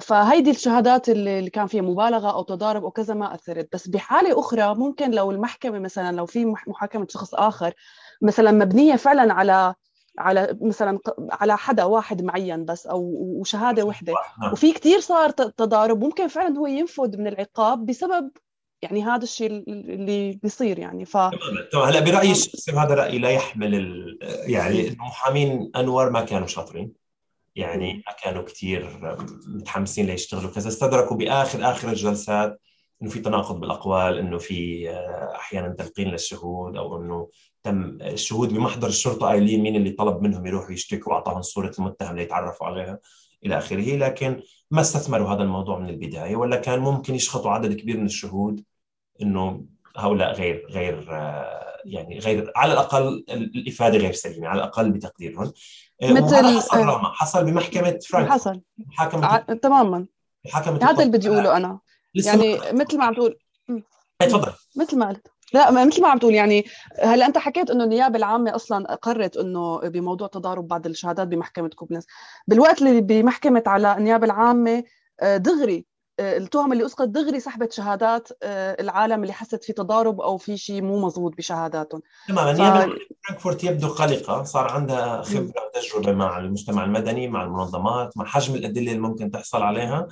فهيدي 0.00 0.50
الشهادات 0.50 1.08
اللي 1.08 1.50
كان 1.50 1.66
فيها 1.66 1.82
مبالغة 1.82 2.30
أو 2.30 2.42
تضارب 2.42 2.84
أو 2.84 2.90
كذا 2.90 3.14
ما 3.14 3.34
أثرت. 3.34 3.68
بس 3.72 3.88
بحالة 3.88 4.40
أخرى 4.40 4.74
ممكن 4.74 5.10
لو 5.10 5.30
المحكمة 5.30 5.78
مثلا 5.78 6.16
لو 6.16 6.26
في 6.26 6.44
محاكمة 6.66 7.06
شخص 7.10 7.34
آخر 7.34 7.74
مثلا 8.22 8.50
مبنية 8.50 8.96
فعلا 8.96 9.34
على 9.34 9.74
على 10.18 10.58
مثلا 10.60 10.98
على 11.30 11.56
حدا 11.56 11.84
واحد 11.84 12.22
معين 12.22 12.64
بس 12.64 12.86
أو 12.86 13.00
وشهادة 13.40 13.84
وحدة. 13.84 14.14
نعم. 14.42 14.52
وفي 14.52 14.72
كثير 14.72 15.00
صار 15.00 15.30
تضارب. 15.30 16.04
ممكن 16.04 16.28
فعلا 16.28 16.58
هو 16.58 16.66
ينفذ 16.66 17.18
من 17.18 17.26
العقاب 17.26 17.86
بسبب 17.86 18.30
يعني 18.82 19.04
هذا 19.04 19.22
الشيء 19.22 19.50
اللي 19.68 20.40
بيصير 20.42 20.78
يعني. 20.78 21.04
ف 21.04 21.12
تمام 21.72 21.84
هلأ 21.84 22.00
برأيي 22.00 22.30
الشخصي 22.30 22.72
هذا 22.72 22.94
رأيي 22.94 23.18
لا 23.18 23.30
يحمل 23.30 23.74
ال... 23.74 24.18
يعني 24.46 24.88
المحامين 24.88 25.70
انور 25.76 26.10
ما 26.10 26.20
كانوا 26.20 26.46
شاطرين. 26.46 27.03
يعني 27.56 28.02
ما 28.06 28.12
كانوا 28.22 28.42
كثير 28.42 29.00
متحمسين 29.46 30.06
ليشتغلوا 30.06 30.50
كذا 30.50 30.68
استدركوا 30.68 31.16
بآخر 31.16 31.70
آخر 31.70 31.88
الجلسات 31.88 32.60
إنه 33.02 33.10
في 33.10 33.20
تناقض 33.20 33.60
بالأقوال 33.60 34.18
إنه 34.18 34.38
في 34.38 34.90
آه، 34.90 35.36
أحيانا 35.36 35.68
تلقين 35.68 36.08
للشهود 36.08 36.76
أو 36.76 36.96
إنه 36.96 37.28
تم 37.62 37.98
الشهود 38.00 38.54
بمحضر 38.54 38.88
الشرطة 38.88 39.26
قايلين 39.26 39.62
مين 39.62 39.76
اللي 39.76 39.90
طلب 39.90 40.22
منهم 40.22 40.46
يروحوا 40.46 40.72
يشتكوا 40.72 41.12
وأعطاهم 41.12 41.42
صورة 41.42 41.72
المتهم 41.78 42.16
ليتعرفوا 42.16 42.66
عليها 42.66 42.98
إلى 43.46 43.58
آخره 43.58 43.96
لكن 43.96 44.42
ما 44.70 44.80
استثمروا 44.80 45.28
هذا 45.28 45.42
الموضوع 45.42 45.78
من 45.78 45.88
البداية 45.88 46.36
ولا 46.36 46.56
كان 46.56 46.78
ممكن 46.78 47.14
يشخطوا 47.14 47.50
عدد 47.50 47.72
كبير 47.72 47.96
من 47.96 48.06
الشهود 48.06 48.64
إنه 49.22 49.64
هؤلاء 49.96 50.32
غير 50.32 50.66
غير 50.70 51.06
آه، 51.10 51.73
يعني 51.84 52.18
غير 52.18 52.52
على 52.56 52.72
الأقل 52.72 53.24
الإفادة 53.30 53.98
غير 53.98 54.12
سليمة 54.12 54.48
على 54.48 54.58
الأقل 54.58 54.90
بتقديرهم. 54.90 55.52
آه، 56.02 56.12
مثل 56.12 56.56
حصل 56.56 56.78
راما 56.78 57.08
حصل 57.08 57.44
بمحكمة 57.44 57.98
فرانك 58.08 58.28
حصل. 58.28 58.60
محاكمه 58.78 59.26
ع... 59.26 59.38
تماما. 59.38 60.06
محاكمه 60.46 60.90
هذا 60.90 61.02
اللي 61.02 61.18
بدي 61.18 61.28
أقوله 61.28 61.56
أنا. 61.56 61.78
يعني 62.14 62.58
مثل 62.72 62.98
ما 62.98 63.04
عم 63.04 63.14
تقول 63.14 63.38
إيه، 64.22 64.28
تفضل. 64.28 64.52
مثل 64.76 64.98
ما 64.98 65.08
قلت. 65.08 65.26
لا 65.54 65.84
مثل 65.84 66.02
ما 66.02 66.08
عم 66.08 66.18
تقول 66.18 66.34
يعني 66.34 66.64
هلا 67.02 67.26
أنت 67.26 67.38
حكيت 67.38 67.70
إنه 67.70 67.84
النيابة 67.84 68.16
العامة 68.16 68.54
أصلا 68.54 68.92
أقرت 68.92 69.36
إنه 69.36 69.78
بموضوع 69.78 70.28
تضارب 70.28 70.68
بعض 70.68 70.86
الشهادات 70.86 71.28
بمحكمة 71.28 71.68
كوبلنس. 71.68 72.06
بالوقت 72.46 72.82
اللي 72.82 73.00
بمحكمة 73.00 73.62
على 73.66 73.96
النيابة 73.96 74.26
العامة 74.26 74.84
آه، 75.20 75.36
دغري 75.36 75.86
التهم 76.20 76.72
اللي 76.72 76.86
أسقط 76.86 77.08
دغري 77.08 77.40
سحبت 77.40 77.72
شهادات 77.72 78.28
آه، 78.42 78.76
العالم 78.80 79.22
اللي 79.22 79.32
حست 79.32 79.64
في 79.64 79.72
تضارب 79.72 80.20
أو 80.20 80.36
في 80.36 80.56
شيء 80.56 80.82
مو 80.82 81.00
مضبوط 81.00 81.36
بشهاداتهم. 81.36 82.02
تماما 82.28 82.50
النيابة 82.50 82.80
ف... 82.80 82.98
فرانكفورت 83.26 83.64
يبدو 83.64 83.88
قلقة 83.88 84.42
صار 84.42 84.68
عندها 84.72 85.22
خبرة 85.22 85.52
وتجربة 85.76 86.12
مع 86.12 86.38
المجتمع 86.38 86.84
المدني 86.84 87.28
مع 87.28 87.44
المنظمات 87.44 88.16
مع 88.16 88.24
حجم 88.24 88.54
الأدلة 88.54 88.92
اللي 88.92 89.02
ممكن 89.02 89.30
تحصل 89.30 89.62
عليها. 89.62 90.08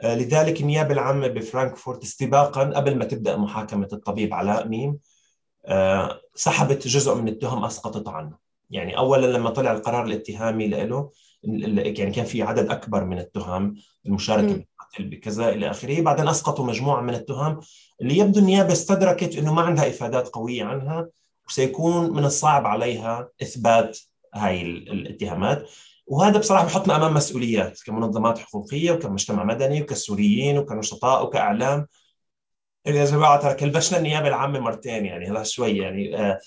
آه، 0.00 0.14
لذلك 0.14 0.60
النيابة 0.60 0.94
العامة 0.94 1.26
بفرانكفورت 1.26 2.02
استباقا 2.02 2.64
قبل 2.64 2.98
ما 2.98 3.04
تبدأ 3.04 3.36
محاكمة 3.36 3.88
الطبيب 3.92 4.34
علاء 4.34 4.68
ميم 4.68 4.98
آه، 5.66 6.20
سحبت 6.34 6.88
جزء 6.88 7.14
من 7.14 7.28
التهم 7.28 7.64
أسقطت 7.64 8.08
عنه. 8.08 8.36
يعني 8.70 8.98
أولا 8.98 9.26
لما 9.26 9.50
طلع 9.50 9.72
القرار 9.72 10.04
الاتهامي 10.04 10.68
له 10.68 11.10
يعني 11.44 12.10
كان 12.10 12.24
في 12.24 12.42
عدد 12.42 12.70
أكبر 12.70 13.04
من 13.04 13.18
التهم 13.18 13.74
المشاركة 14.06 14.64
بالقتل 14.86 15.16
بكذا 15.16 15.48
إلى 15.48 15.70
آخره. 15.70 16.00
بعدين 16.00 16.28
أسقطوا 16.28 16.66
مجموعة 16.66 17.00
من 17.00 17.14
التهم 17.14 17.60
اللي 18.00 18.18
يبدو 18.18 18.40
النيابة 18.40 18.72
استدركت 18.72 19.36
أنه 19.36 19.54
ما 19.54 19.62
عندها 19.62 19.88
إفادات 19.88 20.28
قوية 20.28 20.64
عنها 20.64 21.08
وسيكون 21.48 22.10
من 22.10 22.24
الصعب 22.24 22.66
عليها 22.66 23.28
إثبات 23.42 23.98
هاي 24.34 24.62
الاتهامات. 24.62 25.68
وهذا 26.06 26.38
بصراحة 26.38 26.64
بحطنا 26.64 26.96
أمام 26.96 27.14
مسؤوليات 27.14 27.80
كمنظمات 27.86 28.38
حقوقية 28.38 28.92
وكمجتمع 28.92 29.44
مدني 29.44 29.82
وكسوريين 29.82 30.58
وكنشطاء 30.58 31.24
وكإعلام. 31.24 31.86
يا 32.86 33.04
جماعة 33.04 33.40
ترى 33.40 33.54
كلبشنا 33.54 33.98
النيابة 33.98 34.28
العامة 34.28 34.58
مرتين 34.58 35.06
يعني 35.06 35.30
هذا 35.30 35.42
شوي 35.42 35.76
يعني 35.76 36.18
آه 36.18 36.40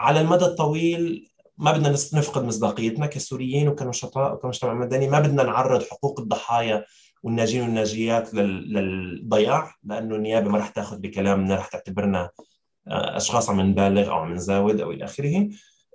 على 0.00 0.20
المدى 0.20 0.44
الطويل 0.44 1.32
ما 1.58 1.72
بدنا 1.72 1.90
نفقد 1.90 2.44
مصداقيتنا 2.44 3.06
كسوريين 3.06 3.68
وكنشطاء 3.68 4.34
وكمجتمع 4.34 4.74
مدني 4.74 5.08
ما 5.08 5.20
بدنا 5.20 5.42
نعرض 5.42 5.82
حقوق 5.82 6.20
الضحايا 6.20 6.84
والناجين 7.22 7.62
والناجيات 7.62 8.34
للضياع 8.34 9.74
لأنه 9.84 10.16
النيابة 10.16 10.50
ما 10.50 10.58
راح 10.58 10.68
تأخذ 10.68 10.98
بكلامنا 10.98 11.56
راح 11.56 11.68
تعتبرنا 11.68 12.30
آه، 12.88 13.16
أشخاص 13.16 13.50
عم 13.50 13.60
نبالغ 13.60 14.10
أو 14.10 14.14
عم 14.14 14.34
نزاود 14.34 14.80
أو 14.80 14.90
إلى 14.90 15.04
آخره. 15.04 15.48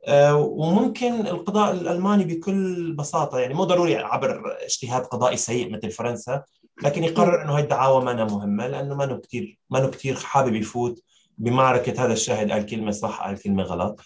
آه، 0.07 0.35
وممكن 0.35 1.27
القضاء 1.27 1.73
الألماني 1.73 2.25
بكل 2.25 2.93
بساطة 2.93 3.39
يعني 3.39 3.53
مو 3.53 3.63
ضروري 3.63 3.95
عبر 3.95 4.57
اجتهاد 4.65 5.05
قضائي 5.05 5.37
سيء 5.37 5.71
مثل 5.73 5.91
فرنسا 5.91 6.43
لكن 6.83 7.03
يقرر 7.03 7.43
إنه 7.43 7.55
هاي 7.55 7.63
الدعاوى 7.63 8.05
ما 8.05 8.25
مهمة 8.25 8.67
لأنه 8.67 8.95
ما 8.95 9.21
كثير 9.23 9.59
ما 9.69 9.87
كثير 9.87 10.15
حابب 10.15 10.55
يفوت 10.55 11.03
بمعركة 11.37 12.05
هذا 12.05 12.13
الشاهد 12.13 12.51
قال 12.51 12.65
كلمة 12.65 12.91
صح 12.91 13.21
قال 13.23 13.41
كلمة 13.41 13.63
غلط. 13.63 14.01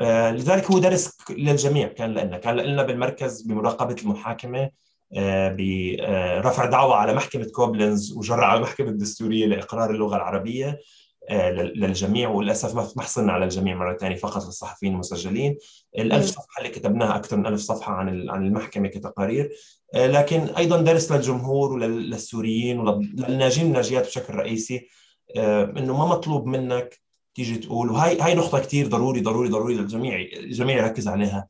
آه، 0.00 0.30
لذلك 0.30 0.70
هو 0.70 0.78
درس 0.78 1.16
للجميع 1.30 1.88
كان 1.88 2.14
لنا 2.14 2.38
كان 2.38 2.56
لنا 2.56 2.82
بالمركز 2.82 3.42
بمراقبة 3.42 3.96
المحاكمة. 4.02 4.70
برفع 5.14 6.64
دعوى 6.64 6.94
على 6.94 7.14
محكمة 7.14 7.44
كوبلنز 7.44 8.12
وجرى 8.12 8.44
على 8.44 8.56
المحكمة 8.56 8.88
الدستورية 8.88 9.46
لإقرار 9.46 9.90
اللغة 9.90 10.16
العربية 10.16 10.80
آه، 11.28 11.50
للجميع 11.50 12.28
وللأسف 12.28 12.96
ما 12.96 13.02
حصلنا 13.02 13.32
على 13.32 13.44
الجميع 13.44 13.74
مرة 13.74 13.96
ثانية 13.96 14.16
فقط 14.16 14.44
للصحفيين 14.44 14.92
المسجلين. 14.92 15.58
الألف 15.98 16.26
صفحة 16.26 16.58
اللي 16.58 16.68
كتبناها 16.68 17.16
أكثر 17.16 17.36
من 17.36 17.46
ألف 17.46 17.60
صفحة 17.60 17.92
عن 17.92 18.30
عن 18.30 18.46
المحكمة 18.46 18.88
كتقارير. 18.88 19.50
آه، 19.94 20.06
لكن 20.06 20.40
أيضا 20.40 20.82
درس 20.82 21.12
للجمهور 21.12 21.72
وللسوريين 21.72 22.80
وللناجين 22.80 23.64
والناجيات 23.64 24.06
بشكل 24.06 24.34
رئيسي 24.34 24.88
آه، 25.36 25.64
إنه 25.64 25.98
ما 25.98 26.06
مطلوب 26.06 26.46
منك 26.46 27.00
تيجي 27.34 27.56
تقول 27.56 27.90
وهي 27.90 28.20
هاي 28.20 28.34
نقطة 28.34 28.58
كثير 28.58 28.86
ضروري 28.86 29.20
ضروري 29.20 29.48
ضروري 29.48 29.74
للجميع 29.74 30.20
الجميع 30.20 30.76
يركز 30.76 31.08
عليها. 31.08 31.48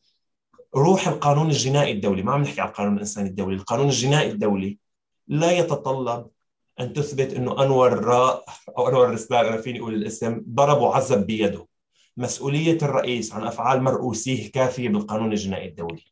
روح 0.76 1.08
القانون 1.08 1.46
الجنائي 1.46 1.92
الدولي 1.92 2.22
ما 2.22 2.32
عم 2.32 2.42
نحكي 2.42 2.60
على 2.60 2.70
القانون 2.70 2.94
الإنساني 2.94 3.28
الدولي 3.28 3.56
القانون 3.56 3.86
الجنائي 3.86 4.30
الدولي 4.30 4.78
لا 5.28 5.50
يتطلب 5.52 6.26
أن 6.80 6.92
تثبت 6.92 7.34
إنه 7.34 7.62
أنور 7.62 8.04
راء 8.04 8.44
أو 8.78 8.88
أنور 8.88 9.10
رسلان 9.10 9.46
أنا 9.46 9.56
فيني 9.56 9.80
أقول 9.80 9.94
الاسم 9.94 10.42
ضرب 10.48 10.80
وعذب 10.80 11.26
بيده. 11.26 11.66
مسؤولية 12.16 12.78
الرئيس 12.82 13.32
عن 13.32 13.44
أفعال 13.44 13.82
مرؤوسيه 13.82 14.50
كافية 14.50 14.88
بالقانون 14.88 15.32
الجنائي 15.32 15.68
الدولي. 15.68 16.02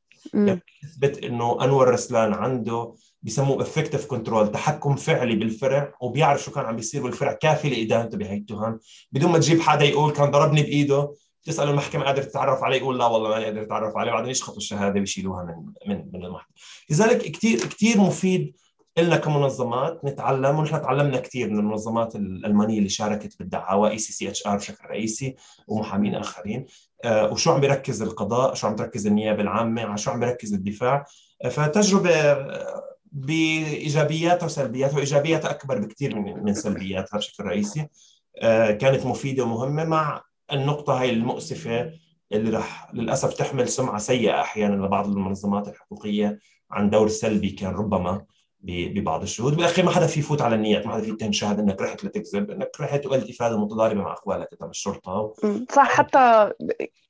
تثبت 0.82 1.24
إنه 1.24 1.64
أنور 1.64 1.88
رسلان 1.88 2.32
عنده 2.32 2.94
بسموه 3.22 3.62
effective 3.62 4.06
control 4.06 4.52
تحكم 4.52 4.96
فعلي 4.96 5.34
بالفرع 5.36 5.94
وبيعرف 6.00 6.42
شو 6.42 6.50
كان 6.50 6.64
عم 6.64 6.76
بيصير 6.76 7.02
بالفرع 7.02 7.32
كافي 7.32 7.70
لإدانته 7.70 8.18
بهي 8.18 8.36
التهم. 8.36 8.78
بدون 9.12 9.32
ما 9.32 9.38
تجيب 9.38 9.60
حدا 9.60 9.84
يقول 9.84 10.12
كان 10.12 10.30
ضربني 10.30 10.62
بإيده 10.62 11.12
تسأل 11.44 11.68
المحكمه 11.68 12.04
قادر 12.04 12.22
تتعرف 12.22 12.62
عليه 12.62 12.76
يقول 12.76 12.98
لا 12.98 13.06
والله 13.06 13.28
ما 13.28 13.44
قادر 13.44 13.62
أتعرف 13.62 13.96
عليه 13.96 14.12
بعدين 14.12 14.30
يشخطوا 14.30 14.56
الشهادة 14.56 15.00
ويشيلوها 15.00 15.44
من 15.44 15.72
من 15.86 16.04
من 16.12 16.24
المحكمة. 16.24 16.54
لذلك 16.90 17.18
كثير 17.18 17.58
كثير 17.58 18.00
مفيد 18.00 18.56
إلنا 18.98 19.16
كمنظمات 19.16 20.04
نتعلم 20.04 20.58
ونحن 20.58 20.82
تعلمنا 20.82 21.18
كثير 21.18 21.50
من 21.50 21.58
المنظمات 21.58 22.16
الألمانية 22.16 22.78
اللي 22.78 22.88
شاركت 22.88 23.38
بالدعاوى 23.38 23.90
اي 23.90 23.98
سي 23.98 24.12
سي 24.12 24.28
اتش 24.28 24.46
ار 24.46 24.56
بشكل 24.56 24.84
رئيسي 24.84 25.36
ومحامين 25.68 26.14
آخرين. 26.14 26.66
آه، 27.04 27.32
وشو 27.32 27.52
عم 27.52 27.60
بيركز 27.60 28.02
القضاء؟ 28.02 28.54
شو 28.54 28.66
عم 28.66 28.76
تركز 28.76 29.06
النيابة 29.06 29.42
العامة؟ 29.42 29.82
على 29.82 29.98
شو 29.98 30.10
عم 30.10 30.20
بيركز 30.20 30.54
الدفاع؟ 30.54 31.04
آه، 31.44 31.48
فتجربة 31.48 32.10
آه، 32.10 32.82
بإيجابياتها 33.12 34.46
وسلبياتها 34.46 34.96
وإيجابياتها 34.96 35.50
أكبر 35.50 35.78
بكثير 35.78 36.18
من 36.18 36.54
سلبياتها 36.54 37.18
بشكل 37.18 37.44
رئيسي. 37.44 37.88
كانت 38.80 39.06
مفيدة 39.06 39.44
ومهمة 39.44 39.84
مع 39.84 40.22
النقطة 40.52 41.00
هاي 41.00 41.10
المؤسفة 41.10 41.92
اللي 42.32 42.50
رح 42.50 42.90
للأسف 42.94 43.34
تحمل 43.34 43.68
سمعة 43.68 43.98
سيئة 43.98 44.40
أحيانا 44.40 44.86
لبعض 44.86 45.06
المنظمات 45.06 45.68
الحقوقية 45.68 46.38
عن 46.70 46.90
دور 46.90 47.08
سلبي 47.08 47.50
كان 47.50 47.74
ربما 47.74 48.24
ببعض 48.64 49.22
الشهود. 49.22 49.56
بالاخير 49.56 49.84
ما 49.84 49.90
حدا 49.90 50.06
في 50.06 50.20
يفوت 50.20 50.42
على 50.42 50.54
النيات 50.54 50.86
ما 50.86 50.92
حدا 50.92 51.02
في 51.02 51.10
يتهم 51.10 51.32
شاهد 51.32 51.58
إنك 51.58 51.82
رحت 51.82 52.04
لتكذب 52.04 52.50
إنك 52.50 52.70
رحت 52.80 53.06
وقلت 53.06 53.30
إفادة 53.30 53.58
متضاربة 53.58 54.00
مع 54.00 54.12
اقوالك 54.12 54.48
قدام 54.54 54.70
الشرطه 54.70 55.34
صح 55.70 55.88
حتى 55.88 56.52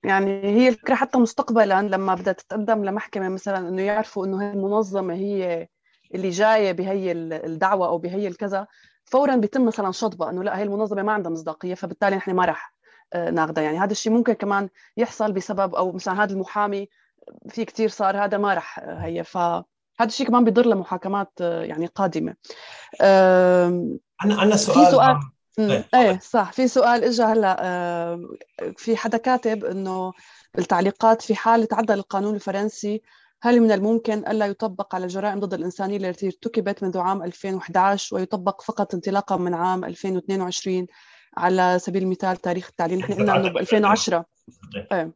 يعني 0.05 0.45
هي 0.45 0.69
الفكرة 0.69 0.95
حتى 0.95 1.19
مستقبلا 1.19 1.83
لما 1.83 2.15
بدها 2.15 2.33
تتقدم 2.33 2.85
لمحكمة 2.85 3.29
مثلا 3.29 3.69
إنه 3.69 3.83
يعرفوا 3.83 4.27
إنه 4.27 4.43
هي 4.43 4.53
المنظمة 4.53 5.15
هي 5.15 5.69
اللي 6.15 6.31
جاية 6.31 6.73
بهي 6.73 7.13
الدعوة 7.13 7.87
أو 7.87 7.99
بهي 7.99 8.29
الكذا 8.29 8.67
فورا 9.05 9.37
بيتم 9.37 9.67
مثلا 9.67 9.93
شطبة 9.93 10.31
إنه 10.31 10.43
لا 10.43 10.59
هي 10.59 10.63
المنظمة 10.63 11.03
ما 11.03 11.13
عندها 11.13 11.33
مصداقية 11.33 11.75
فبالتالي 11.75 12.17
نحن 12.17 12.31
ما 12.31 12.45
راح 12.45 12.75
آه، 13.13 13.31
ناخذها 13.31 13.63
يعني 13.63 13.79
هذا 13.79 13.93
الشيء 13.93 14.13
ممكن 14.13 14.33
كمان 14.33 14.69
يحصل 14.97 15.33
بسبب 15.33 15.75
أو 15.75 15.93
مثلا 15.93 16.25
هذا 16.25 16.33
المحامي 16.33 16.89
في 17.49 17.65
كثير 17.65 17.89
صار 17.89 18.25
هذا 18.25 18.39
ما 18.39 18.55
راح 18.55 18.79
آه، 18.79 18.99
هي. 18.99 19.25
ف 19.25 19.37
هذا 19.37 20.09
الشيء 20.09 20.27
كمان 20.27 20.45
بيضر 20.45 20.67
لمحاكمات 20.67 21.33
آه، 21.41 21.63
يعني 21.63 21.87
قادمة. 21.87 22.35
عندنا 24.21 24.41
عندنا 24.41 24.57
سؤال 24.57 24.87
في 24.87 24.91
سؤال 24.91 25.21
إيه, 25.59 25.89
إيه 25.95 26.19
صح. 26.19 26.53
في 26.53 26.69
سؤال 26.69 27.05
اجى 27.05 27.23
هلا 27.23 27.57
في 28.77 28.97
حدا 28.97 29.19
كاتب 29.19 29.65
إنه 29.65 30.13
بالتعليقات 30.55 31.23
في 31.23 31.35
حال 31.35 31.69
تعدل 31.69 31.95
القانون 31.95 32.35
الفرنسي 32.35 33.03
هل 33.43 33.61
من 33.61 33.73
الممكن 33.73 34.19
الا 34.19 34.47
يطبق 34.47 34.95
على 34.95 35.05
الجرائم 35.05 35.41
ضد 35.41 35.55
الإنسانية 35.55 35.97
التي 35.97 36.27
ارتكبت 36.27 36.83
منذ 36.83 36.99
عام 36.99 37.23
2011 37.23 38.17
ويطبق 38.17 38.63
فقط 38.63 38.95
انطلاقا 38.95 39.37
من 39.37 39.55
عام 39.55 39.85
2022 39.85 40.87
على 41.37 41.79
سبيل 41.79 42.03
المثال 42.03 42.37
تاريخ 42.37 42.67
التعليم 42.69 42.99
نحن 42.99 43.13
قلنا 43.13 43.37
إنه 43.37 43.49
ب 43.49 43.59
2010 43.67 44.25
إيه. 44.93 45.13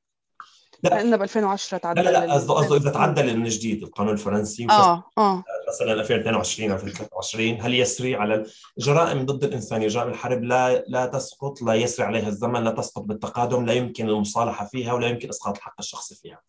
لا. 0.83 0.91
لأنه 0.91 1.17
ب 1.17 1.23
2010 1.23 1.79
تعدل 1.79 2.05
لا 2.05 2.11
لا 2.11 2.33
قصده 2.33 2.55
قصده 2.55 2.77
إذا 2.77 2.91
تعدل 2.91 3.37
من 3.37 3.49
جديد 3.49 3.83
القانون 3.83 4.13
الفرنسي 4.13 4.67
آه 4.71 5.05
آه. 5.19 5.45
مثلا 5.69 5.93
2022 5.93 6.71
أو 6.71 6.77
2023 6.77 7.61
هل 7.61 7.75
يسري 7.75 8.15
على 8.15 8.47
الجرائم 8.79 9.27
ضد 9.27 9.45
الانسانيه، 9.45 9.89
جرائم 9.89 10.09
الحرب 10.09 10.43
لا 10.43 10.85
لا 10.89 11.07
تسقط، 11.07 11.63
لا 11.63 11.75
يسري 11.75 12.07
عليها 12.07 12.29
الزمن، 12.29 12.65
لا 12.65 12.71
تسقط 12.71 13.03
بالتقادم، 13.03 13.67
لا 13.67 13.73
يمكن 13.73 14.09
المصالحة 14.09 14.67
فيها 14.67 14.93
ولا 14.93 15.07
يمكن 15.07 15.29
إسقاط 15.29 15.57
الحق 15.57 15.75
الشخصي 15.79 16.15
فيها. 16.15 16.41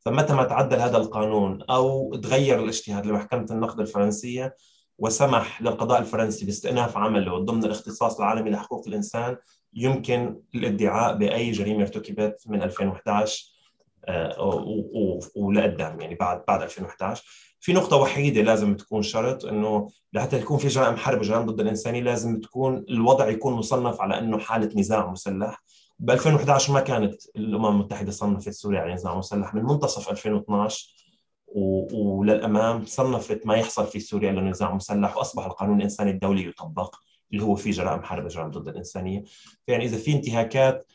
فمتى 0.00 0.32
ما 0.32 0.44
تعدل 0.44 0.80
هذا 0.80 0.96
القانون 0.96 1.62
أو 1.62 2.14
تغير 2.14 2.64
الاجتهاد 2.64 3.06
لمحكمة 3.06 3.46
النقد 3.50 3.80
الفرنسية 3.80 4.56
وسمح 5.00 5.62
للقضاء 5.62 6.00
الفرنسي 6.00 6.46
باستئناف 6.46 6.96
عمله 6.96 7.38
ضمن 7.38 7.64
الاختصاص 7.64 8.18
العالمي 8.18 8.50
لحقوق 8.50 8.88
الإنسان 8.88 9.36
يمكن 9.74 10.40
الادعاء 10.54 11.16
بأي 11.16 11.50
جريمة 11.50 11.82
ارتكبت 11.82 12.42
من 12.46 12.62
2011 12.62 13.44
آه، 14.04 14.40
ولقدام 15.36 16.00
يعني 16.00 16.14
بعد 16.14 16.44
بعد 16.48 16.62
2011 16.62 17.24
في 17.60 17.72
نقطة 17.72 17.96
وحيدة 17.96 18.42
لازم 18.42 18.76
تكون 18.76 19.02
شرط 19.02 19.44
إنه 19.44 19.88
لحتى 20.12 20.38
يكون 20.38 20.58
في 20.58 20.68
جرائم 20.68 20.96
حرب 20.96 21.20
وجرائم 21.20 21.46
ضد 21.46 21.60
الإنسانية 21.60 22.00
لازم 22.00 22.40
تكون 22.40 22.84
الوضع 22.88 23.28
يكون 23.28 23.52
مصنف 23.52 24.00
على 24.00 24.18
إنه 24.18 24.38
حالة 24.38 24.70
نزاع 24.76 25.10
مسلح. 25.10 25.62
ب 25.98 26.10
2011 26.10 26.72
ما 26.72 26.80
كانت 26.80 27.14
الأمم 27.36 27.66
المتحدة 27.66 28.10
صنفت 28.10 28.50
سوريا 28.50 28.80
على 28.80 28.94
نزاع 28.94 29.18
مسلح. 29.18 29.54
من 29.54 29.62
منتصف 29.62 30.10
2012 30.10 31.09
وللأمام 31.54 32.84
صنفت 32.86 33.46
ما 33.46 33.54
يحصل 33.54 33.86
في 33.86 34.00
سوريا 34.00 34.32
لنزاع 34.32 34.74
مسلح 34.74 35.16
وأصبح 35.16 35.46
القانون 35.46 35.76
الإنساني 35.76 36.10
الدولي 36.10 36.46
يطبق 36.46 36.96
اللي 37.32 37.42
هو 37.42 37.54
فيه 37.54 37.70
جرائم 37.70 38.02
حرب 38.02 38.24
وجرائم 38.24 38.50
ضد 38.50 38.68
الإنسانية. 38.68 39.24
يعني 39.68 39.84
إذا 39.84 39.96
في 39.96 40.12
انتهاكات 40.12 40.92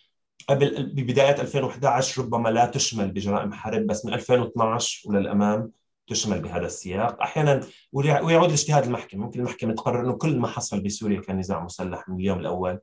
قبل 0.50 0.92
ببداية 0.94 1.42
2011 1.42 2.22
ربما 2.22 2.50
لا 2.50 2.66
تشمل 2.66 3.12
بجرائم 3.12 3.54
حرب 3.54 3.88
بس 3.88 4.06
من 4.06 4.14
2012 4.14 5.10
وللأمام 5.10 5.72
تشمل 6.08 6.40
بهذا 6.40 6.66
السياق. 6.66 7.22
أحيانا 7.22 7.62
ويعود 7.94 8.50
لاجتهاد 8.50 8.84
المحكمة. 8.84 9.24
ممكن 9.26 9.40
المحكمة 9.40 9.74
تقرر 9.74 10.02
إنه 10.02 10.14
كل 10.14 10.40
ما 10.40 10.48
حصل 10.48 10.80
بسوريا 10.82 11.22
كان 11.22 11.40
نزاع 11.40 11.64
مسلح 11.64 12.10
من 12.10 12.16
اليوم 12.16 12.40
الأول 12.40 12.80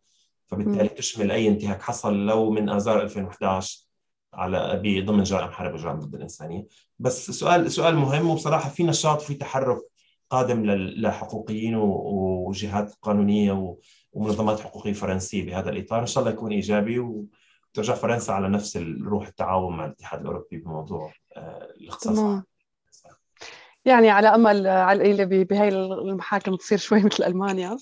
فبالتالي 0.47 0.89
تشمل 0.89 1.31
أي 1.31 1.49
انتهاك 1.49 1.83
حصل 1.83 2.27
لو 2.27 2.51
من 2.51 2.69
آذار 2.69 3.03
2011 3.03 3.92
على 4.35 5.03
ضمن 5.07 5.23
جرائم 5.23 5.51
حرب 5.51 5.75
وجرائم 5.75 5.99
ضد 5.99 6.15
الإنسانية. 6.15 6.67
بس 6.99 7.31
سؤال 7.31 7.73
سؤال 7.73 7.97
مهم 7.97 8.31
وبصراحة 8.31 8.69
في 8.69 8.83
نشاط 8.83 9.21
وفي 9.21 9.35
تحرك 9.35 9.79
قادم 10.31 10.67
لحقوقيين 10.71 11.75
وجهات 11.77 12.95
قانونية 13.03 13.77
ومنظمات 14.13 14.61
حقوقية 14.61 14.93
فرنسية 14.93 15.47
بهذا 15.47 15.71
الإطار. 15.71 16.01
إن 16.01 16.07
شاء 16.07 16.25
الله 16.25 16.35
يكون 16.35 16.53
إيجابي 16.53 16.99
وترجع 16.99 17.95
فرنسا 17.95 18.33
على 18.33 18.49
نفس 18.49 18.77
روح 19.03 19.27
التعاون 19.27 19.77
مع 19.77 19.85
الاتحاد 19.87 20.21
الأوروبي 20.21 20.57
بموضوع 20.57 21.13
آه، 21.37 21.69
الاختصاص 21.81 22.43
يعني 23.85 24.11
على 24.11 24.29
أمل 24.29 24.67
على 24.67 24.97
القليله 24.97 25.45
بهي 25.45 25.69
المحاكم 25.69 26.57
تصير 26.57 26.79
شوي 26.79 27.03
مثل 27.03 27.25
ألمانيا. 27.25 27.77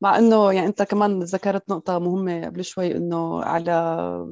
مع 0.00 0.18
إنه 0.18 0.52
يعني 0.52 0.66
أنت 0.66 0.82
كمان 0.82 1.20
ذكرت 1.20 1.70
نقطة 1.70 1.98
مهمة 1.98 2.46
قبل 2.46 2.64
شوي 2.64 2.96
إنه 2.96 3.42
على 3.42 4.26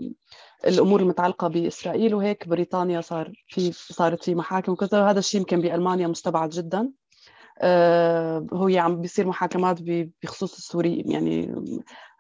الأمور 0.67 1.01
المتعلقة 1.01 1.49
بإسرائيل 1.49 2.15
وهيك 2.15 2.49
بريطانيا 2.49 3.01
صار 3.01 3.33
في 3.49 3.73
صارت 3.73 4.25
في 4.25 4.35
محاكم 4.35 4.73
وكذا. 4.73 5.03
وهذا 5.03 5.19
الشيء 5.19 5.41
يمكن 5.41 5.61
بألمانيا 5.61 6.07
مستبعد 6.07 6.51
جدا. 6.51 6.93
آه، 7.61 8.47
هو 8.53 8.65
عم 8.65 8.71
يعني 8.71 8.95
بيصير 8.97 9.27
محاكمات 9.27 9.79
بخصوص 10.23 10.57
السوري 10.57 11.01
يعني 11.07 11.55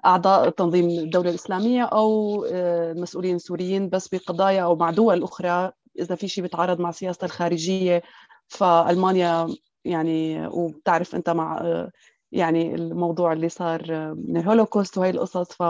أعضاء 0.06 0.50
تنظيم 0.50 0.88
الدولة 0.88 1.30
الإسلامية 1.30 1.82
أو 1.82 2.44
آه، 2.52 2.92
مسؤولين 2.92 3.38
سوريين 3.38 3.88
بس 3.88 4.08
بقضايا 4.08 4.62
أو 4.62 4.76
مع 4.76 4.90
دول 4.90 5.22
أخرى. 5.22 5.72
إذا 5.98 6.14
في 6.14 6.28
شيء 6.28 6.42
بيتعارض 6.42 6.80
مع 6.80 6.90
سياسة 6.90 7.24
الخارجية 7.24 8.02
فألمانيا 8.48 9.48
يعني 9.84 10.46
وبتعرف 10.46 11.14
أنت 11.14 11.30
مع 11.30 11.58
آه، 11.58 11.90
يعني 12.32 12.74
الموضوع 12.74 13.32
اللي 13.32 13.48
صار 13.48 14.14
من 14.14 14.36
الهولوكوست 14.36 14.98
وهي 14.98 15.10
القصص 15.10 15.52
ف 15.52 15.62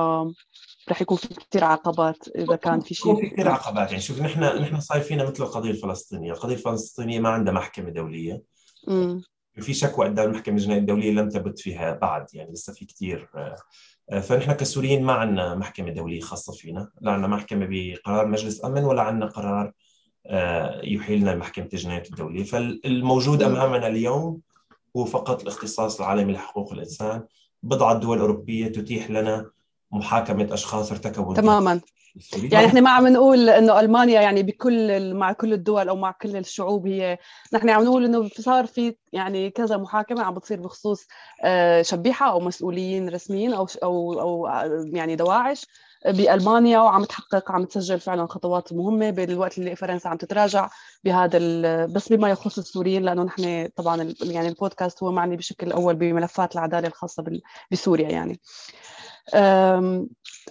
رح 0.90 1.02
يكون 1.02 1.16
في 1.16 1.28
كثير 1.28 1.64
عقبات 1.64 2.28
إذا 2.28 2.56
كان 2.56 2.80
في 2.80 2.94
شيء. 2.94 3.20
في 3.20 3.30
كثير 3.30 3.48
عقبات. 3.48 3.90
يعني 3.90 4.02
شوف 4.02 4.20
نحن 4.22 4.40
نحن 4.44 4.80
صاير 4.80 5.02
فينا 5.02 5.24
مثل 5.24 5.42
القضية 5.42 5.70
الفلسطينية، 5.70 6.32
القضية 6.32 6.54
الفلسطينية 6.54 7.20
ما 7.20 7.28
عندها 7.28 7.52
محكمة 7.52 7.90
دولية. 7.90 8.42
امم 8.88 9.22
في 9.60 9.74
شكوى 9.74 10.06
قدام 10.06 10.28
المحكمه 10.28 10.56
الجنائيه 10.56 10.80
الدوليه 10.80 11.12
لم 11.12 11.28
تبت 11.28 11.58
فيها 11.58 11.94
بعد 11.94 12.26
يعني 12.34 12.52
لسه 12.52 12.72
في 12.72 12.84
كثير 12.84 13.30
آه، 14.10 14.20
فنحن 14.20 14.52
كسوريين 14.52 15.04
ما 15.04 15.12
عندنا 15.12 15.54
محكمة 15.54 15.90
دولية 15.90 16.20
خاصة 16.20 16.52
فينا، 16.52 16.90
لا 17.00 17.12
عندنا 17.12 17.28
محكمة 17.28 17.66
بقرار 17.70 18.26
مجلس 18.26 18.64
أمن 18.64 18.84
ولا 18.84 19.02
عندنا 19.02 19.26
قرار 19.26 19.72
آه، 20.26 20.80
يحيلنا 20.84 21.34
محكمه 21.34 21.68
الجنايات 21.72 22.10
الدولية، 22.10 22.44
فالموجود 22.44 23.42
أمامنا 23.42 23.86
اليوم 23.86 24.40
هو 24.96 25.04
فقط 25.04 25.42
الاختصاص 25.42 26.00
العالمي 26.00 26.32
لحقوق 26.32 26.72
الإنسان، 26.72 27.24
بضعة 27.62 27.94
دول 27.98 28.18
أوروبية 28.18 28.68
تتيح 28.68 29.10
لنا 29.10 29.50
محاكمة 29.94 30.54
أشخاص 30.54 30.92
ارتكبوا 30.92 31.34
تماما. 31.34 31.80
يعني 32.42 32.66
إحنا 32.66 32.80
ما 32.80 32.90
عم 32.90 33.08
نقول 33.08 33.48
إنه 33.48 33.80
ألمانيا 33.80 34.20
يعني 34.20 34.42
بكل 34.42 35.14
مع 35.14 35.32
كل 35.32 35.52
الدول 35.52 35.88
أو 35.88 35.96
مع 35.96 36.10
كل 36.10 36.36
الشعوب 36.36 36.86
هي. 36.86 37.18
نحن 37.52 37.70
عم 37.70 37.84
نقول 37.84 38.04
إنه 38.04 38.28
صار 38.28 38.66
في 38.66 38.96
يعني 39.12 39.50
كذا 39.50 39.76
محاكمة 39.76 40.22
عم 40.22 40.34
بتصير 40.34 40.60
بخصوص 40.60 41.06
آه، 41.44 41.82
شبيحة 41.82 42.30
أو 42.30 42.40
مسؤولين 42.40 43.08
رسميين 43.08 43.54
أو 43.54 43.66
أو 43.82 44.20
أو 44.20 44.46
يعني 44.92 45.16
دواعش 45.16 45.66
بألمانيا 46.06 46.78
وعم 46.78 47.04
تحقق 47.04 47.52
عم 47.52 47.64
تسجل 47.64 48.00
فعلا 48.00 48.26
خطوات 48.26 48.72
مهمة 48.72 49.10
بالوقت 49.10 49.58
اللي 49.58 49.76
فرنسا 49.76 50.08
عم 50.08 50.16
تتراجع 50.16 50.70
بهذا 51.04 51.38
بس 51.86 52.12
بما 52.12 52.30
يخص 52.30 52.58
السوريين 52.58 53.02
لأنه 53.02 53.22
نحن 53.22 53.68
طبعا 53.76 54.14
يعني 54.22 54.48
البودكاست 54.48 55.02
هو 55.02 55.12
معني 55.12 55.36
بشكل 55.36 55.72
أول 55.72 55.94
بملفات 55.94 56.54
العدالة 56.54 56.88
الخاصة 56.88 57.40
بسوريا 57.70 58.08
يعني. 58.08 58.40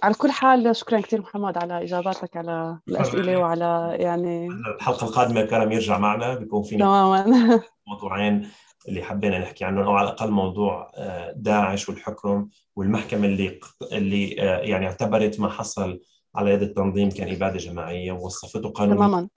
على 0.02 0.14
كل 0.18 0.30
حال 0.30 0.76
شكرا 0.76 1.00
كثير 1.00 1.20
محمد 1.20 1.58
على 1.58 1.82
إجاباتك 1.82 2.36
على 2.36 2.78
الأسئلة 2.88 3.36
وعلى 3.36 3.96
يعني 4.00 4.48
الحلقة 4.76 5.06
القادمة 5.06 5.42
كرم 5.42 5.72
يرجع 5.72 5.98
معنا 5.98 6.34
بيكون 6.34 6.62
فينا 6.62 6.84
تماما. 6.84 7.60
موضوعين 7.88 8.48
اللي 8.88 9.02
حبينا 9.02 9.38
نحكي 9.38 9.64
عنهم 9.64 9.84
أو 9.84 9.92
على 9.92 10.08
الأقل 10.08 10.30
موضوع 10.30 10.92
آه، 10.94 11.32
داعش 11.36 11.88
والحكم 11.88 12.48
والمحكمة 12.76 13.26
اللي 13.26 13.60
اللي 13.92 14.36
آه، 14.40 14.58
يعني 14.58 14.86
اعتبرت 14.86 15.40
ما 15.40 15.48
حصل 15.48 16.00
على 16.34 16.50
يد 16.50 16.62
التنظيم 16.62 17.10
كان 17.10 17.34
إبادة 17.34 17.58
جماعية 17.58 18.12
ووصفته 18.12 18.68
قانونيا. 18.68 18.96
تماما. 19.06 19.28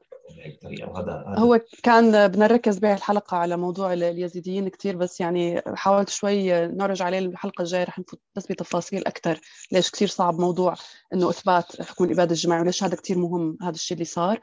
وهذا 0.88 1.26
هو 1.38 1.60
كان 1.84 2.28
بدنا 2.28 2.48
نركز 2.48 2.78
بهي 2.80 2.94
الحلقة 2.94 3.38
على 3.38 3.58
موضوع 3.58 3.94
اليزيديين 3.94 4.70
كثير 4.70 4.96
بس 4.98 5.20
يعني 5.20 5.62
حاولت 5.76 6.10
شوي 6.10 6.68
نرجع 6.68 7.06
عليه 7.06 7.20
الحلقة 7.20 7.62
الجاية 7.62 7.84
رح 7.84 8.00
نفوت 8.00 8.22
بس 8.36 8.48
بتفاصيل 8.48 9.08
أكثر 9.08 9.40
ليش 9.72 9.92
كثير 9.92 10.08
صعب 10.08 10.40
موضوع 10.40 10.76
إنه 11.14 11.30
إثبات 11.30 11.82
حكم 11.82 12.04
الإبادة 12.04 12.32
الجماعي 12.32 12.62
وليش 12.62 12.84
هذا 12.84 12.96
كثير 12.96 13.18
مهم 13.18 13.58
هذا 13.62 13.72
الشيء 13.72 13.96
اللي 13.96 14.06
صار. 14.06 14.40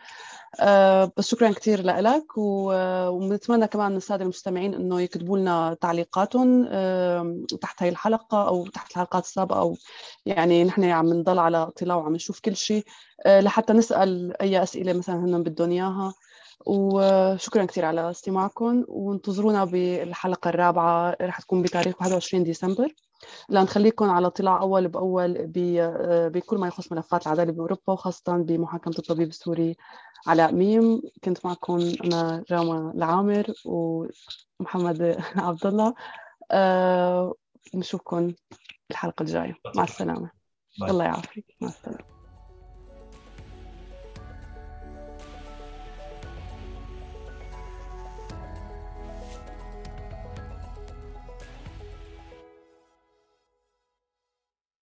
بس 1.16 1.28
شكرا 1.28 1.50
كثير 1.50 1.82
لك 1.82 2.38
ونتمنى 2.38 3.66
كمان 3.66 3.90
من 3.90 3.96
السادة 3.96 4.22
المستمعين 4.22 4.74
إنه 4.74 5.00
يكتبوا 5.00 5.38
لنا 5.38 5.76
تعليقاتهم 5.80 6.64
تحت 7.60 7.82
هاي 7.82 7.88
الحلقة 7.88 8.48
أو 8.48 8.66
تحت 8.66 8.90
الحلقات 8.90 9.24
السابقة 9.24 9.60
أو 9.60 9.76
يعني 10.26 10.64
نحن 10.64 10.84
عم 10.84 11.12
نضل 11.12 11.38
على 11.38 11.62
اطلاع 11.62 11.96
وعم 11.96 12.14
نشوف 12.14 12.40
كل 12.40 12.56
شيء 12.56 12.84
أه 13.26 13.40
لحتى 13.40 13.72
نسأل 13.72 14.40
أي 14.42 14.62
أسئلة 14.62 14.92
مثلا 14.92 15.16
هن 15.16 15.42
بدهم 15.42 15.70
إياها. 15.70 16.14
وشكرا 16.66 17.64
كثير 17.64 17.84
على 17.84 18.10
استماعكم 18.10 18.84
وانتظرونا 18.88 19.64
بالحلقة 19.64 20.48
الرابعة 20.48 21.16
رح 21.22 21.40
تكون 21.40 21.62
بتاريخ 21.62 21.94
21 22.00 22.44
ديسمبر. 22.44 22.88
لنخليكم 23.48 24.10
على 24.10 24.26
اطلاع 24.26 24.60
أول 24.60 24.88
بأول 24.88 25.46
بكل 26.30 26.58
ما 26.58 26.66
يخص 26.66 26.92
ملفات 26.92 27.26
العدالة 27.26 27.52
بأوروبا 27.52 27.92
وخاصة 27.92 28.36
بمحاكمه 28.36 28.94
الطبيب 28.98 29.28
السوري 29.28 29.76
علاء 30.26 30.52
ميم. 30.52 31.02
كنت 31.24 31.46
معكم 31.46 31.92
أنا 32.04 32.44
راما 32.50 32.92
العامر 32.94 33.46
ومحمد 33.64 35.16
عبد 35.36 35.66
الله. 35.66 35.94
أه 36.50 37.34
نشوفكم 37.74 38.32
الحلقة 38.90 39.22
الجاية. 39.22 39.54
مع 39.76 39.84
السلامة. 39.84 40.30
الله 40.82 41.04
يعافيك. 41.04 41.56
مع 41.60 41.68
السلامة. 41.68 42.13